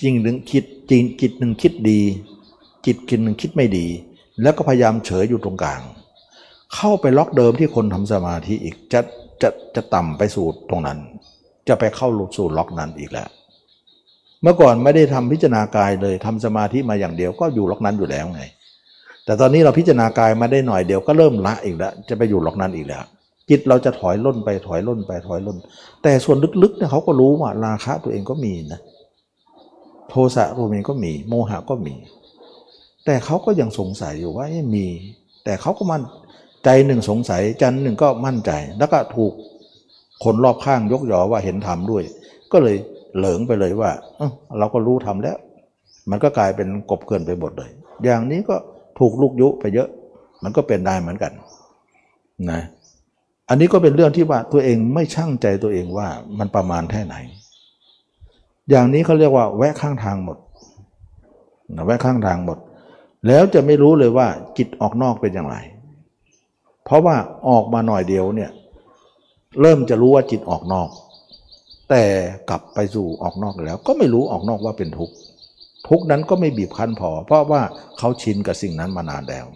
[0.00, 2.00] จริงหนึ่งคิดจริงจิตหนึ่งคิดดี
[2.86, 3.86] จิตคิดหนึ่งคิดไม่ดี
[4.42, 5.82] แล้วก็พยายามเฉยอยู่ตรงกลาง
[6.74, 9.00] เข้าไปล็อกเดิมที่คนทำสมาธิอีกจะ
[9.42, 10.98] จะจะต่ำไปสู่ตรงนั้น
[11.68, 13.28] จะไปเข้าสู่ล็อกนั้นอีกแล้ว
[14.42, 18.42] เมื่อก่อนไม่ได้ทำพิจารณากายเลยทำสมาธิมาอย่างเดียวก็อยู่ล็อกนั้นอยู่แล้วไง
[19.24, 23.04] แต่ตอนนี้เราพิจารณากายมาได้หน่อยเดียวก็เริ่มละอีกแล้วจะไปอยู่ล็อกนั้นอีกแล้ว
[23.50, 25.56] จิตเราจะถอยล่นไปถอยล่นไปถอยล่น
[26.02, 28.80] แต่ส่วนลึกๆเนี่ยเขาก็รู้ว่าราคะตัวเองก็มีนะ
[30.10, 31.94] โทสะตัวเองก็มี โมหะก็มี
[33.04, 34.86] แต่เขาก็ยังสงสัยอยู่ว่ามี
[35.44, 36.02] แต่เขาก็มั่น
[36.64, 39.32] ใจหนึ่งสงสัยจันหนึ่งก็มั่นใจ แล้วก็ถูก
[40.24, 42.02] คนรอบข้างยกยอว่าเห็นธรรมด้วย
[42.52, 42.76] ก็เลย
[43.16, 43.90] เหลิงไปเลยว่า
[44.58, 45.38] เราก็รู้ธรรมแล้ว
[46.10, 47.70] มันก็กลายเป็นกบเกินไปหมดเลย
[48.04, 48.56] อย่างนี้ก็
[48.98, 49.88] ถูกลูกยุไปเยอะ
[50.42, 51.32] มันก็เป็นได้เหมือนกัน
[52.50, 52.60] นะ
[53.48, 56.08] อันนี้ก็เป็นเรื่องที่ว่าตัวเองไม่ช่างใจตัวเองว่า
[56.38, 57.14] มันประมาณแค่ไหน
[58.70, 60.38] อย่างนี้เขาเรียกว่า แวะข้างทางหมด
[61.86, 62.58] แวะข้างทางหมด
[63.26, 64.26] แล้วจะไม่รู้เลยว่า
[64.58, 65.56] จิตออกนอกเป็นอย่างไร
[66.84, 67.16] เพราะว่า
[67.48, 68.50] ออกมาหน่อยเดียวเนี่ย
[69.60, 70.88] เริ่มจะรู้ว่าจิตออกนอก
[71.92, 72.06] แต่
[72.50, 75.14] กลับไปสู่ออกนอกแล้ว ก็ไม่รู้ออกนอกว่าเป็นทุกข์
[75.88, 77.62] ทุกข์นั้นก็ไม่บีบคั้นพอ เพราะว่า
[77.98, 79.46] เขาชินกับสิ่งนั้นมานานแล้ว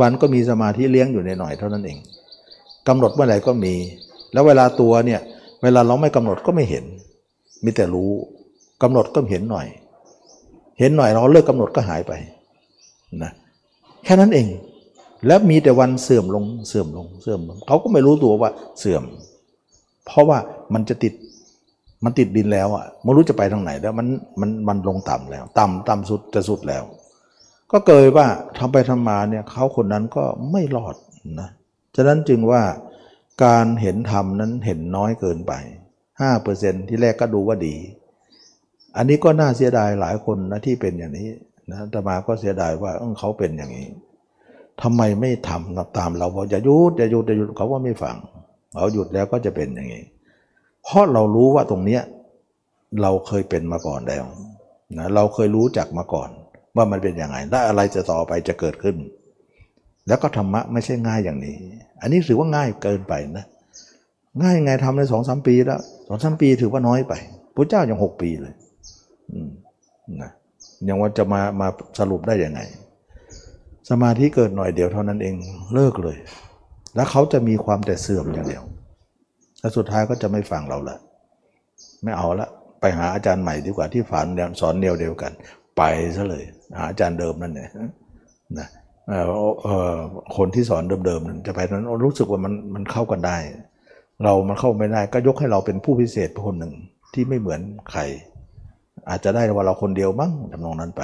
[0.00, 1.98] วันๆก็มีสมาธิเลี้ยงอยู่ในหน่อยเท่านั้นเอง
[2.88, 3.74] กำหนดเมื่อไหร่ก็มี
[4.32, 5.20] แล้วเวลาตัวเนี่ย
[5.62, 6.84] เวลาเราไม่กำหนดก็ไม่เห็น
[7.64, 8.10] มีแต่รู้
[8.82, 9.66] กำหนดก็เห็นหน่อย
[10.78, 12.12] เห็นหน่อยเราเลิกกำหนดก็หายไป
[13.22, 13.32] นะ
[14.04, 14.46] แค่นั้นเอง
[15.26, 19.02] แล้วมีแต่วันเสื่อมลงเสื่อมลงเสื่อมลงเขาก็ไม่รู้ตัวว่าเสื่อม
[20.06, 20.38] เพราะว่า
[20.74, 21.14] มันจะติด
[22.04, 24.06] มันติดดินแล้วอะไม่รู้จะไปทางไหนแล้วมัน
[24.40, 26.84] มันมันลงต่ำแล้ว ต่ำต่ำสุดจะสุดแล้ว
[27.72, 28.26] ก็เกิดว่า
[28.58, 30.96] ทำไปทำมาเนี่ยเขาคนนั้นก็ไม่รอด
[31.40, 31.48] นะ
[31.96, 32.62] ฉะนั้นจึงว่า
[33.44, 35.52] การเห็นธรรมนั้นเห็นน้อยเกินไป
[36.20, 37.76] 5%ที่แรกก็ดูว่าดี
[38.96, 41.28] อันนี้ก็น่าเสียดายหลายคนนะที่เป็นอย่างนี้
[41.70, 43.88] นะแต่มาก็เสียดายว่าเออเขาเป็นอย่างนี้
[44.82, 48.16] ทำไมไม่ทำตามเราบอกอย่าหยุดอย่าหยุดอย่าหยุดเขาว่าไม่ฟัง
[48.76, 50.04] เขาหยุดแล้วก็จะเป็นอย่างนี้
[50.84, 52.02] เพราะเรารู้ว่าตรงเนี้ย
[53.02, 54.24] เราเคยเป็นมาก่อนแล้ว
[54.98, 56.30] นะเราเคยรู้จักมาก่อน
[56.76, 58.96] ว่ามันเป็นยังไงและอะไรจะต่อไปจะเกิดขึ้น
[60.08, 61.56] แล้วก็ธรรมะไม่ใช่ง่ายอย่างนี้
[62.00, 63.46] อันนี้ถือว่าง่ายเกินไปนะ
[64.42, 67.12] ง่ายยังไงทำในสองสามปีแล้วสองสามปีถือว่าน้อยไป
[67.54, 68.54] พระเจ้ายังหกปีเลย
[70.22, 70.30] นะ
[70.88, 71.68] ยังว่าจะมามา
[71.98, 72.60] สรุปได้ยังไง
[73.90, 75.34] สมาธิเกิดหน่อยเดียวเท่านั้นเอง
[75.74, 76.16] เลิกเลย
[76.96, 78.64] แล้วเขาจะมีความแต่เสื่อมอย่างเดียว
[79.60, 80.96] แล้วสุดท้ายก็จะไม่ฟังเราละ
[82.04, 82.48] ไม่เอาละ
[82.80, 84.26] ไปหาอาจารย์ใหม่ดีกว่าที่ฝัน
[84.60, 85.32] สอนเดียวเดียวกัน
[85.76, 85.82] ไป
[86.16, 86.44] ซะเลย
[86.76, 87.70] หาอาจารย์เดิมนั่นเนี่ย
[88.58, 88.68] นะ
[90.36, 93.36] คนที่สอนเดิมๆนั้นจะไปนั้นรู้สึกว่ามันมันเข้ากันได้
[94.24, 96.72] เรามันเข้าไม่ได้ก็ยกให้เราเป็นผู้พิเศษคนหนึ่ง
[97.14, 98.00] ที่ไม่เหมือนใคร
[99.08, 101.02] อาจจะได้ว่าเราคนเดียวมั้งทำนองนั้นไป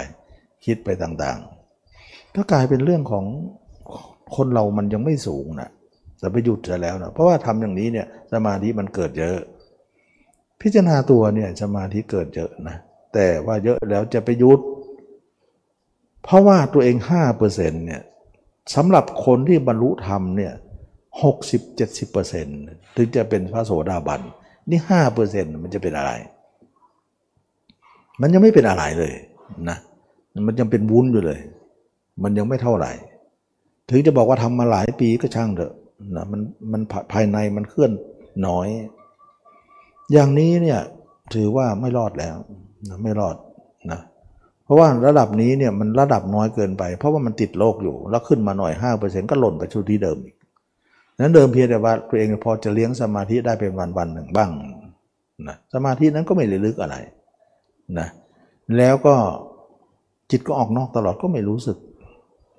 [0.64, 3.24] คิดไปต่างๆ ก็กลายเป็นเรื่องของ
[4.36, 5.70] คนเรามันยังไม่สูงนะ
[6.22, 9.38] แต่ไปหยุดจะแล้วนะเพราะว่าทำอย่างนี้เนี่ยสมาธิมันเกิดเยอะ
[10.60, 12.76] พิจารณาตัวเนี่ยสมาธิเกิดเยอะนะ
[13.14, 14.60] แต่ว่าเยอะแล้วจะไปหยุด
[16.24, 16.96] เพราะว่าตัวเอง
[17.40, 18.02] 5%เนี่ย
[18.74, 20.52] สำหรับคนที่บรรลุธรรมเนี่ย
[21.22, 22.58] หกสิบเจ็ดสิบเปอร์เซ็นต์
[22.96, 24.20] ถึงจะเป็นพระโสดาบัน
[24.70, 26.12] นี่ห้าเปอร์เซ็นต์มันจะเป็นอะไร
[28.20, 29.12] มันยังไม่เป็นอะไรเลย
[29.68, 29.78] นะ
[30.46, 31.40] มันยังเป็นวุ้นอยู่เลย
[32.22, 32.92] มันยังไม่เท่าไหร่
[33.90, 35.72] ถึงจะบอกว่าทำมาหลายปีก็ช่างเถอะ
[36.16, 36.40] นะมัน
[36.72, 36.82] มัน
[37.12, 37.92] ภายในมันเคลื่อน
[38.46, 38.68] น้อย
[40.12, 40.80] อย่างนี้เนี่ย
[41.34, 42.36] ถือว่าไม่รอดแล้ว
[42.88, 43.36] นะไม่รอด
[43.90, 44.00] นะ
[44.64, 48.72] เพราะว่าระดับนี้เนี่ยมันระดับน้อยเกินไป เพราะว่ามันติดโลกอยู่ แล้วขึ้นมาหน่อย
[49.02, 50.36] 5%ก็หล่นไปชุดที่เดิมอีก
[51.18, 54.50] นั้นเดิมเพียงแต่ว่าตัวเองพอจะเลี้ยงสมาธิได้เป็นวันวันหนึ่งบ้าง
[55.48, 56.96] นะสมาธินั้นก็ไม่ลึกอะไร
[57.98, 58.08] นะ
[58.78, 59.14] แล้วก็
[60.30, 61.78] จิตก็ออกนอกตลอดก็ไม่รู้สึก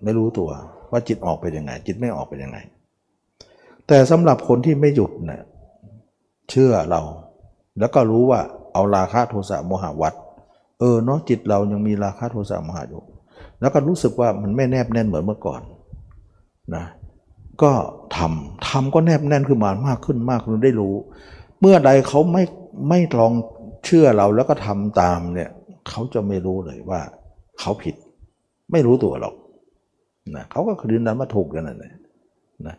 [0.03, 0.49] ไม่รู้ตัว
[0.91, 2.57] ว่าจิตออกไปยังไง จิตไม่ออกไปยังไง
[3.87, 5.43] แต่สำหรับคนที่ไม่หยุดเนะี่ย
[6.49, 7.01] เชื่อเรา
[7.79, 8.41] แล้วก็รู้ว่า
[8.73, 10.13] เอาราคะโทสะโมหะวัด
[10.79, 13.03] เออเนาะจิตเรายังมีราคะโทสะโมหะอยู่
[13.61, 15.61] แล้วก็รู้สึกว่ามันไม่แนบแน่นเหมือนเมื่อก่อน
[16.75, 16.85] นะ
[17.61, 17.71] ก็
[18.17, 20.95] ทำทำก็แนบแน่นขึ้นมามากขึ้นมากขึ้นได้รู้
[21.61, 22.43] เมื่อใดเขาไม่
[22.89, 23.33] ไม่ลอง
[23.85, 25.49] เชื่อเราแล้วก็ทำตามเนี่ย
[25.89, 27.01] เขาจะไม่รู้เลยว่า
[27.59, 27.95] เขาผิด
[28.71, 29.35] ไม่รู้ตัวหรอก
[30.35, 31.93] นะเขาก็คืนนั้นมาถูกกันนั่นแหละ
[32.67, 32.75] นะ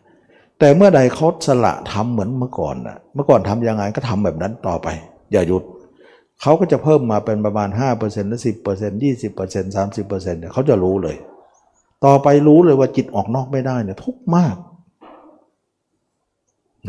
[0.59, 4.87] แต่เมื่อใดเขาสละทำเหมือนเมื่อก่อนนะเมื่อก่อนทำยังไงก็ทำแบบนั้นต่อไป
[5.31, 5.63] อย่าหยุด
[6.41, 11.15] เขาก็จะเพิ่มมาเป็นประมาณ 5%หรือ 10% 20% 30%เนี่ยเขาจะรู้เลย
[12.05, 14.55] ต่อไปรู้เลยว่าจิตออกนอกไม่ได้เนี่ยทุกมาก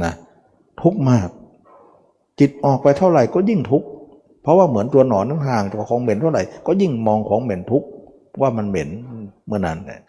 [0.04, 0.12] นะ
[0.82, 1.28] ทุกมาก
[2.40, 3.84] จิตออกไปเท่าไหร่ก็ยิ่งทุก
[4.42, 7.84] เพราะว่าเหมือนตัวหนอนนั่งห่างจากของเหม็นเท่าไหร่ก็ยิ่งมองของเหม็นทุก
[8.40, 8.88] ว่ามันเหม็น
[9.46, 10.00] เมื่อนั้นเนี่ย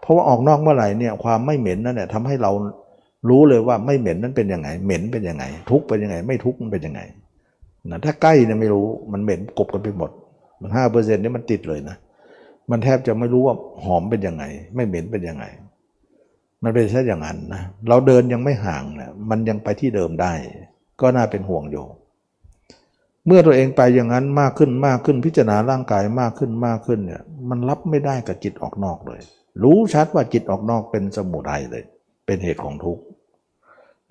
[0.00, 2.50] เพราะว่าออกนอกเมื่อไหร่เนี่ยความไม่เหม็นนั่นเนี่ยทำให้เรา
[3.28, 7.00] รู้เลยว่าไม่เหม็นนั้นเป็นยังไง เหม็นเป็นยังไง ทุกเป็นยังไง ไม่ทุกมันเป็นยังไง
[7.90, 10.10] นะถ้าใกล้เนี่ยไม่รู้มันเหม็นกบกันไปหมด
[10.60, 11.96] มันห้าเปอร์เซ็นต์นี่มันติดเลยนะ
[12.70, 13.54] มันแทบจะไม่รู้ว่า
[13.84, 15.44] หอมเป็นยังไง ไม่เหม็นเป็นยังไง
[16.62, 20.32] มันเป็นแค่อย่างนั้นนะเราเดินยังไม่ห่างนะมันยังไปที่เดิมได้
[21.00, 21.86] ก็น่าเป็นห่วงอยู่
[23.26, 29.20] เมื่อตัวเองไปอย่างนั้นมากขึ้นมากขึ้นพิจารณาร่างกายมากขึ้นมากขึ้นเนี่ย มันรับไม่ได้กับจิตออกนอกเลย
[29.62, 31.84] รู้ชัดว่าจิตออกนอกเป็นสมุทัยเลย
[32.26, 33.02] เป็นเหตุของทุกข์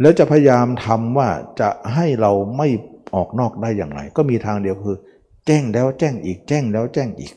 [0.01, 1.29] แล้วจะพยายามทำว่า
[1.59, 2.67] จะให้เราไม่
[3.15, 4.97] ออกนอกได้อย่างไร ก็มีทางเดียวคือ
[5.45, 7.33] แจ้งแล้วแจ้งอีกแจ้งแล้วแจ้งอีก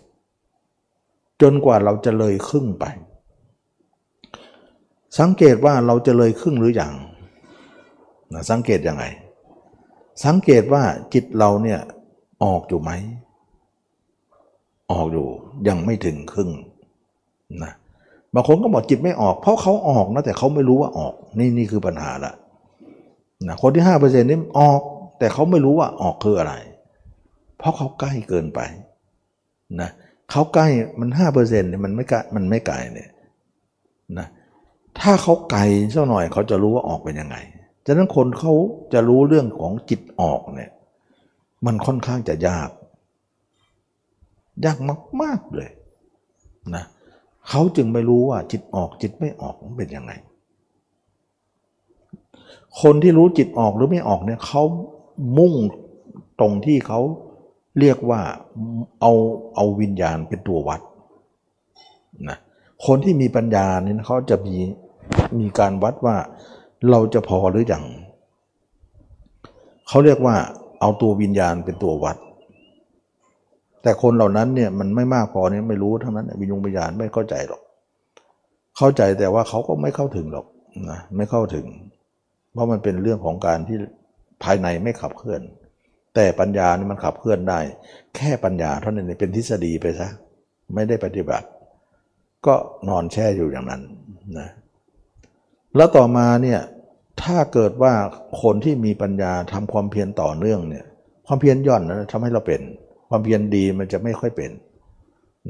[1.43, 2.85] จนกว่าเราจะเลยครึ่งไป
[5.19, 6.93] สังเกตว่าเราจะเลยครึ่งหรืออยัง
[8.33, 9.05] นะสังเกตยังไง
[10.25, 10.83] สังเกตว่า
[11.15, 11.81] จิตเราเนี่ย
[12.45, 12.91] ออกอยู่ไหม
[14.93, 15.29] ออกอยู่
[15.69, 16.51] ยังไม่ถึงครึ่ง
[17.63, 17.73] นะ
[18.35, 22.33] บางคนก็บอกจิตไม่ออก เพราะเขาออกนะแต่เขาไม่รู้ว่าออก นี่นี่คือปัญหาละ
[23.47, 24.81] นะคนที่ห้าเปอร์เซ็นต์นี่ออก
[25.19, 26.55] แต่เขาไม่รู้ว่าออกคืออะไร
[27.59, 28.61] เพราะเขาใกล้เกินไป
[29.81, 29.91] นะ
[30.31, 30.67] เขาใกล้
[31.01, 33.11] มันห้าเปอร์เซ็นต์เนี่ยมันไม่ไกลมันไม่ไกลเนี่ย
[34.19, 34.27] นะ
[35.01, 35.61] ถ้าเขาไกล
[35.95, 37.37] สักหน่อยเขาจะรู้ว่าออกเป็นยังไง
[37.87, 38.53] ฉะนั้นคนเขา
[38.93, 40.71] จะรู้เรื่องของจิตออกเนี่ย
[41.67, 42.71] มันค่อนข้างจะยาก
[44.65, 44.79] ยาก
[45.23, 45.71] มาก ๆ เลย
[46.75, 46.85] นะ
[47.49, 50.13] เขาจึงไม่รู้ว่าจิตออกจิตไม่ออกมันเป็นยังไง
[52.83, 54.63] คนที่รู้จิตออกหรือไม่ออกเนี่ยเขา
[55.39, 55.53] มุ่ง
[56.41, 57.01] ตรงที่เขา
[57.79, 58.21] เรียกว่า
[59.01, 59.13] เอา
[59.55, 60.81] เอาวิญญาณเป็นตัววัด
[62.29, 62.39] นะ
[62.87, 64.57] คนที่มีปัญญาเนี่ยเขาจะมี
[65.39, 66.17] มีการวัดว่า
[66.91, 67.85] เราจะพอหรืออยัง
[69.89, 70.35] เขาเรียกว่า
[70.81, 72.17] เอาตัววิญญาณเป็นตัววัด
[73.83, 77.63] แต่คนเหล่านั้นเนี่ยมันไม่มากพอเนี่ยไม่รู้ทั้งนั้นวิญญาณวิญญาณไม่เข้าใจหรอก
[78.79, 80.47] เข้าใจแต่ว่าเขาก็ไม่เข้าถึงหรอก
[80.91, 81.67] นะไม่เข้าถึง
[82.53, 83.77] เพราะมันเป็นเรื่องของการที่
[84.43, 85.41] ภายในไม่ขับเคลื่อน
[86.15, 87.61] แต่ปัญญานี่มันขับเคลื่อนได้
[88.17, 90.09] แค่ปัญญาเท่านั้นเป็นทฤษฎีไปซะ
[90.75, 91.47] ไม่ได้ปฏิบัติ
[92.47, 92.55] ก็
[92.89, 93.83] นอนแช่อยู่อย่างนั้น
[94.39, 94.49] นะ
[95.77, 96.61] แล้วต่อมาเนี่ย
[97.23, 97.93] ถ้าเกิดว่า
[98.43, 100.85] คนที่มีปัญญาทำความเพียรต่อเนื่องเนี่ย
[101.27, 102.61] ความเพียรย่อนนะทำให้เราเป็น
[103.09, 104.51] ความเพียรดีมันจะไม่ค่อยเป็น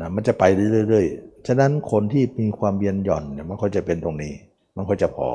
[0.01, 0.45] นะมันจะไป
[0.89, 4.35] เรื่อยๆ ฉะนั้นคนที่มีความเพียรหย่อนเนี่ยมันก็จะเป็นตรงนี้
[4.77, 5.29] มันก็จะพอ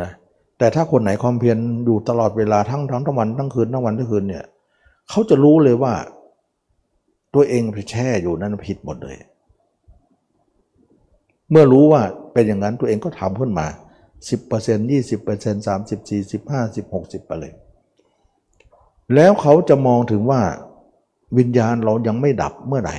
[0.00, 0.10] นะ
[0.58, 4.44] แต่ถ้าคนไหนความเพียรอยู่ตลอดเวลาทั้งทั้งทั้งวันทั้งคืนทั้งวันทั้งคืนเนี่ย
[5.10, 5.92] เขาจะรู้เลยว่า
[7.34, 9.16] ตัวเองไปแช่อยู่นั้นผิดหมดเลย
[11.50, 12.02] เมื่อรู้ว่า
[12.32, 13.66] เป็นอย่างนั้นตัวเองก็ทำขึ้นมา
[14.28, 17.52] 10% 20% 30 40 50 60ไปเลย
[19.14, 20.40] แล้วเขาจะมองถึงว่า
[21.38, 22.96] วิญญาณเรายังไม่ดับเมื่อไหร่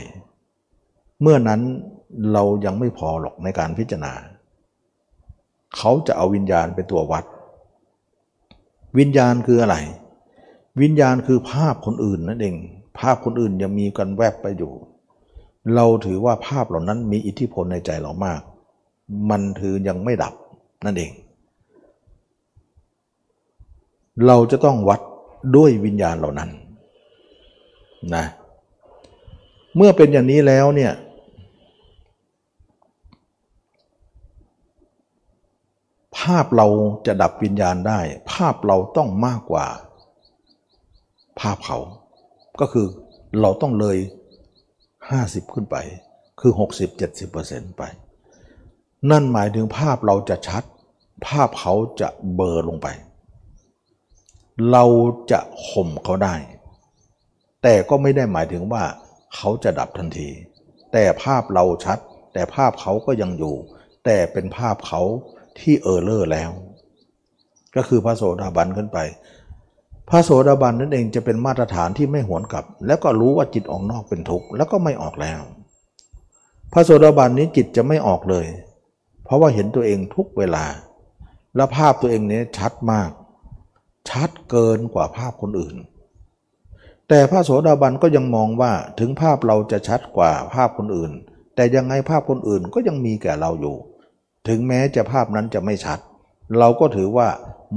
[1.22, 1.62] เมื่อนั้น
[2.34, 4.14] เรายังไม่พอหรอกในการพิจารณา
[5.78, 7.26] เขาจะเอาวิญญาณเป็นตัววัด
[8.98, 9.76] วิญญาณคืออะไร
[10.82, 12.56] วิญญาณคือภาพคนอื่นนั่นเอง
[13.00, 14.74] ภาพคนอื่นยังมีกันแวบไปอยู่
[15.76, 18.42] เราถือว่าภาพเหล่านั้นมีอิทธิพลในใจเรามาก
[19.30, 20.34] มันถือยังไม่ดับ
[20.86, 21.12] นั่นเอง
[24.26, 25.02] เราจะต้องวัด
[25.56, 26.50] ด้วยวิญญาณเหล่านั้น
[28.16, 28.26] นะ
[29.76, 30.94] เมื่อเป็นอย่างนี้แล้วเนี่ย
[36.14, 36.68] ภาพเรา
[37.06, 38.00] จะดับวิญญาณได้
[38.32, 39.68] ภาพเราต้องมากกว่า
[41.40, 41.78] ภาพเขา
[42.60, 42.88] ก็คือ
[43.42, 43.98] เราต้องเลย
[44.76, 45.76] 50 ขึ้นไป
[46.40, 46.52] คือ
[47.16, 47.84] 60-70%ไป
[49.10, 50.64] นั่นหมายถึงภาพเราจะชัด
[51.28, 52.88] ภาพเขาจะเบอร์ลงไป
[54.72, 54.86] เรา
[55.32, 56.36] จะข่มเขาได้
[57.64, 58.84] แต่ก็ไม่ได้หมายถึงว่า
[59.36, 60.30] เขาจะดับทันที
[60.94, 62.00] แต่ภาพเราชัด
[62.34, 63.56] แต่ภาพเขาก็ยังอยู่
[64.06, 65.02] แต่เป็นภาพเขา
[65.60, 66.50] ที่เออเลอร์แล้ว
[67.76, 69.00] ก็คือพระโสดาบันขึ้นไป
[70.10, 75.42] พระโสดาบันนั่นเองจะเป็นมาตรฐานที่ไม่หวนกลับ แล้วก็รู้ว่าจิตออกนอกเป็นทุกข์แล้วก็ไม่ออกแล้ว
[76.74, 78.46] พระโสดาบันนี้จิตจะไม่ออกเลย
[79.24, 80.66] เพราะว่าเห็นตัวเองทุกเวลา
[81.56, 83.10] และภาพตัวเองนี้ชัดมาก
[84.10, 85.76] ชัดเกินกว่าภาพคนอื่น
[87.10, 91.12] แต่พระโสดาบันก็ยังมองว่าถึงภาพเราจะชัดกว่าภาพคนอื่น
[91.56, 93.76] แต่ยังไงภาพคนอื่นก็ยังมีแก่เราอยู่
[94.50, 96.00] ถึงแม้จะภาพนั้นจะไม่ชัด
[96.60, 97.28] เราก็ถือว่า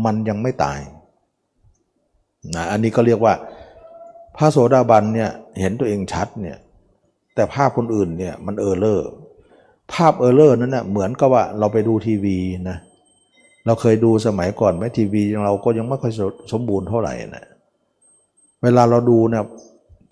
[0.04, 0.80] มันยังไม่ตาย
[2.54, 3.34] นะอันนี้ก็เรียกว่า
[4.36, 5.30] พระโสดาบันเนี่ย
[5.60, 6.58] เห็นตัวเองชัดเนี่ย
[7.34, 9.08] แต่ภาพคนอื่นเนี่ยมันเออเลอร์
[9.92, 12.38] ภาพเออร์เลอร์นั้นเน่ยเหมือนกับว่าเราไปดูทีวี
[12.70, 12.78] นะ
[13.66, 16.12] เราเคยดูสมัยก่อนไหมทีวีเราก็ยังไม่ค่อย
[16.52, 17.46] สมบูรณ์เท่าไหร่นะ
[18.62, 19.44] เวลาเราดูเนี่ย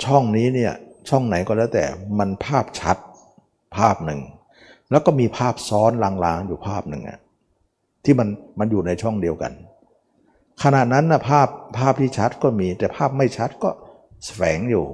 [0.05, 0.73] ช่องนี้เนี่ย
[1.09, 1.85] ช่องไหนก็แล้วแต่
[2.19, 2.97] มันภาพชัด
[3.77, 4.21] ภาพหนึ่ง
[4.91, 7.19] แล้วก็มีภาพซ้อนลางๆอยู่ภาพหนึ่งอะ
[8.05, 8.29] ที่มัน
[8.59, 9.53] มันอยู่ในช่องเดียวกัน
[10.63, 11.49] ขณะนั้นนะภาพ
[11.79, 13.71] ภาพที่ชัดก็มีแต่ภาพไม่ชัดก็
[14.35, 14.85] แฝงอยู่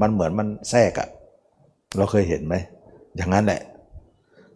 [0.00, 1.08] มันเหมือนมันแทรกอะ
[1.96, 2.54] เราเคยเห็นไหม
[3.16, 3.60] อย่างนั้นแหละ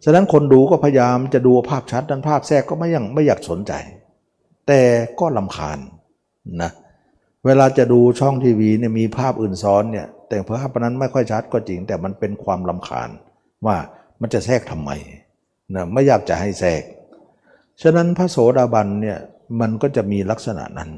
[0.03, 3.73] ฉะนั้นคนดูก็พยายามจะดูภาพชัดดันภาพแทรกก็ไม่ยังไม่อยากสนใจ
[4.67, 4.81] แต่
[5.19, 5.79] ก็ลำคาญ
[6.61, 6.71] นะ
[7.45, 13.09] เวลาจะดูช่องทีวีเนี่ยมีภาพอื่นซ้อนเนี่ยแต่ภาพนั้นไม่ค่อยชัดก็จริง แต่มันเป็นความลำคาญ
[13.65, 13.77] ว่า
[14.21, 14.91] มันจะแทรกทำไม
[15.75, 16.83] นะไม่อยากจะให้แทรก
[17.81, 19.17] ฉะนั้นพระโสดาบันเนี่ย
[19.61, 20.89] มันก็จะมีลักษณะนั้น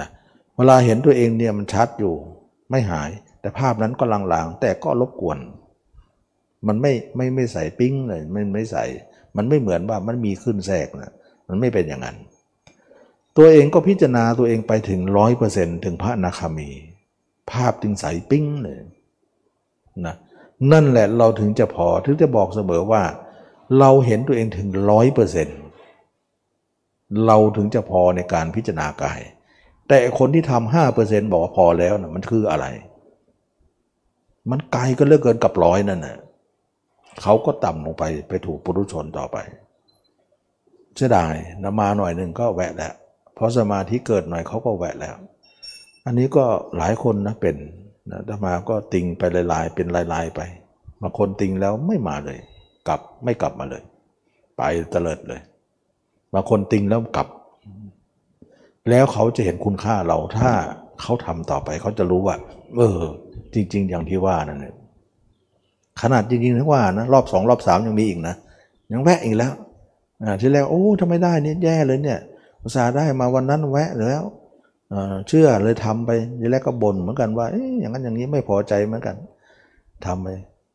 [0.00, 0.08] นะ
[0.56, 2.14] เวลาเห็นตัวเองเนี่ยมันชัดอยู่
[2.70, 5.38] ไม่หาย แต่ภาพนั้นก็ลางๆ แต่ก็รบกวน
[6.66, 8.84] มันไม่ไม่ไม่ใส่ปิ้งเลยมันไม่ใส่
[9.36, 11.12] มันไม่เหมือนว่ามันมีขึ้นแทรกนะ
[11.48, 12.16] มันไม่เป็นอย่างนั้น
[13.36, 16.70] ตัวเองก็พิจารณาตัวเองไปถึงร้อยเปอร์เซ็นต์ถึงพระนาคามี
[17.50, 18.78] ภาพจึงใสปิ้งเลย
[20.06, 20.16] นะ
[20.72, 23.02] นั่นแหละเราถึงจะพอถึงจะบอกเสมอว่า
[23.78, 25.48] เราเห็นตัวเองถึงร้อยเปอร์เซ็น
[27.26, 29.20] เราถึงจะพอในการพิจารณากาย
[29.88, 32.66] แต่คนที่ทำห้าเปอร์เซ็นบอกว่าพอแล้วนะมันคืออะไร
[34.50, 36.18] มันไกลก็เลือกเกินกับร้อยนั่นนะ
[37.22, 39.36] เขาก็ต่ำลงไปไปถูกปุถุชนต่อไป
[40.96, 42.94] เสียดายนมาหน่อยหนึ่งก็แวะแล้ว
[43.34, 45.16] เพราะสมาธิเกิดหน่อยเขาก็แวะแล้ว
[46.06, 46.44] อันนี้ก็
[46.76, 47.56] หลายคนนะเป็น
[48.10, 49.22] นะธรรมาก็ติงไป
[49.52, 50.40] ลาย ๆ เป็นลาย ๆ ไป
[51.02, 52.38] บางคนติงแล้วไม่มาเลย
[52.88, 53.82] กลับไม่กลับมาเลย
[54.56, 55.40] ไปเตลิดเลย
[56.34, 57.28] บางคนติงแล้วกลับ
[58.90, 60.50] แล้วเขาจะเห็นคุณค่าเราถ้า
[61.00, 62.36] เขาทำต่อไปเขาจะรู้ว่า
[62.76, 63.00] เออ
[63.54, 64.74] จริง ๆ อย่างที่ว่านั่นแหละ
[66.00, 68.34] ขนาดจริงๆที่ว่านะรอบสองรอบสามยังมีอีกนะ
[68.92, 69.52] ยังแวะอีกแล้ว
[70.22, 72.18] อ่าที่แรกโอ้ทำไมได้เนี่ยแย่เลยเนี่ย
[72.62, 74.22] อุตส่าห์ได้มาวันนั้นแวะแล้ว
[75.28, 76.10] เชื่อเลยทำไป
[76.40, 79.16] ทีแรกก็บ่นเหมือนกันว่าออย่างนั้นอย่างนี้ไม่พอใจเหมือนกัน
[80.06, 80.28] ทำไป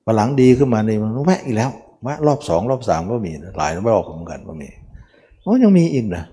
[0.05, 1.71] วันหลังดีขึ้นมานี่มันแวะอีกแล้ว
[2.03, 4.69] แวะรอบสองรอบสามก็มีหลายรอบเหมือนกันก็มี
[5.43, 6.23] โอ้ยังมีอีกนะ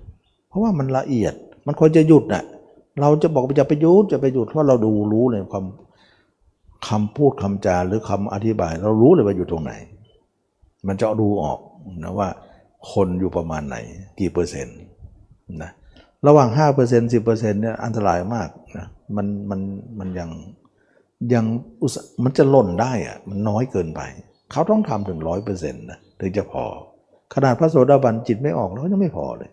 [0.48, 1.34] เพราะว่ามันละเอียด
[1.66, 2.44] มันควรจะหยุดน่ะ
[3.00, 5.64] เราจะบอกว่าจะไปหยุดจะไปหยุดเพราะเราดูรู้เลยความ
[6.88, 9.72] คำพูดคำจาหรือคำอธิบาย เรารู้เลยว่าอยู่ตรงไหน
[10.86, 11.58] มันจะดูออก
[12.04, 12.28] นะว่า
[12.92, 13.76] คนอยู่ประมาณไหน
[14.20, 14.78] กี่เปอร์เซ็นต์
[15.62, 15.70] นะ
[16.26, 18.86] ระหว่าง 5% 10%เนี่ยอันตรายมากนะ
[19.16, 19.60] มันมัน
[19.98, 20.30] มันยัง
[21.34, 21.44] ยัง
[22.24, 24.00] มันจะหล่นได้อะมันน้อยเกินไป
[24.52, 26.64] เขาต้องทำถึงร้อยเปอร์เซ็นต์นะถึงจะพอ
[27.34, 29.50] ขนาดพระโสดาบันจิตไม่ออกแล้วยังไม่พอเลย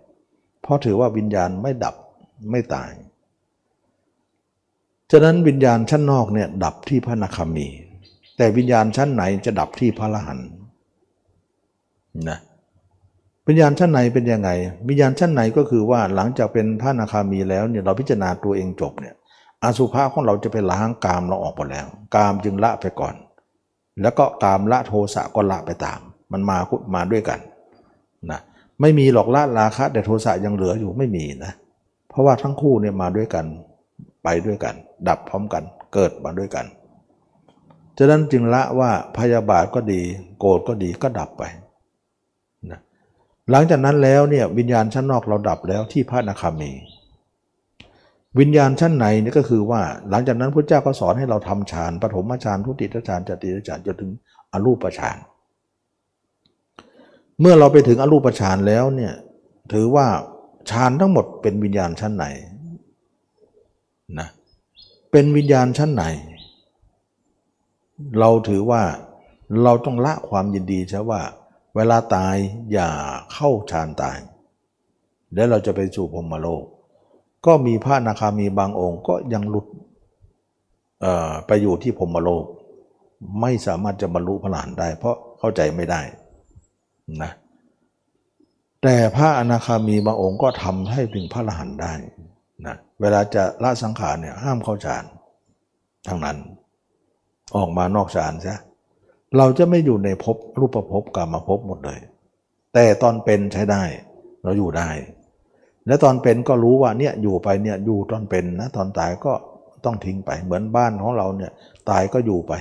[0.61, 1.95] เพราะถือว่าวิญญาณไม่ดับ
[2.51, 2.89] ไม่ตาย
[5.11, 7.67] ฉะนั้นวิญญาณชั้นนอกเนี่ยดับที่พระนาคามี
[8.37, 10.39] แต่วิญญาณชั้นไหนจะดับที่พระอรหัน
[12.29, 12.39] นะ
[13.49, 14.49] วิญญาณชั้นไหนเป็นยังไง
[14.89, 19.15] วิญญาณชั้นไหนก็คือว่าหลังจากเป็นพระนาคามีแล้วเนี่ยเราพิจารณาตัวเองจบเนี่ย
[19.63, 23.15] อาสุภะของเราจะไปล้างกามเราออกหมดแล้ว กามจึงละไปก่อน
[24.01, 25.99] แล้วก็กามละโทสะก็ละไปตาม
[26.31, 26.57] มันมา
[26.95, 27.39] มาด้วยกัน
[28.31, 28.39] นะ
[28.81, 31.51] ไม่มีหรอกละราคะแต่โทสะยังเหลืออยู่ไม่มีนะ
[32.09, 33.45] เพราะว่าทั้งคู่เนี่ยมาด้วยกัน
[34.23, 34.75] ไปด้วยกัน
[35.07, 35.63] ดับพร้อมกัน
[35.93, 36.65] เกิดมาด้วยกัน
[37.97, 40.01] ฉะนั้นจึงละว่าพยาบาทก็ดี
[40.39, 41.43] โกรธก็ดีก็ดับไป
[43.51, 46.71] หลังจากนั้นแล้วเนี่ยวิญญาณชั้นนอกเราดับแล้วที่พระนาคามี
[48.39, 54.11] วิญญาณชั้นไหนนี่ก็คือว่าหลังจากนั้นพระเจ้าก็สอนให้เราทำฌานปฐมฌานทุติยฌานจติยฌานจนถึง
[54.53, 55.17] อรูปฌาน
[57.39, 59.13] เมื่อเราไปถึงอรูปฌานแล้วเนี่ย
[59.73, 60.07] ถือว่า
[60.69, 62.25] ฌานทั้งหมดเป็นวิญญาณชั้นไหน
[64.19, 64.27] นะ
[65.11, 66.03] เป็นวิญญาณชั้นไหน
[68.19, 68.81] เราถือว่า
[69.63, 71.21] เราต้องละความยินดีใช่ว่า
[71.79, 72.35] เวลาตาย
[72.73, 72.89] อย่า
[73.33, 74.17] เข้าฌานตาย
[75.33, 76.63] แล้วเราจะไปสู่พรมโลก
[77.45, 79.67] ก็มีพระนาคามีบางองค์ก็ยังหลุด
[81.47, 82.45] ไปอยู่ที่พรมโลก
[83.41, 86.01] ไม่สามารถจะบรรลุพระหลานได้ เพราะเข้าใจไม่ได้
[87.21, 87.31] นะ
[88.83, 91.93] แต่พระอนาคามีบางองค์ก็ทำให้ถึงพระอรหันต์ได้
[92.65, 95.03] นะเวลาจะละสังขารเนี่ยห้ามเข้าฌาน
[96.07, 96.37] ทั้งนั้น
[97.55, 98.55] ออกมานอกฌานใช่
[99.37, 101.99] เราจะไม่อยู่ในภพรูปภพกรรมภพหมดเลย
[102.73, 103.83] แต่ตอนเป็นใช้ได้
[104.43, 104.89] เราอยู่ได้
[105.87, 109.33] และตอนเป็นก็รู้ว่าเนี่ยอยู่ไปเนี่ยอยู่ตอนเป็นนะตอนตายก็
[109.85, 111.51] ต้องทิ้งไป เหมือนบ้านของเราเนี่ย
[111.89, 112.53] ตายก็อยู่ไป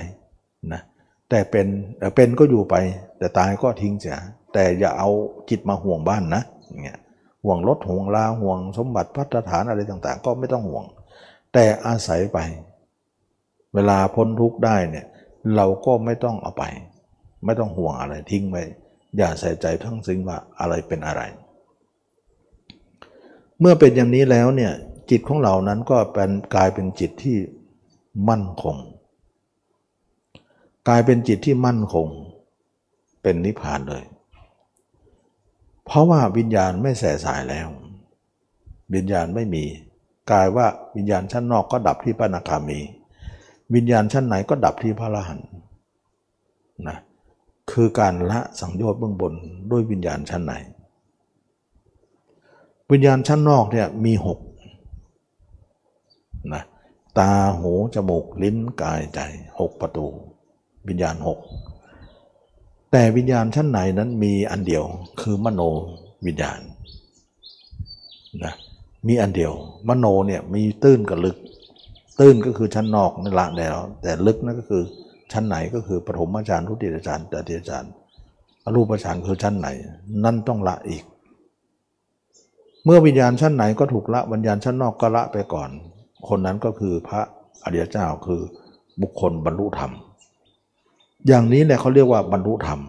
[0.73, 0.81] นะ
[1.29, 1.67] แต่เป็น
[2.15, 2.75] เป็นก็อยู่ไป
[3.17, 4.17] แต่ตายก็ทิ้งเสีย
[4.53, 5.09] แต่อย่าเอา
[5.49, 6.97] จิตมาห่วงบ้านนะอย่างเงี้ย
[7.43, 10.83] ห่วงรถห่วงลาห่วงสมบัติพัฒฐานอะไรต่างๆ ก็ไม่ต้องห่วง
[11.53, 12.39] แต่อาศัยไป
[13.73, 15.05] เวลาพ้นทุกข์ได้เนี่ย
[15.55, 16.63] เราก็ไม่ต้องเอาไป
[17.45, 18.57] ไม่ต้องห่วงอะไรทิ้งไป
[19.17, 21.21] อย่าใส่ใจทั้งสิ้นว่าอะไรเป็นอะไร
[23.59, 24.73] เมื่อเป็นอย่างนี้แล้วเนี่ย
[25.09, 27.37] จิตของเรานั้นก็เป็นกลายเป็นจิตที่
[28.29, 28.77] มั่นคง
[30.87, 32.07] กลายเป็นจิตที่มั่นคง
[33.21, 34.03] เป็นนิพพานเลย
[35.85, 37.67] เพราะว่าวิญญาณไม่แส่สายแล้ว
[38.95, 39.63] วิญญาณไม่มี
[40.31, 42.79] กลายว่าวิญญาณชั้นนอกก็ดับที่พระนาคามี
[43.75, 45.47] วิญญาณชั้นไหนก็ดับที่พระอรหันต์
[46.87, 46.97] นะ
[47.71, 49.33] คือการละสังโยชน์เบื้องบน
[49.71, 50.53] ด้วยวิญญาณชั้นไหน
[52.91, 54.39] วิญญาณชั้นนอกเนี่ยมีหก
[56.53, 56.63] นะ
[57.19, 59.19] ตาหูจมูกลิ้นกายใจ
[59.59, 60.05] หกประตู
[60.87, 61.39] วิญญาณหก
[62.91, 64.83] แต่วิญญาณชั้นไหนนั้นมีอันเดียว
[65.21, 65.61] คือมโน
[66.25, 66.59] วิญญาณ
[68.43, 68.53] นะ
[69.07, 69.53] มีอันเดียว
[69.87, 71.37] มโนเนี่ยมีตื้นกับลึก
[72.19, 74.83] ตื้นก็คือชั้นนอกนั่นละแล้ว แต่ลึกนั่นก็คือ
[75.31, 77.85] ชั้นไหนก็คือปฐมฌานทุติยฌานตติยฌาน
[78.63, 79.67] อรูปฌานคือชั้นไหน
[80.23, 81.03] นั่นต้องละอีก
[82.85, 85.69] เมื่อวิญญาณชั้นไหนก็ถูกละวิญญาณชั้นนอกก็ละไปก่อน
[86.27, 87.21] คนนั้นก็คือพระ
[87.63, 88.41] อริยเจ้าคือ
[89.01, 89.91] บุคคลบรรลุธรรม
[91.27, 92.79] อย่างนี้แหละเขาเรียกว่าบรรลุธรรม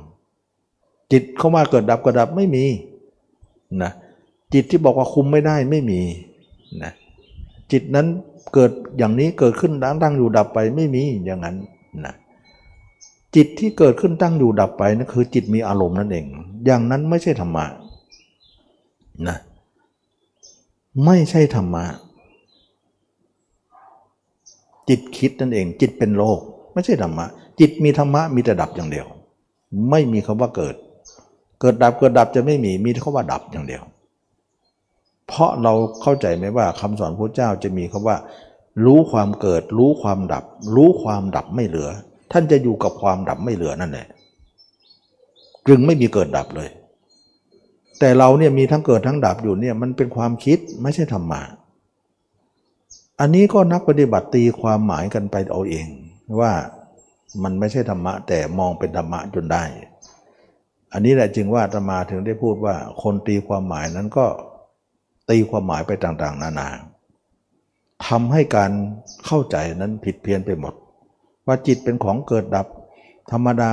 [1.13, 2.65] จิตเข้ามาเกิดดับกิดดับไม่มี
[3.83, 3.93] นะ
[4.55, 6.01] จิตที่บอกว่าคุมไม่ได้ไม่มี
[6.83, 6.93] นะ
[7.73, 8.07] จิตนั้น
[8.55, 11.57] เกิดอย่างนี้เกิดขึ้นตั้งตั้งอยู่ดับไปไม่มีอย่างนั้น
[12.07, 12.15] นะ
[13.35, 16.25] จิตที่เกิดขึ้นตั้งอยู่ดับไปนั่นคือ จิตมีอารมณ์นั่นเอง
[16.67, 17.67] อย่างนั้นไม่ใช่ธรรมะ
[19.29, 19.37] นะ
[21.05, 21.85] ไม่ใช่ธรรมะ
[24.89, 26.39] จิตคิดนั่นเอง จิตเป็นโลก
[26.73, 27.27] ไม่ใช่ธรรมะ
[27.61, 29.07] จิตมีธรรมะมีแต่ดับอย่างเดียว
[29.91, 30.75] ไม่มีคำว่าเกิด
[31.61, 33.83] เกิดดับเกิดดับจะไม่มีมีคำว่าดับอย่างเดียว
[35.31, 38.17] เพราะเราเข้าใจไหมว่าคำสอนพระเจ้าจะมีคำว่า
[38.85, 40.45] รู้ความเกิด รู้ความดับ
[40.75, 41.89] รู้ความดับไม่เหลือ
[42.33, 44.07] ท่านจะอยู่กับความดับไม่เหลือนั่นแหละ
[45.69, 46.69] จึงไม่มีเกิดดับเลย
[47.99, 51.43] แต่เราเนี่ยมีทั้งเกิดทั้งดับอยู่เนี่ยมันเป็นความคิดไม่ใช่ธรรมะ
[53.21, 55.87] อันนี้ก็นักปฏิบัติตีความหมายกันไปเอาเอง
[56.41, 56.53] ว่า
[57.43, 59.65] มันไม่ใช่ธรรมะ แต่มองเป็นธรรมะจนได้
[60.93, 64.27] อันนี้แหละจึงว่าธรรมาถึงได้พูดว่าคนตีความหมายนั้นก็
[65.31, 66.69] ตีความหมายไปต่างๆ นานา
[68.07, 68.71] ทำให้การ
[69.27, 70.75] เข้าใจนั้นผิดเพี้ยนไปหมด
[71.47, 72.67] ว่าจิตเป็นของเกิดดับ
[73.33, 73.71] ธรรมดา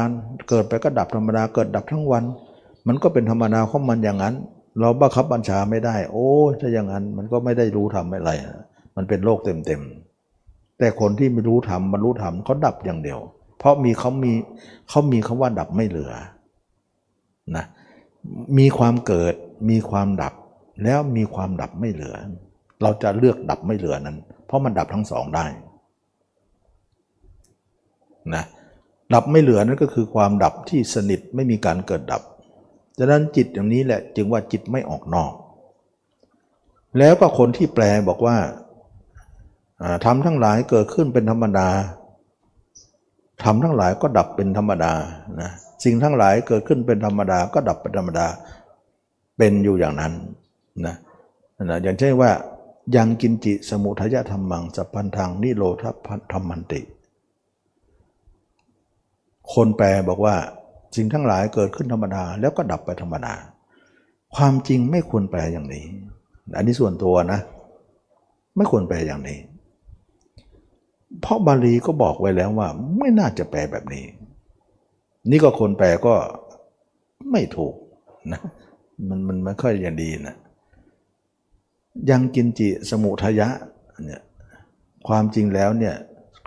[0.50, 2.24] เกิดไปก็ดับธรรมดาเกิดดับทั้งวัน
[2.88, 4.36] มันก็เป็นธรรมดาของมันอย่างนั้น
[4.80, 6.28] เราบังคับบัญชาไม่ได้ โอ้
[6.60, 8.32] ถ้าอย่างนั้นมันก็ไม่ได้รู้ทำอะไร
[8.96, 13.20] มันเป็นโลกเต็มๆแต่คนที่ไม่รู้ทำมันรู้ทำเขาดับอย่างเดียว
[13.58, 14.34] เพราะมีเขามี
[14.90, 16.12] เขามีคำว่าดับไม่เหลือ
[17.56, 17.66] นะ
[18.58, 19.34] มีความเกิด
[19.70, 20.34] มีความดับ
[20.84, 22.16] แล้วมีความดับไม่เหลือ
[22.82, 25.46] เราจะเลือกดับไม่เหลือนั้น เพราะมันดับทั้งสองได้
[28.36, 28.44] นะ
[29.14, 32.22] ดับไม่เหลือนั่นก็คือความดับที่สนิทไม่มีการเกิดดับ
[32.98, 35.34] ดังนั้นจิตอย่างนี้แหละจึงว่าจิตไม่ออกนอก
[37.00, 38.38] แล้วก็คนที่แปลบอกว่า
[40.06, 41.70] ทำทั้งหลายเกิดขึ้นเป็นธรรมดา
[43.44, 44.94] ทำทั้งหลายก็ดับเป็นธรรมดา
[45.42, 45.52] นะ
[45.84, 48.28] สิ่งทั้งหลายเกิดขึ้นเป็นธรรมดาก็ดับเป็นธรรมดา
[49.38, 50.14] เป็นอยู่อย่างนั้น
[50.86, 50.96] นะ
[51.64, 52.32] นะอย่างเช่นว่า
[52.96, 55.86] ยังกินจิสมุทยธรรมังสัพพันธังนิโรธ
[56.32, 56.82] ธรรมันติ
[59.54, 60.36] คนแปลบอกว่า
[60.96, 63.34] สิ่งทั้งหลายเกิดขึ้นธรรมดาแล้วก็ดับไปธรรมดา
[64.36, 65.86] ความจริงไม่ควรแปลอย่างนี้
[66.56, 67.40] อันนี้ส่วนตัวนะ
[68.58, 69.40] ไม่ควรแปลอย่างนี้
[71.22, 72.68] เพราะบาลีก็บอกไว้แล้วว่า
[72.98, 74.06] ไม่น่าจะแปลแบบนี้
[75.30, 76.16] นี่ก็คนแปลก็
[77.32, 77.74] ไม่ถูก
[78.32, 78.42] นะ
[79.10, 80.36] มันมันไม่ค่อยอย่างดีนะ
[82.12, 83.48] ยังกินจิสมุทยะ
[84.06, 84.22] เนี่ย
[85.08, 85.96] ความจริงแล้วเนี่ย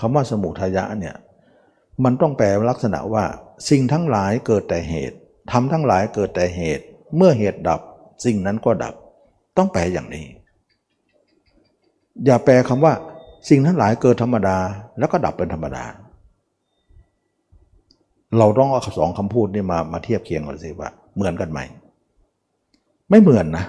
[0.01, 1.15] คำว่าสมุทยะเนี่ย
[2.05, 3.25] มันต้องแปลลักษณะว่า
[3.71, 5.17] สิ่งทั้งหลายเกิดแต่เหตุ
[5.53, 6.85] ทำทั้งหลายเกิดแต่เหตุ
[7.17, 7.81] เมื่อเหตุดับ
[8.25, 8.95] สิ่งนั้นก็ดับ
[9.57, 10.27] ต้องแปลอย่างนี้
[12.27, 12.93] อย่าแปลคำว่า
[13.49, 14.59] สิ่งทั้งหลายเกิดธรรมดา
[14.99, 15.85] แล้วก็ดับเป็นธรรมดา
[18.39, 21.61] เราต้องเอาสองคำพูดนี่มามาเทียบเคียงกันสิว่า เหมือนกันไหม
[23.11, 23.65] ไม่เหมือนนะ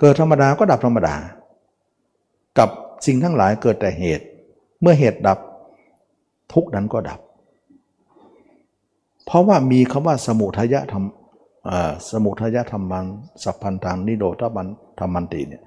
[0.00, 1.14] เกิดธรรมดาก็ดับธรรมดา
[2.58, 2.68] กับ
[3.06, 4.26] สิ่งทั้งหลายเกิดแต่เหตุ
[4.80, 5.38] เมื่อเหตุดับ
[6.52, 7.20] ทุกนั้นก็ดับ
[9.26, 11.04] เพราะว่ามีคำว่าสมุทยะธรรม
[12.10, 13.06] สมุทยะธรรมัง
[13.44, 14.66] สัพพันธังนิโรธบัน
[14.98, 15.62] ธรรมันติเนี่ย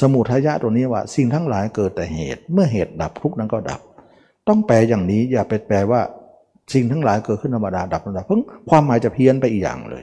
[0.00, 3.80] สมุทยะตัวนี้ว่าสิ่งทั้งหลายเกิดแต่เหตุ เมื่อเหตุดับทุกนั้นก็ดับ
[4.48, 6.00] ต้องแปลอย่างนี้อย่าไปแปลว่า
[6.74, 10.02] สิ่งทั้งหลายเกิดขึ้นธรรมดาดับธรรมดาเพิ่งความหมายจะเพี้ยนไปอีกอย่างเลย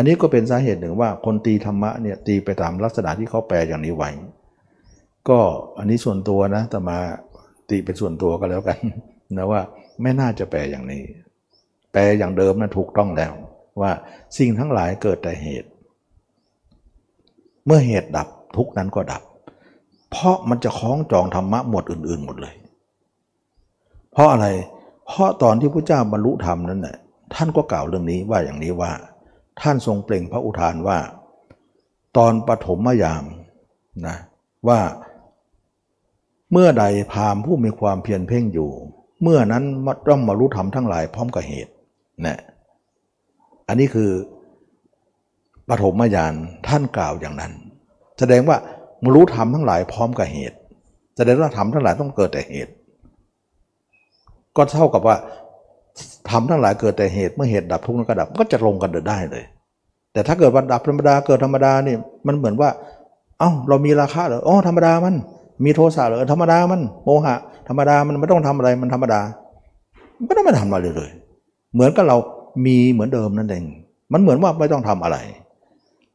[0.00, 4.10] อันนี้ก็เป็นสาเหตุหนึ่งว่าคนตีธรรมะเนี่ยตีไปตามลักษณะที่เขาแปลอย่างนี้ไว้
[5.28, 5.38] ก็
[5.78, 6.98] อันนี้ส่วนตัวนะแต่มา
[7.68, 8.78] ตีเป็นส่วนตัวก็แล้วกัน
[9.36, 9.60] นะว่า
[10.02, 11.02] ไม่น่าจะแปลอย่างนี้
[11.92, 13.32] แปลอย่างเดิมนะถูกต้องแล้ว
[13.80, 13.90] ว่า
[14.38, 15.68] สิ่งทั้งหลายเกิดแต่เหตุ
[17.66, 19.22] เมื่อเหตุดับทุกนั้นก็ดับ
[20.10, 22.54] เพราะมันจะคล้องจองธรรมะหมวดอื่น ๆ หมดเลย
[24.12, 24.46] เพราะอะไร
[25.06, 26.96] เพราะตอนที่พระเจ้าบรรลุธรรมนั้นน่ะ
[27.34, 28.92] ท่านก็กล่าวเรื่องนี้ว่าอย่างนี้ว่า
[29.62, 30.98] ท่านทรงเปล่งพระอุทานว่า
[32.16, 33.24] ตอนปฐมยาม
[34.06, 34.16] นะ
[34.68, 34.80] ว่า
[36.52, 38.70] เมื่อใดพามผู้มีความเพียรเพ่งอยู่
[39.22, 39.64] เมื่อนั้น
[40.08, 41.72] ต้อมารู้ธรรมทั้งหลายพร้อมกับเหตุ
[42.26, 42.38] นะ
[43.68, 44.10] อันนี้คือ
[45.68, 46.32] ปฐมญาณ
[46.68, 47.52] ท่านกล่าวอย่างนั้น
[48.18, 48.56] แสดงว่า
[49.02, 50.56] มารู้ธรรมทั้งหลายพร้อมกับเหตุ
[51.16, 52.72] แสดงว่าธรรมทั้งหลายต้องเกิดแต่เหตุ
[54.56, 55.16] ก็เท่ากับว่า
[56.30, 59.44] ธรรมทั้งหลายเกิดแต่เหตุเมื่อเหตุดับทุกข์นั้นก็ดับก็จะลงกันได้เลย
[60.12, 61.96] แต่ถ้าเกิดว่าดับธรรมดาเกิดธรรมดานี่
[62.26, 62.70] มันเหมือนว่า
[63.38, 65.14] เอ้าเรามีราคาเหรออ๋อธรรมดามัน
[65.64, 67.34] มีโทสะเหรอธรรมดามันโมหะ
[67.68, 69.20] ธรรมดามันไม่ต้องทำอะไรมันธรรมดา
[70.26, 71.10] ไม่ต้องมาทำอะไรเลย
[71.74, 72.16] เหมือนกับเรา
[72.66, 73.64] มีเหมือนเดิมนั่นเอง
[74.12, 75.16] มันเหมือนว่าไม่ต้องทำอะไร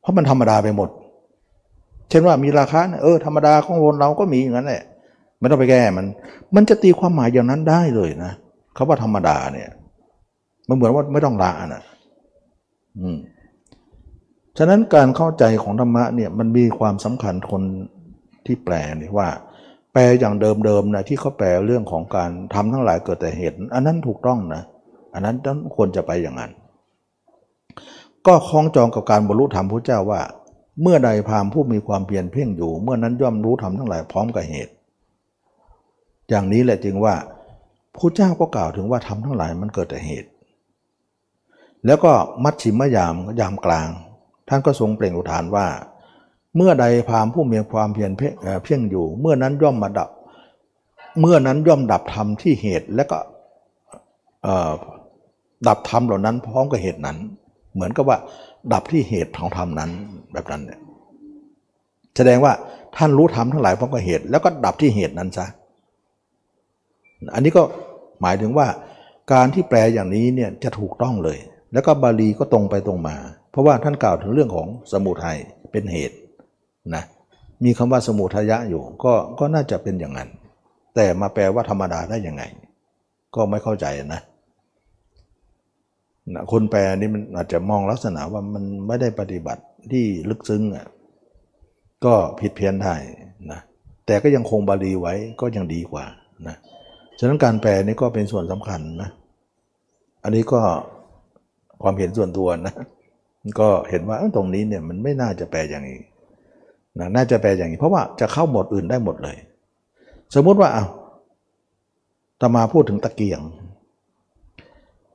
[0.02, 0.90] เพราะมันธรรมดาไปหมด
[2.10, 4.84] เช่นว่ามีราคาเออธรรมดาของคนเราก็มีอย่างนั้นแหละ
[5.40, 6.06] ไม่ต้องไปแก้มัน
[6.56, 9.70] มันจะตีความหมายอย่างนั้นได้เลยนะเขาว่าธรรมดาเนี่ย
[10.68, 11.84] มันเหมือนว่าไม่ต้องละนะ
[13.00, 13.18] อืม
[14.58, 17.64] ฉะนั้นการเข้าใจของธรรมะเนี่ยมันมีความสำคัญคน
[18.46, 19.30] ที่แปลนี่ว่า
[19.94, 24.64] แปลอย่างเดิมๆนะที่เขาแปลเรื่องของการทำทั้งหลายเกิดแต่เหตุ อันนั้นถูกต้องนะ
[25.14, 26.52] อันนั้นต้องควรจะไปอย่างนั้น
[28.28, 30.22] ก็คล้องจองกับการบรรลุธรรมพระเจ้าว่า
[30.82, 34.74] เมื่อใดพามผู้มีความเพียรเพ่งอยู่ เมื่อนั้นย่อมรู้ธรรมทั้งหลายพร้อมกับเหตุ
[36.30, 37.16] อย่างนี้แหละจึงว่า
[37.98, 40.30] พระเจ้าก็กล่าวถึงว่าทำทั้งหลายมันเกิดแต่เหตุ
[41.86, 42.12] แล้วก็
[42.44, 43.88] มัชชิมยามยามกลาง
[44.48, 45.68] ท่านก็ทรงเปล่งอุทานว่า
[46.56, 50.10] เมื่อใดพรามผู้มีความเพียรเพ่งเอ่อเพียงอยู่ เมื่อนั้นย่อมมาดับ
[51.20, 53.18] เมื่อนั้นย่อมดับธรรมที่เหตุและก็
[55.68, 57.18] ดับธรรมเหล่านั้นพร้อมกับเหตุนั้น
[57.74, 58.18] เหมือนกับว่า
[58.74, 59.92] ดับที่เหตุของธรรมนั้น
[60.34, 60.80] แบบนั้นเนี่ย
[62.16, 62.54] แสดงว่า
[62.96, 65.46] ท่านรู้ธรรมทั้งหลายพร้อมกับเหตุ แล้วก็ดับที่เหตุนั้นซะ
[67.34, 67.64] อันนี้ก็
[68.22, 68.68] หมายถึงว่า
[69.34, 71.38] การที่แปลอย่างนี้เนี่ยจะถูกต้องเลย
[71.74, 73.16] แล้วก็บาลีก็ตรงไปตรงมา
[73.52, 75.38] เพราะว่าท่านกล่าวถึงเรื่องของสมุทัย
[75.72, 76.18] เป็นเหตุ
[76.96, 77.04] นะ
[77.64, 80.30] มีคำว่าสมุทัยะอยู่ก็ก็น่าจะเป็นอย่างนั้น
[80.96, 82.44] แต่มาแปลว่าธรรมดาได้ยังไง
[83.36, 84.22] ก็ไม่เข้าใจนะ
[86.34, 90.86] นะคนแปลนี่มันอาจจะมองลักษณะว่ามันไม่ได้ปฏิบัติที่ลึกซึ้งอะ
[92.06, 92.96] ก็ผิดเพี้ยนได้
[93.52, 93.60] นะ
[94.06, 96.06] แต่ก็ยังคงบาลีไว้ก็ยังดีกว่า
[96.48, 96.56] นะ
[97.20, 99.10] ฉะนั้นการแปลนี่ก็เป็นส่วนสำคัญนะ
[100.24, 100.62] อันนี้ก็
[101.84, 102.74] ความเห็นส่วนตัวนะ
[103.60, 106.00] ก็เห็นว่าตรงนี้เนี่ยมันไม่น่าจะแปลอย่างนี้
[107.00, 109.38] นะน่าจะแปลอย่างนี้ เพราะว่าจะเข้าหมดอื่นได้หมดเลย
[110.36, 110.86] สมมุติว่าเอา
[112.42, 113.42] ตมาพูดถึงตะเกียง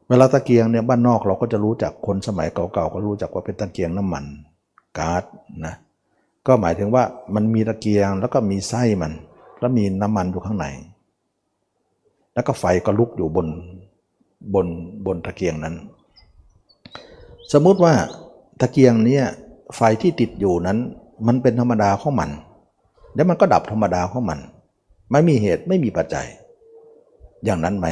[0.08, 4.24] เวลาตะเกียงเนี่ยบ้านนอกเราก็จะรู้จักคนสมัยเก่าๆก็รู้จักว่าเป็นตะเกียงน้ำมัน
[4.98, 5.24] ก๊าซ
[5.66, 5.74] นะ
[6.46, 7.04] ก็หมายถึงว่า
[7.34, 9.12] มันมีตะเกียงแล้วก็มีไส้มัน
[9.60, 10.66] แล้วมีน้ำมันอยู่ข้างใน
[12.34, 13.46] แล้วก็ไฟก็ลุกอยู่บน
[14.54, 14.66] บน
[15.06, 15.74] บนตะเกียงนั้น
[17.52, 17.94] สมมุติว่า
[18.60, 19.20] ตะเกียงนี้
[19.76, 20.78] ไฟที่ติดอยู่นั้น
[21.26, 22.30] มันเป็นธรรมดาของมัน
[23.14, 24.38] แล้วมันก็ดับธรรมดาของมัน
[25.10, 26.26] ไม่มีเหตุไม่มีปัจจัย
[27.44, 27.86] อย่างนั้นไหม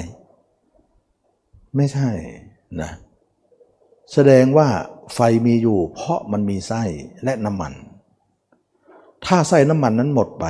[1.76, 2.10] ไม่ใช่
[2.80, 2.90] นะ
[4.12, 4.68] แสดงว่า
[5.14, 6.82] ไฟมีอยู่ เพราะมันมีไส้
[7.24, 7.72] และน้ำมัน
[9.26, 10.46] ถ้าไส้น้ำมันนั้นหมดไป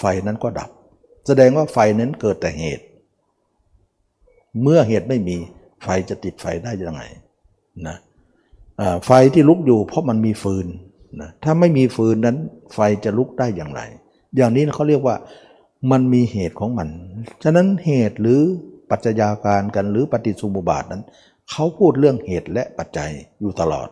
[0.00, 0.70] ไฟนั้นก็ดับ
[1.26, 2.84] แสดงว่าไฟนั้นเกิดแต่เหตุ
[4.62, 5.36] เมื่อเหตุไม่มี
[5.82, 7.02] ไฟจะติดไฟได้ยังไง
[7.86, 7.96] นะ
[9.06, 10.66] ไฟที่ลุกอยู่เพราะมันมีฟืน
[11.20, 12.36] นะถ้าไม่มีฟืนนั้น
[12.74, 13.80] ไฟจะลุกได้อย่างไร
[14.36, 15.16] อย่างนี้เขาเรียกว่า
[15.90, 16.88] มันมีเหตุของมัน
[17.42, 18.40] ฉะนั้นเหตุหรือ
[18.90, 21.02] ปัจจัยาการกันหรือปฏิสุมุบาทนั้น
[21.50, 23.10] เขาพูดเรื่องเหตุและปัจจัย
[23.40, 23.88] อยู่ตลอด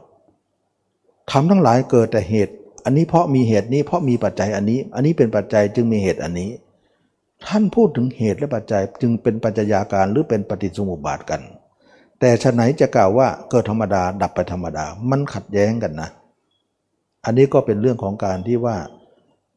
[1.30, 2.54] ทำทั้งหลายเกิดแต่เหตุ
[2.84, 6.50] อันนี้เพราะมีเหตุนี้เพราะมีปัจจัยอันนี้ อันนี้เป็นปัจจัยจึงมีเหตุอันนี้
[7.46, 11.40] ท่านพูดถึงเหตุและปัจจัยจึงเป็นปัจจัยาการหรือเป็นปฏิสมุปบาทกัน
[12.20, 16.10] แต่ฉะไหนจะกล่าวว่าเกิดธรรมดาดับไปธรรมดามันขัดแย้งกันนะ
[17.24, 18.76] อันนี้ก็เป็นเรื่องของการที่ว่า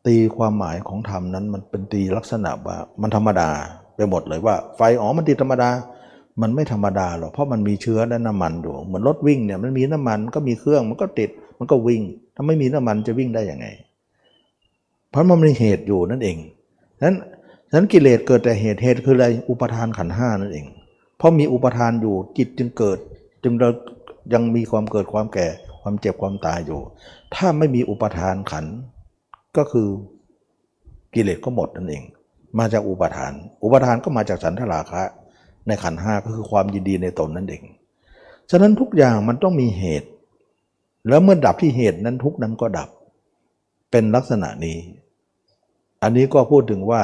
[0.07, 3.49] ตีความหมายของธรรมนั้นมันเป็นตีลักษณะว่ามันธรรมดา
[3.95, 5.69] ไปหมดเลยว่า ไฟอ๋อมันติดธรรมดา
[6.41, 12.01] มันไม่ธรรมดาหรอกเพราะมันมีเชื้อและน้ำมันอยู่เหมือนรถวิ่งเนี่ยมันมีน้ำมันก็มีเครื่องมันก็ติดมันก็วิ่ง
[12.35, 13.67] ถ้าไม่มีน้ำมันจะวิ่งได้ยังไง
[15.09, 16.37] เพราะมันมีเหตุอยู่นั่นเอง
[17.05, 17.17] นั้น
[17.69, 20.67] ฉะนั้นกิเลสเกิดแต่เหตุเหตุคืออะไรอุปทานขันห้านั่นเอง
[21.17, 22.97] เพราะมีอุปทานอยู่จิตจึงเกิด
[23.43, 23.53] จึง
[24.33, 25.47] ยังมีความเกิดความแก่
[25.81, 26.79] ความเจ็บความตายอยู่
[27.35, 28.65] ถ้าไม่มีอุปทานขัน
[29.57, 29.87] ก็คือ
[31.13, 32.03] กิเลสก็หมดนั่นเอง
[32.59, 33.33] มาจากอุปทาน
[33.63, 35.03] อุปทานก็มาจากสันทราคะ
[35.67, 37.63] ในขันห้าก็คือความยินดีในตนนั่นเอง
[38.49, 40.09] ฉะนั้นทุกอย่างมันต้องมีเหตุ
[41.07, 42.89] แล้วเมื่อดับที่เหตุนั้นทุกนั้นก็ดับ
[43.91, 44.77] เป็นลักษณะนี้
[46.03, 47.01] อันนี้ก็พูดถึงว่า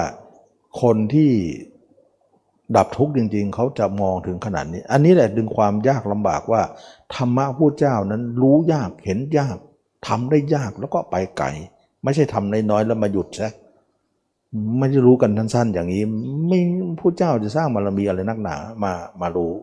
[0.81, 1.31] คนที่
[2.75, 6.61] ดับทุกข์จริง ๆ เขาจะมองถึงขนาดนี้ อันนี้แหละดึงความยากลำบากว่า
[7.15, 9.57] ธรรมะผู้เจ้านั้นรู้ยากเห็นยาก
[10.07, 11.47] ทำได้ยากแล้วก็ไปไกล
[12.03, 13.51] ไม่ใช่ทำน้อยๆแล้วมาหยุดซะ
[14.79, 16.03] ไม่ได้รู้กันสั้นๆอย่างนี้
[16.47, 16.59] ไม่
[16.99, 18.91] ผู้เจ้าจะสร้างบารมีอะไรนักหนามา
[19.21, 19.53] มารู้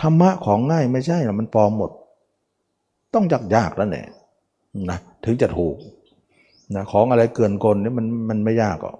[0.00, 1.90] ธรรมะของง่ายไม่ใช่หรอกมันปลอมหมด
[3.14, 4.06] ต้องยากยากๆแล้วเนี่ย
[4.90, 5.76] นะถึงจะถูก
[6.74, 8.96] นะของอะไรเกินกลนี่มันมันไม่ยากหรอก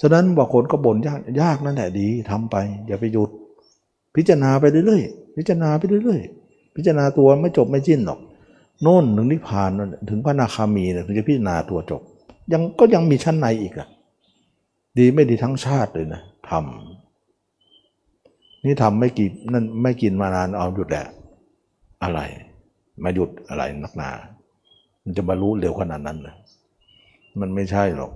[0.00, 2.56] ฉะนั้นบางคนก็บ่นยากยากนั่นแหละดีทำไป
[2.86, 3.30] อย่าไปหยุด
[4.16, 8.20] พิจารณาไปเรื่อยๆพิจารณาไปเรื่อยๆพิจารณาตัวไม่จบไม่สิ้นหรอก
[8.82, 12.02] โน่นถึงนิพพานนั่นถึงพระนาคามีเนี่ยถึงจะพิจารณาตัวจบ
[12.52, 13.88] ยังก็ยังมีชั้นในอีกอะ
[14.98, 21.04] ดีไม่ดีทั้งชาติเลยนะทำนี่ทำไม่กี่นั่นไม่กินมานานเอาหยุดแหละ
[22.02, 22.20] อะไร
[23.02, 24.10] มาหยุดอะไรนักหนา
[25.02, 26.36] มันจะบรรลุเร็วขนาดนั้นเลย
[27.40, 28.12] มันไม่ใช่หรอก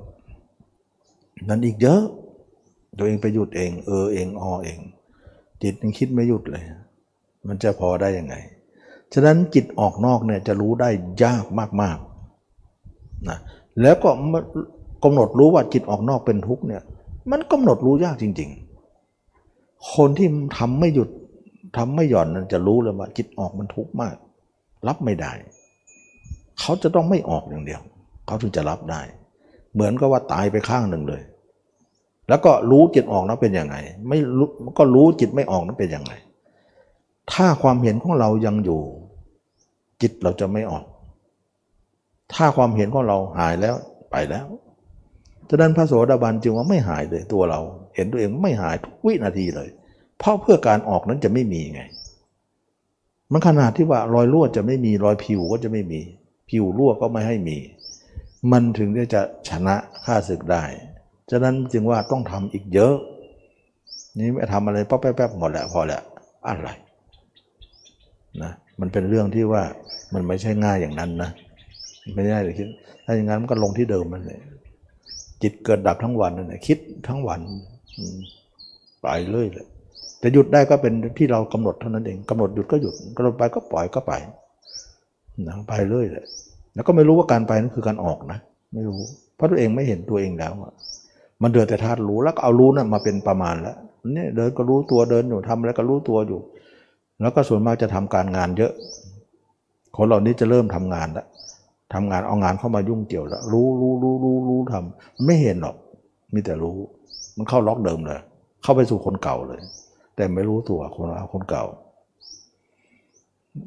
[1.48, 2.02] นั่นอีกเยอะ
[2.98, 4.78] ตัวเองไปหยุดเอง เออเองออเอง
[5.62, 6.64] จิตยังคิดไม่หยุดเลย
[7.48, 8.34] มันจะพอได้ยังไง
[9.12, 10.90] ฉะนั้นจิตออกนอกเนี่ยจะรู้ได้
[11.24, 11.44] ยาก
[11.82, 13.38] มากๆนะ
[13.82, 14.10] แล้วก็
[15.04, 16.82] กำหนดรู้ว่าจิตออกนอกเป็นทุกข์เนี่ย
[17.30, 18.50] มันกำหนดรู้ยากจริง
[19.18, 21.08] ๆ คนที่ทำไม่หยุด
[21.76, 24.16] ทำไม่หย่อนนั่นจะรู้เลยว่าจิตออกมันทุกข์มาก
[24.86, 25.32] รับไม่ได้
[26.60, 27.80] เขาจะต้องไม่ออกอย่างเดียว
[28.26, 29.00] เขาถึงจะรับได้
[29.74, 31.22] เหมือนกับว่าตายไปข้างหนึ่งเลย
[32.30, 33.76] แล้วก็รู้จิตออกนั้นเป็นยังไง
[34.08, 34.48] ไม่รู้
[34.78, 36.12] ก็รู้จิตไม่ออกนั้นเป็นยังไง
[37.32, 38.82] ถ้าความเห็นของเรายังอยู่
[40.02, 40.84] จิตเราจะไม่ออก
[42.34, 43.74] ถ้าความเห็นของเราหายแล้ว
[44.10, 44.46] ไปแล้ว
[45.48, 47.60] ฉะนั้นพระโสดาบันจึงว่าไม่หายเลยตัวเรา
[47.94, 49.68] เห็นตัวเองไม่หายทุกวินาทีเลย
[50.18, 51.82] เพราะเพื่อการออกนั้นจะไม่มีไง
[53.32, 56.00] มันขนาดที่ว่ารอยรั่วจะไม่มีรอยผิวก็จะไม่มี
[56.50, 57.58] ผิวรั่วก็ไม่ให้มี
[58.52, 60.64] มันถึงจะชนะค่าศึกได้
[61.30, 62.94] ฉะนั้นจึงว่าต้องทำอีกเยอะ
[64.18, 66.02] นี่ไม่ทำอะไรป๊อปแป๊บๆหมดแหละพอแล้ว
[66.48, 66.68] อะไร
[68.42, 69.62] นะมันเป็นเรื่องที่ว่า
[70.14, 71.30] มันไม่ใช่ง่ายอย่างนั้นนะ
[72.14, 72.68] ไม่ได้เลยคิด
[73.04, 74.38] ถ้าอย่างนั้นมันก็ลงที่เดิมมันเลย
[75.42, 76.78] จิตเกิดดับทั้งวันนั่นแหละคิด
[77.08, 77.40] ทั้งวัน
[79.02, 79.66] ไปเรื่อยเลย
[80.22, 84.12] จะหยุดได้ก็เป็นที่เรากำหนดเท่านั้นเองกำหนดหยุดก็หยุดกำหนดไปก็ปล่อยก็ไป
[85.48, 86.26] นะไปเรื่อยเลย
[86.74, 88.38] แล้วก็ไม่รู้ว่าการไปนั่นคือการออกนะ
[88.74, 89.00] ไม่รู้
[89.36, 90.72] เพราะตัวเองไม่เห็นตัวเองแล้วอะ
[91.42, 93.76] มันเดินแต่ธาตุรู้แล้วก็เอารู้นั่นมาเป็นประมาณแล้ว
[94.14, 96.40] เนี่ยเดินก็รู้ตัวเดินอยู่ทำอะไรก็รู้ตัวอยู่
[97.20, 98.72] แล้วก็ส่วนมากจะทำการงานเยอะ
[99.96, 101.26] คนเหล่านี้จะเริ่มทำงานแล้ว
[101.94, 105.76] ทำงานเอางานเข้ามายุ่งเกี่ยวแล้ว รู้รู้รู้รู้รู้ทำมันไม่เห็นหรอก
[106.34, 106.76] มีแต่รู้
[107.36, 108.20] มันเข้าล็อกเดิมเลย
[108.62, 109.60] เข้าไปสู่คนเก่าเลย
[110.16, 111.64] แต่ไม่รู้ตัวคนเอาคนเก่า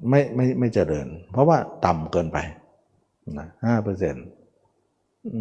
[0.09, 2.37] ไม่ไม่ไม่เจริญ เพราะว่าต่ำเกินไป
[3.39, 4.25] นะห้าเปอร์เซ็นต์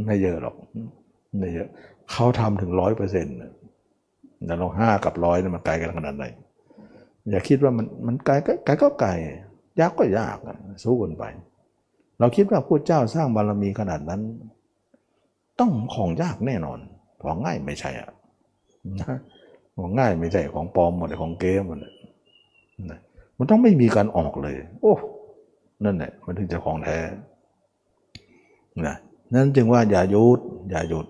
[0.06, 0.56] ไม่เยอะหรอก
[1.38, 1.68] ไม่เยอะ
[2.10, 3.36] เขาทำถึงร้อยเปอร์เซ็นต์
[4.46, 6.24] แต่ลองห้ากับร้อยนี่มันไกลกันขนาดไหน
[7.30, 9.10] อย่าคิดว่ามันมันไกลก็ไกลก็ไกล
[9.80, 10.38] ยากก็ยาก
[10.84, 11.24] สู้กันไป
[12.18, 14.20] เราคิดว่าพระเจ้าสร้างบารมีขนาดนั้น
[15.60, 16.78] ต้องของยากแน่นอน
[17.22, 18.10] ของง่ายไม่ใช่อะ
[19.00, 19.18] นะ
[19.76, 21.92] ของง่ายไม่ใช่ของปลอมหมดเลยของเกมหมดเลย
[23.38, 24.94] มันต้องไม่มีการออกเลย โอ้
[25.84, 26.98] นั่นแหละมันถึงจะของแท้
[28.86, 28.96] นะ
[29.34, 31.06] นั้นจึงว่าอย่าหยุดอย่าหยุด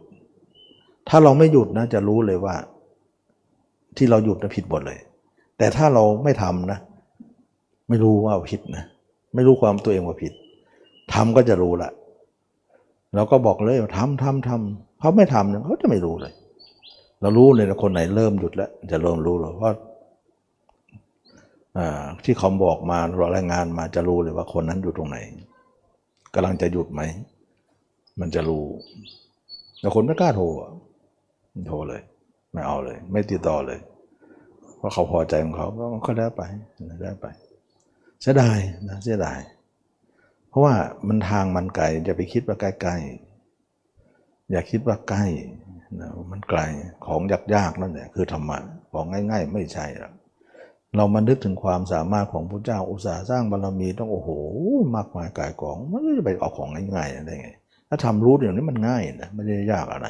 [1.09, 2.55] ถ้าเราไม่หยุดนะจะรู้เลยว่า
[3.97, 4.99] ที่เราหยุดนะผิดหมดเลย
[5.59, 6.79] แต่ถ้าเราไม่ทำนะ
[7.89, 8.85] ไม่รู้ว่าผิดนะ
[9.35, 10.33] ไม่รู้ความตัวเองว่าผิด
[11.15, 11.91] ทำก็จะรู้ละ
[13.15, 16.33] เราก็บอกเลยทำทำทำเขาไม่ทำเนี่ยเขาจะไม่รู้เลย
[17.21, 19.71] เรารู้เลยนะคนไหนเริ่มหยุดแล้ว จะเริ่มรู้เลยว่า
[22.25, 25.17] ที่เขาบอกมาเรารายงานมาจะรู้เลยว่าคนนั้นอยู่ตรงไหน
[26.35, 27.03] กำลังจะหยุดไหม
[28.21, 28.65] มันจะรู้
[29.81, 30.47] แต่คนไม่กล้าโทร
[31.67, 32.03] โทรเลย
[32.53, 33.81] ไม่เอาเลย ไม่ติดต่อเลย
[34.77, 35.69] เพราะเขาพอใจของเขา
[36.07, 36.43] ก็ได้ไป
[37.03, 37.27] ได้ไป
[38.21, 38.59] เสียดาย
[38.89, 39.41] นะเสียดาย
[40.49, 40.75] เพราะว่า
[41.09, 45.25] มันทางมันไกลอย่าไปคิดว่าใกล้ๆอย่าคิดว่าใกล้
[46.01, 46.61] นะมันไกล
[47.07, 47.21] ของ
[47.55, 48.59] ยากๆนั่นแหละคือธรรมะ
[48.93, 50.13] ของง่าย ๆ ไม่ใช่หรอก
[50.97, 54.31] เรามานึกถึงความสามารถของพระเจ้าอุตสาห์สร้างบารมีต้องโอ้โห
[54.97, 57.49] มากมายกายกองมันจะไปเอาของง่ายๆได้ไง
[57.89, 60.09] ถ้าทำรู้เดี๋ยวนี้มันง่ายนะไม่ได้ยากอะไร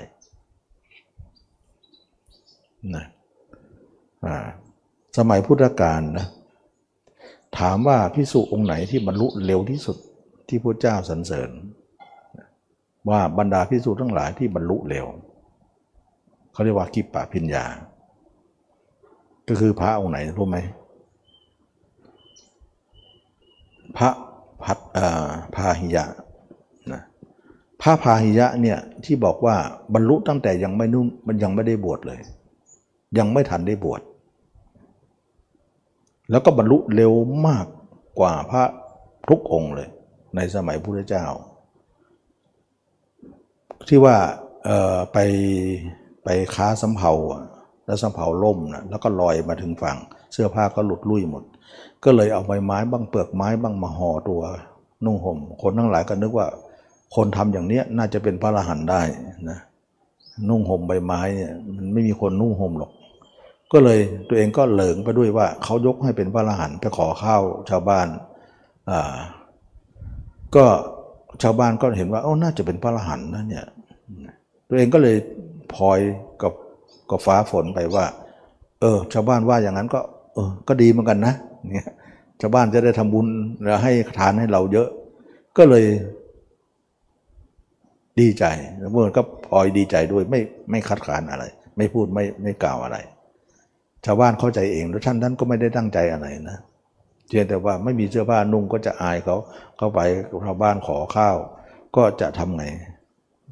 [2.97, 3.07] นะ
[4.25, 4.47] อ่า
[5.19, 6.27] สมัยพุทธกาลนะ
[7.59, 9.97] ถามว่าพิสุองค์ไหนที่บรรลุเร็วที่สุด
[10.49, 11.51] ที่พระเจ้าสรรเสริญ
[13.11, 15.07] ว่าบรรดาพิสุทั้งหลายที่บรรลุเร็ว
[16.53, 17.65] เขาเรียกว่ากิปปะพิญญา
[19.49, 20.59] ก็คือพระองค์ไหนรู้ไหม
[23.97, 24.11] พระ
[24.63, 24.79] พัด
[25.55, 26.05] พาหิยะ
[26.93, 27.03] นะ
[27.83, 29.57] พระพาหิยะเนี่ยที่บอกว่า
[29.95, 32.21] บรรลุตั้งแต่ยังไม่นุ่มมันยังไม่ได้บวชเลย
[33.19, 34.01] ยังไม่ทันได้บวช
[36.31, 37.13] แล้วก็บรรลุเร็ว
[37.47, 37.67] มาก
[38.19, 38.63] กว่าพระ
[39.29, 39.89] ทุกองค์เลย
[40.37, 41.25] ในสมัยพุทธเจ้า
[43.89, 44.17] ที่ว่า
[45.13, 45.19] ไป
[46.25, 47.13] ไปค้าสำเภา
[47.87, 49.99] แล้วสำเภาล่มนะแล้วก็ลอยมาถึงฝั่ง
[50.33, 51.43] เสื้อผ้าก็หลุดลุ่ยหมด
[52.05, 54.43] ก็เลยเอาใบไม้บ้างเปลือกไม้บ้างมาห่อตัว
[55.05, 56.47] นุ่งห่ม คนทั้งหลายก็นึกว่า
[57.15, 59.03] คนทำอย่างเนี้ยน่าจะเป็นพระอรหันต์ได้
[59.51, 59.59] นะ
[60.49, 62.91] นุ่งห่มใบไม้เนี่ยมันไม่มีคนนุ่งห่มหรอก
[63.73, 68.09] ก็เลยตัวเองก็เหลิงไปด้วยว่าเขายกให้เป็นพระอรหันต์ไปขอข้าวชาวบ้าน
[68.91, 69.17] อ่า
[70.57, 70.67] ก็
[71.43, 73.67] ชาวบ้านก็เห็นว่าโอ้น่าจะเป็นพระอรหันต์นะเนี่ย
[74.69, 75.17] ตัวเองก็เลย
[75.75, 75.99] พลอย
[76.43, 76.53] กับ
[77.11, 78.05] กับฟ้าฝนไปว่า
[78.81, 80.01] เออ ชาวบ้านว่าอย่างนั้นก็
[80.35, 81.35] เออ ก็ดีเหมือนกันนะ
[81.73, 81.89] เนี่ย
[82.41, 83.27] ชาวบ้านจะได้ทำบุญ
[83.65, 84.89] แล้วให้ทานให้เราเยอะ
[85.59, 85.85] ก็เลย
[88.21, 88.45] ดีใจ
[88.79, 90.41] แล้วเมื่อก็พลอยดีใจด้วยไม่
[90.71, 91.45] ไม่คัดค้านอะไร
[91.77, 92.97] ไม่พูดไม่ไม่กล่าวอะไร
[94.07, 96.59] ชาวบ้านเข้าใจเอง แล้วท่านท่านก็ไม่ได้ตั้งใจอะไรนะ
[97.29, 99.37] เพียงแต่ว่าไม่มีเสื้อผ้านุ่งก็จะอายเขา
[99.79, 100.01] เข้าไป
[100.47, 101.37] ชาวบ้านขอข้าว
[101.97, 102.65] ก็จะทำไง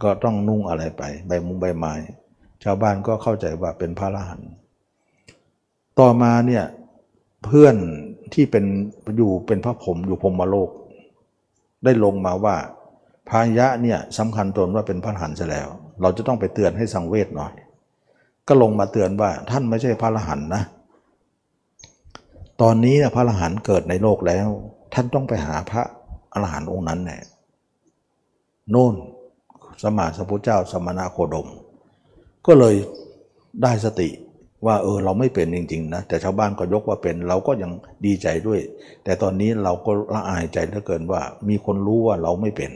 [0.03, 1.95] ก็ต้องนุ่งอะไรไป ใบมุงใบไม้
[2.65, 4.51] ชาวบ้านก็เข้าใจว่าเป็นพระอรหันต์
[6.01, 6.65] ต่อมาเนี่ย
[7.45, 7.77] เพื่อน
[8.35, 8.65] ที่เป็น
[9.17, 10.71] อยู่เป็นพระผมอยู่พรมโลก
[11.85, 12.57] ได้ลงมาว่า
[13.29, 15.69] พายะเนี่ยสำคัญตนว่าเป็นพระหันซะแล้ว
[16.01, 17.55] เราจะต้องไปเตือนให้สังเวชหน่อย
[18.51, 20.63] ก็ลงมาเตือนว่าท่านไม่ใช่พระอรหันต์นะ
[22.63, 24.49] ตอนนี้พระอรหันต์เกิดในโลกแล้ว
[24.95, 25.83] ท่านต้องไปหาพระ
[26.33, 27.19] อรหันต์องค์นั้นแน่
[28.71, 28.95] โน่น
[29.83, 31.49] สมมาสัพพุทธเจ้าสมณะโคดม
[32.47, 32.75] ก็เลย
[33.63, 34.09] ได้สติ
[34.67, 37.71] ว่าเออเราไม่เป็นจริง ๆ นะ แต่ชาวบ้านก็ยกว่าเป็น เราก็ยัง
[38.07, 38.61] ดีใจด้วย
[39.05, 42.71] แต่ตอนนี้เราก็ละอายใจเหลือเกินว่า มีคนรู้ว่าเราไม่เป็น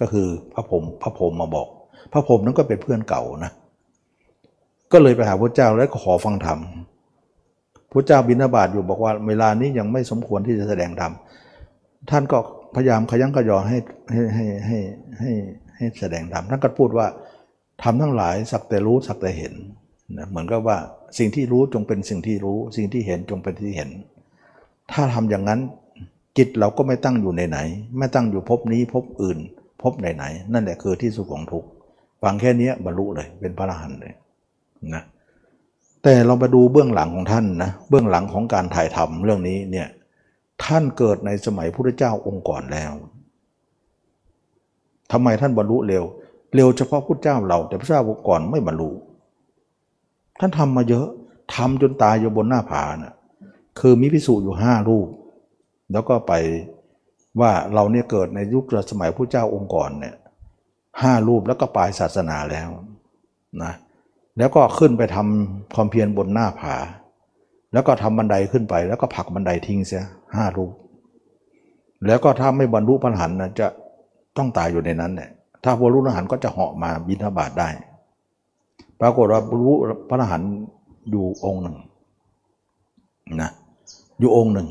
[0.00, 1.68] ก็คือพระพรหมพระพรหมมาบอก
[2.12, 3.52] พระพรหมนั้นก็เป็นเพื่อนเก่านะ
[4.94, 6.58] ก็เลยไปหาพระเจ้าแล้วก็ขอฟังธรรม
[7.92, 11.12] พระเจ้าบิณฑบาตอยู่บอกว่าเวลานี้ยังไม่สมควรที่จะแสดงธรรม
[12.10, 12.38] ท่านก็
[12.74, 13.78] พยายามขยันขยอให้
[14.12, 14.78] ให้ให้ให้
[15.20, 15.30] ให้
[15.76, 17.06] ให้แสดงธรรมท่านก็พูดว่า
[17.82, 19.54] ทำทั้งหลายสักแต่รู้สักแต่เห็น
[20.16, 20.76] นะเหมือนกับว่า
[21.18, 23.90] สิ่งที่รู้จงเป็นสิ่งที่รู้ สิ่งที่เห็นจงเป็นที่เห็น
[24.92, 25.60] ถ้าทำอย่างนั้น
[26.38, 27.58] จิตเราก็ไม่ตั้งอยู่ในไหน
[27.98, 29.38] ไม่ตั้งอยู่พบนี้พบอื่น
[29.82, 31.64] พบไหนไหน นั่นแหละคือที่สุขของทุก
[32.22, 34.14] ฟังแค่นี้บรรลุเลยเป็นพระอรหันต์เลย
[34.94, 35.02] นะ
[36.02, 39.88] แต่เรามาดูเบื้องหลังของท่านนะเบื้องหลังของการถ่ายทำเรื่องนี้เนี่ย
[40.64, 42.92] ท่านเกิดในสมัยพุทธเจ้าองค์ก่อนแล้ว
[45.12, 46.04] ทำไมท่านบรรลุเร็ว
[46.54, 48.90] เร็วเฉพาะพุทธเจ้าเรา แต่พระเจ้าองค์ก่อนไม่บรรลุ
[50.40, 51.06] ท่านทำมาเยอะ
[51.54, 53.14] ทำจนตายอยู่บนหน้าผานะ่ะ
[53.80, 55.08] คือมีพิสูจน์อยู่ห้ารูป
[55.92, 56.32] แล้วก็ไป
[57.40, 60.14] ว่าเราเนี่ยเกิดในยุคสมัยพระเจ้าองค์ก่อนเนี่ย
[61.02, 62.68] ห้ารูปแล้วก็ปลายศาสนาแล้ว
[63.62, 63.72] นะ
[64.38, 66.74] แล้วก็ขึ้นไปทำความเพียรบนหน้าผา
[67.72, 70.04] แล้วก็ทำบันไดขึ้นไป แล้วก็ผักบันไดทิ้งเสีย
[70.36, 70.72] ห้ารูป
[72.06, 73.66] แล้วก็ถ้าไม่บรรลุพระหันนะจะ
[74.36, 75.30] ต้องตายอยู่ในนั้นเนี่ย
[75.64, 77.68] ถ้าบรรลุพระหันก็จะเหาะมาบิณฑบาตได้
[79.00, 79.74] ปรากฏว่าบรู้
[80.08, 80.42] พระรหัน
[81.10, 81.76] อยู่องค์หนึ่ง
[83.42, 83.50] นะ
[84.20, 84.68] อยู่องค์หนึ่ง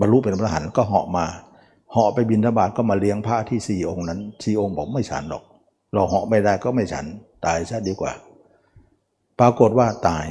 [0.00, 1.26] บรรลุเป็นพระรหันก็เหาะมา
[1.92, 5.42] เหาะไปบินทบาทก็มาเลี้ยงพระที่สี่องค์นั้นสี่องค์บอกไม่ฉันหรอก
[5.92, 7.04] เราเหาะไม่ได้ก็ไม่ฉัน
[7.44, 8.12] ตายซะดีกว่า
[9.40, 10.26] ปรากฏว่าตาย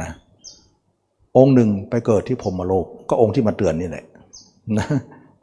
[0.00, 0.08] นะ
[1.36, 4.04] องค์หนึ่งไปเกิดที่พรมโลก ก็องค์ที่มาเตือนนี่แหละ
[4.78, 4.86] นะ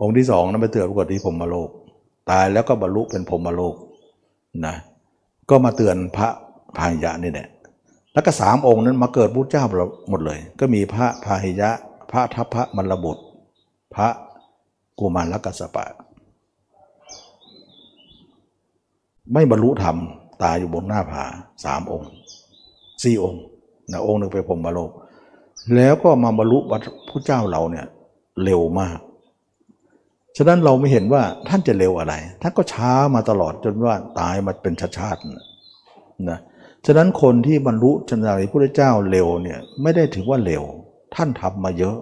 [0.02, 1.70] องค์ที่สองนั้นไปเตือนปรากฏที่พรมโลก
[2.32, 3.76] ตายแล้วก็บรรลุเป็นพรมโลก
[4.66, 4.76] นะ
[5.50, 6.28] ก็มาเตือนพระ
[6.78, 7.48] พาหิยะนี่แหละ
[8.14, 9.64] แล้วก็สามองค์นั้นมาเกิดพุทธเจ้า
[10.10, 11.70] หมดเลย ก็มีพระพาหิยะ
[12.12, 13.24] พระทัพพระมรบุตร
[13.96, 14.08] พระ
[15.00, 15.86] กุมารลกัสปะ
[19.34, 19.98] ไม่บรรลุธรรม
[20.44, 21.24] ตายอยู่บนหน้าผา
[21.64, 22.10] สามองค์
[23.04, 23.44] สี่องค์
[23.92, 24.92] นะองค์หนึ่งไปพรมบาโลก
[25.76, 26.58] แล้วก็มาบรรลุ
[27.10, 27.86] พระเจ้าเราเนี่ย
[28.44, 29.00] เร็วมาก
[30.38, 35.22] ฉะนั้นเราไม่เห็นว่าท่านจะเร็วอะไร ท่านก็ช้ามาตลอดจนว่าตายมาเป็นชาติ
[36.32, 36.40] นะ
[36.86, 40.64] ฉะนั้นคนที่บรรลุชนะพระเจ้าเร็วเนี่ยไม่ได้ถือว่าเร็ว
[41.16, 41.98] ท่านทำมาเยอะ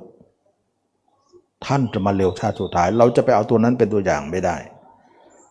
[1.65, 4.57] ท่านจะมาเร็วชาติสุดท้าย เราจะไปเอาตัวนั้นเป็นตัวอย่างไม่ได้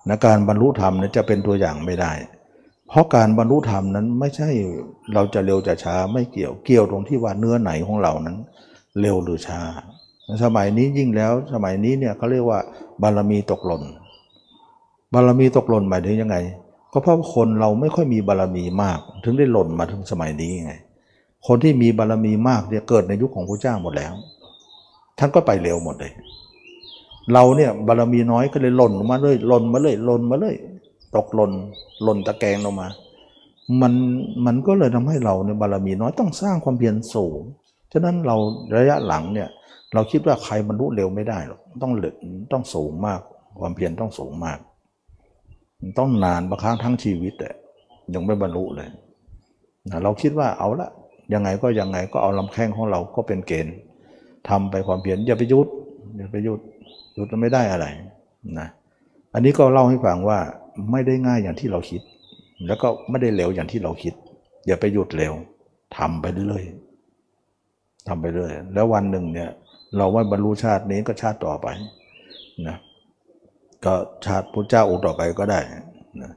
[0.09, 2.13] นะการบรรลุธรรมเนี่ยจะเป็นตัวอย่างไม่ได้
[2.91, 4.49] เพราะการบรรลุธรรมนั้นไม่ใช่
[5.15, 8.37] เราจะเร็วจะช้าไม่เกี่ยวเกี่ยวตรงที่ว่าเนื้อไหนของเรานั้น
[9.01, 9.61] เร็วหรือช้า
[10.45, 12.59] สมัยนี้ยิ่งแล้วสมัยนี้เนี่ยเขาเรียกว่า
[13.03, 13.83] บารมีตกหล่น
[15.15, 16.37] บารมีตกหล่นหมายถึงยังไง
[16.93, 20.73] ก็เพราะคนเราไม่ค่อยมีบารมีมาก ถึงได้หล่นมาถึงสมัยนี้ไง
[21.47, 24.13] คนที่มีบารมีมากเนี่ยเกิดในยุคของพระเจ้าหมดแล้ว
[25.19, 26.13] ท่านก็ไปเร็วหมดเลย
[27.33, 30.57] เราเนี่ยบารรมีน้อยก็เลยหล่นมาเลยหล่นมาเลยหล่นมาเลย
[31.17, 31.53] ตกหล่น
[32.03, 32.89] หล่นตะแกงลงมา
[33.81, 33.93] มัน
[34.47, 37.41] มันก็เลยทำให้เราเนี่ยบารมีน้อยต้องสร้างความเพียรสูง
[37.93, 38.37] ฉะนั้นเรา
[38.77, 39.49] ระยะหลังเนี่ย
[39.95, 42.15] เราคิดว่าใครบรรลุเร็วไม่ได้หรอกต้องเหลือ
[42.53, 43.21] ต้องสูงมาก
[43.61, 44.59] ความเพียรต้องสูงมาก
[45.99, 47.51] ต้องนานบางครั้งทั้งชีวิตแต่
[48.15, 48.89] ยังไม่บรรลุเลย
[50.05, 50.89] เราคิดว่าเอาละ
[51.35, 53.77] ยังไงก็ยังไงก็เอาลำแข้งของเราก็เป็นเกณฑ์
[54.49, 55.69] ทำไปความเพียรอย่าไปยุด
[56.17, 56.61] อย่าไปยุด
[57.17, 57.87] ยุดไม่ได้อะไร
[58.59, 58.69] นะ
[59.35, 60.39] อันนี้ก็เล่าให้ฟังว่า
[60.91, 62.03] ไม่ได้ง่ายอย่างที่เราคิด
[62.67, 64.15] แล้วก็ไม่ได้เร็วอย่างที่เราคิด
[64.67, 65.33] อย่าไปหยุดเร็ว
[65.97, 69.51] ทำไปเรื่อยๆทำไปเรื่อยแล้ววันหนึ่งเนี่ย
[69.97, 71.69] เราไม่บรรลุชาตินี้ก็ชาติต่อไป
[72.69, 72.77] นะ
[73.85, 73.95] ก็
[74.25, 75.61] ชาติพุทธเจ้าองค์ต่อไปก็ได้
[76.23, 76.33] นะ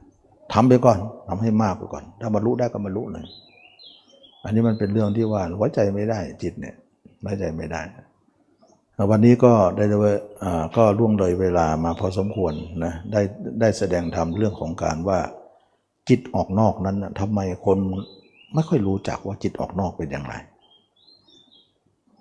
[0.52, 0.98] ทำไปก่อน
[1.28, 3.26] ทำให้มากไปก่อน ถ้าบรรลุได้ก็บรรลุเลย
[4.44, 6.74] อันนี้มันเป็นเรื่องที่ว่าไว้ใจไม่ได้จิตเนี่ย
[7.22, 7.80] ไว้ใจไม่ได้
[9.10, 9.84] วันนี้ก็ได้
[10.76, 12.54] ก็ล่วงเลยเวลามาพอสมควร
[12.84, 13.20] นะได้
[13.60, 15.18] ได้แสดงธรรมเรื่องของการว่า
[16.08, 17.78] จิตออกนอกนั้นทำไมคน
[18.54, 20.34] ไม่ค่อยรู้จักว่าจิตออกนอกเป็นอย่างไร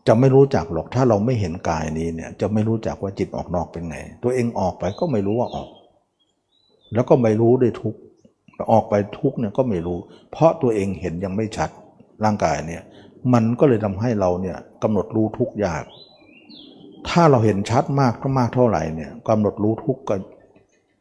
[0.08, 5.70] จะไม่รู้จักหรอกถ้าเราไม่เห็นกายนี้เนี่ยจะไม่รู้จักว่าจิตออกนอกเป็นไง ตัวเองออกไปก็ไม่รู้ว่าออก
[6.94, 7.96] แล้วก็ไม่รู้ด้วยทุก
[8.72, 9.98] ออกไปทุกเนี่ยก็ไม่รู้
[10.32, 11.70] เพราะตัวเองเห็นยังไม่ชัด
[12.24, 12.82] ร่างกายเนี่ย
[13.34, 15.84] มันก็เลยทำให้เราเนี่ยกำหนดรู้ทุกยาก
[17.10, 20.16] ถ้าเราเห็นชัดมากก็มากเท่าไหร่เนี่ยกำหนดรู้ทุกก็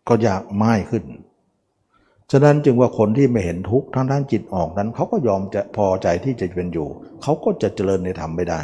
[0.09, 1.05] ก็ยากมากขึ้น
[2.33, 6.89] ฉะนั้นจึงว่าคนที่ไม่เห็นทุกข์ทั้งทั้งจิตออกนั้นเขาก็ยอมจะพอใจที่จะเป็นอยู่
[7.23, 8.62] เขาก็จะเจริญในธรรมไม่ได้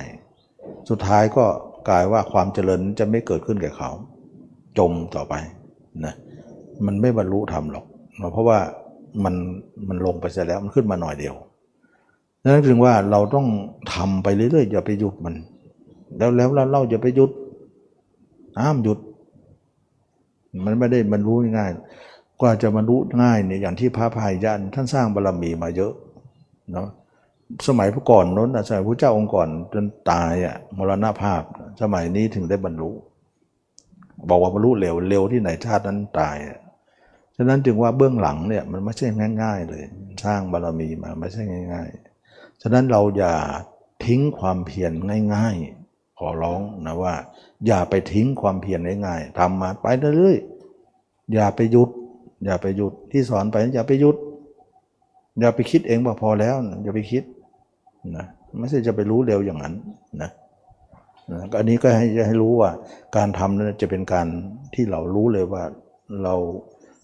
[0.88, 1.44] สุดท้ายก็
[1.88, 3.90] กลายว่าความเจริญจะไม่เกิดขึ้นแก่เขา
[4.78, 5.34] จมต่อไป
[6.04, 6.14] นะ
[6.86, 7.84] มันไม่บรรลุธรรมหรอก
[8.32, 8.58] เพราะว่า
[9.24, 9.34] มัน
[9.88, 11.34] มันลงไปเสียแล้วมันขึ้นมาหน่อยเดียว
[12.42, 13.46] นั่นถึงว่าเราต้อง
[13.94, 15.34] ทำไปเรื่อยๆอย่าไปหยุดมัน
[16.16, 17.30] แล้วแล้วเราอย่าไปหยุด
[18.62, 18.98] ห้ามหยุด
[20.64, 21.70] มันไม่ได้บรรลุง่าย
[22.40, 25.92] กว่าจะบรรลุง่ายเนี่ยอย่างที่พระพายยันท่านสร้างบารรมีมาเยอะ
[26.72, 26.88] เนาะ
[27.68, 31.42] สมัยพระก่อนนั้นสมัยพระเจ้าองค์ก่อนจนตายอะมรณภาพ
[31.82, 32.90] สมัยนี้ถึงได้บรรลุ
[34.28, 36.36] บอกว่าบรรลุเร็วเร็วที่ไหนชาตินั้นตาย
[37.36, 39.06] ฉะนั้นจึงว่าเบื้องหลังเนี่ยมันไม่ใช่
[39.42, 39.84] ง่าย ๆ เลย
[40.24, 41.88] สร้างบารรมีมาไม่ใช่ง่าย
[42.24, 43.34] ๆ ฉะนั้นเราอย่า
[44.04, 44.92] ทิ้งความเพียร
[45.34, 45.77] ง่าย ๆ
[46.18, 47.14] ขอร้องนะว่า
[47.66, 49.86] อย่าไปทิ้งความเพียรง่ายๆทำมาไป
[50.16, 51.90] เรื่อยๆอย่าไปหยุด
[52.44, 54.16] อย่าไปหยุดที่สอนไปอย่าไปหยุด
[55.40, 56.54] อย่าไปคิดเองว่าพอแล้ว
[56.84, 57.22] อย่าไปคิด
[58.16, 58.26] นะ
[58.58, 59.74] ไม่ใช่จะไปรู้เร็วอย่างนั้น
[60.22, 60.30] นะ
[61.32, 62.70] นะอันนี้ก็ให้ให้รู้ว่า
[63.16, 64.26] การทำนั้นจะเป็นการ
[64.74, 65.62] ที่เรารู้เลยว่า
[66.22, 66.34] เรา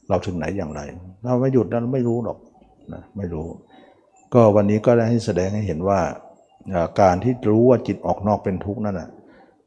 [0.09, 0.81] เราถึงไหนอย่างไร
[1.23, 2.39] เราไม่หยุดนั้นไม่รู้หรอก
[2.93, 3.47] นะไม่รู้
[4.35, 6.01] ก็วันนี้ก็ได้ให้แสดงให้เห็นว่า
[7.01, 9.11] การที่รู้ว่าจิตออกนอกเป็นทุกข์นั่นนะ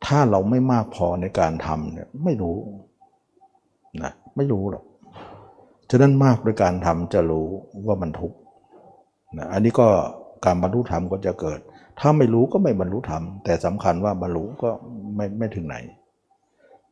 [0.06, 2.57] ถ้าเราไม่มากพอในการทำเนี่ยไม่รู้
[4.03, 4.84] นะไม่รู้หรอก
[5.90, 7.48] ฉะนั้นมากด้วยการทำจะรู้
[7.88, 8.38] ว่ามันทุกข์
[9.38, 9.88] นะอันนี้ก็
[10.45, 11.60] การบรรลุธรรมก็จะเกิด
[11.99, 14.69] ถ้าไม่รู้ก็ไม่บรรลุธรรม แต่สำคัญว่าบรรลุก็
[15.15, 15.76] ไม่ไม่ถึงไหน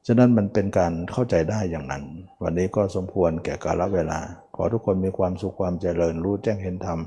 [0.08, 2.04] ฉะนั้นมันเป็นการเข้าใจได้อย่างนั้น
[2.44, 4.20] วันนี้ก็สมควรแก่กาลเวลา
[4.56, 7.00] ขอทุกคนมีความสุขความเจริญรู้แจ้งเห็นธรรม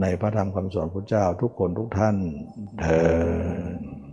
[0.00, 2.16] ในพระธรรมคำสอนพระเจ้าทุกคนทุกท่าน
[2.80, 4.07] เธอ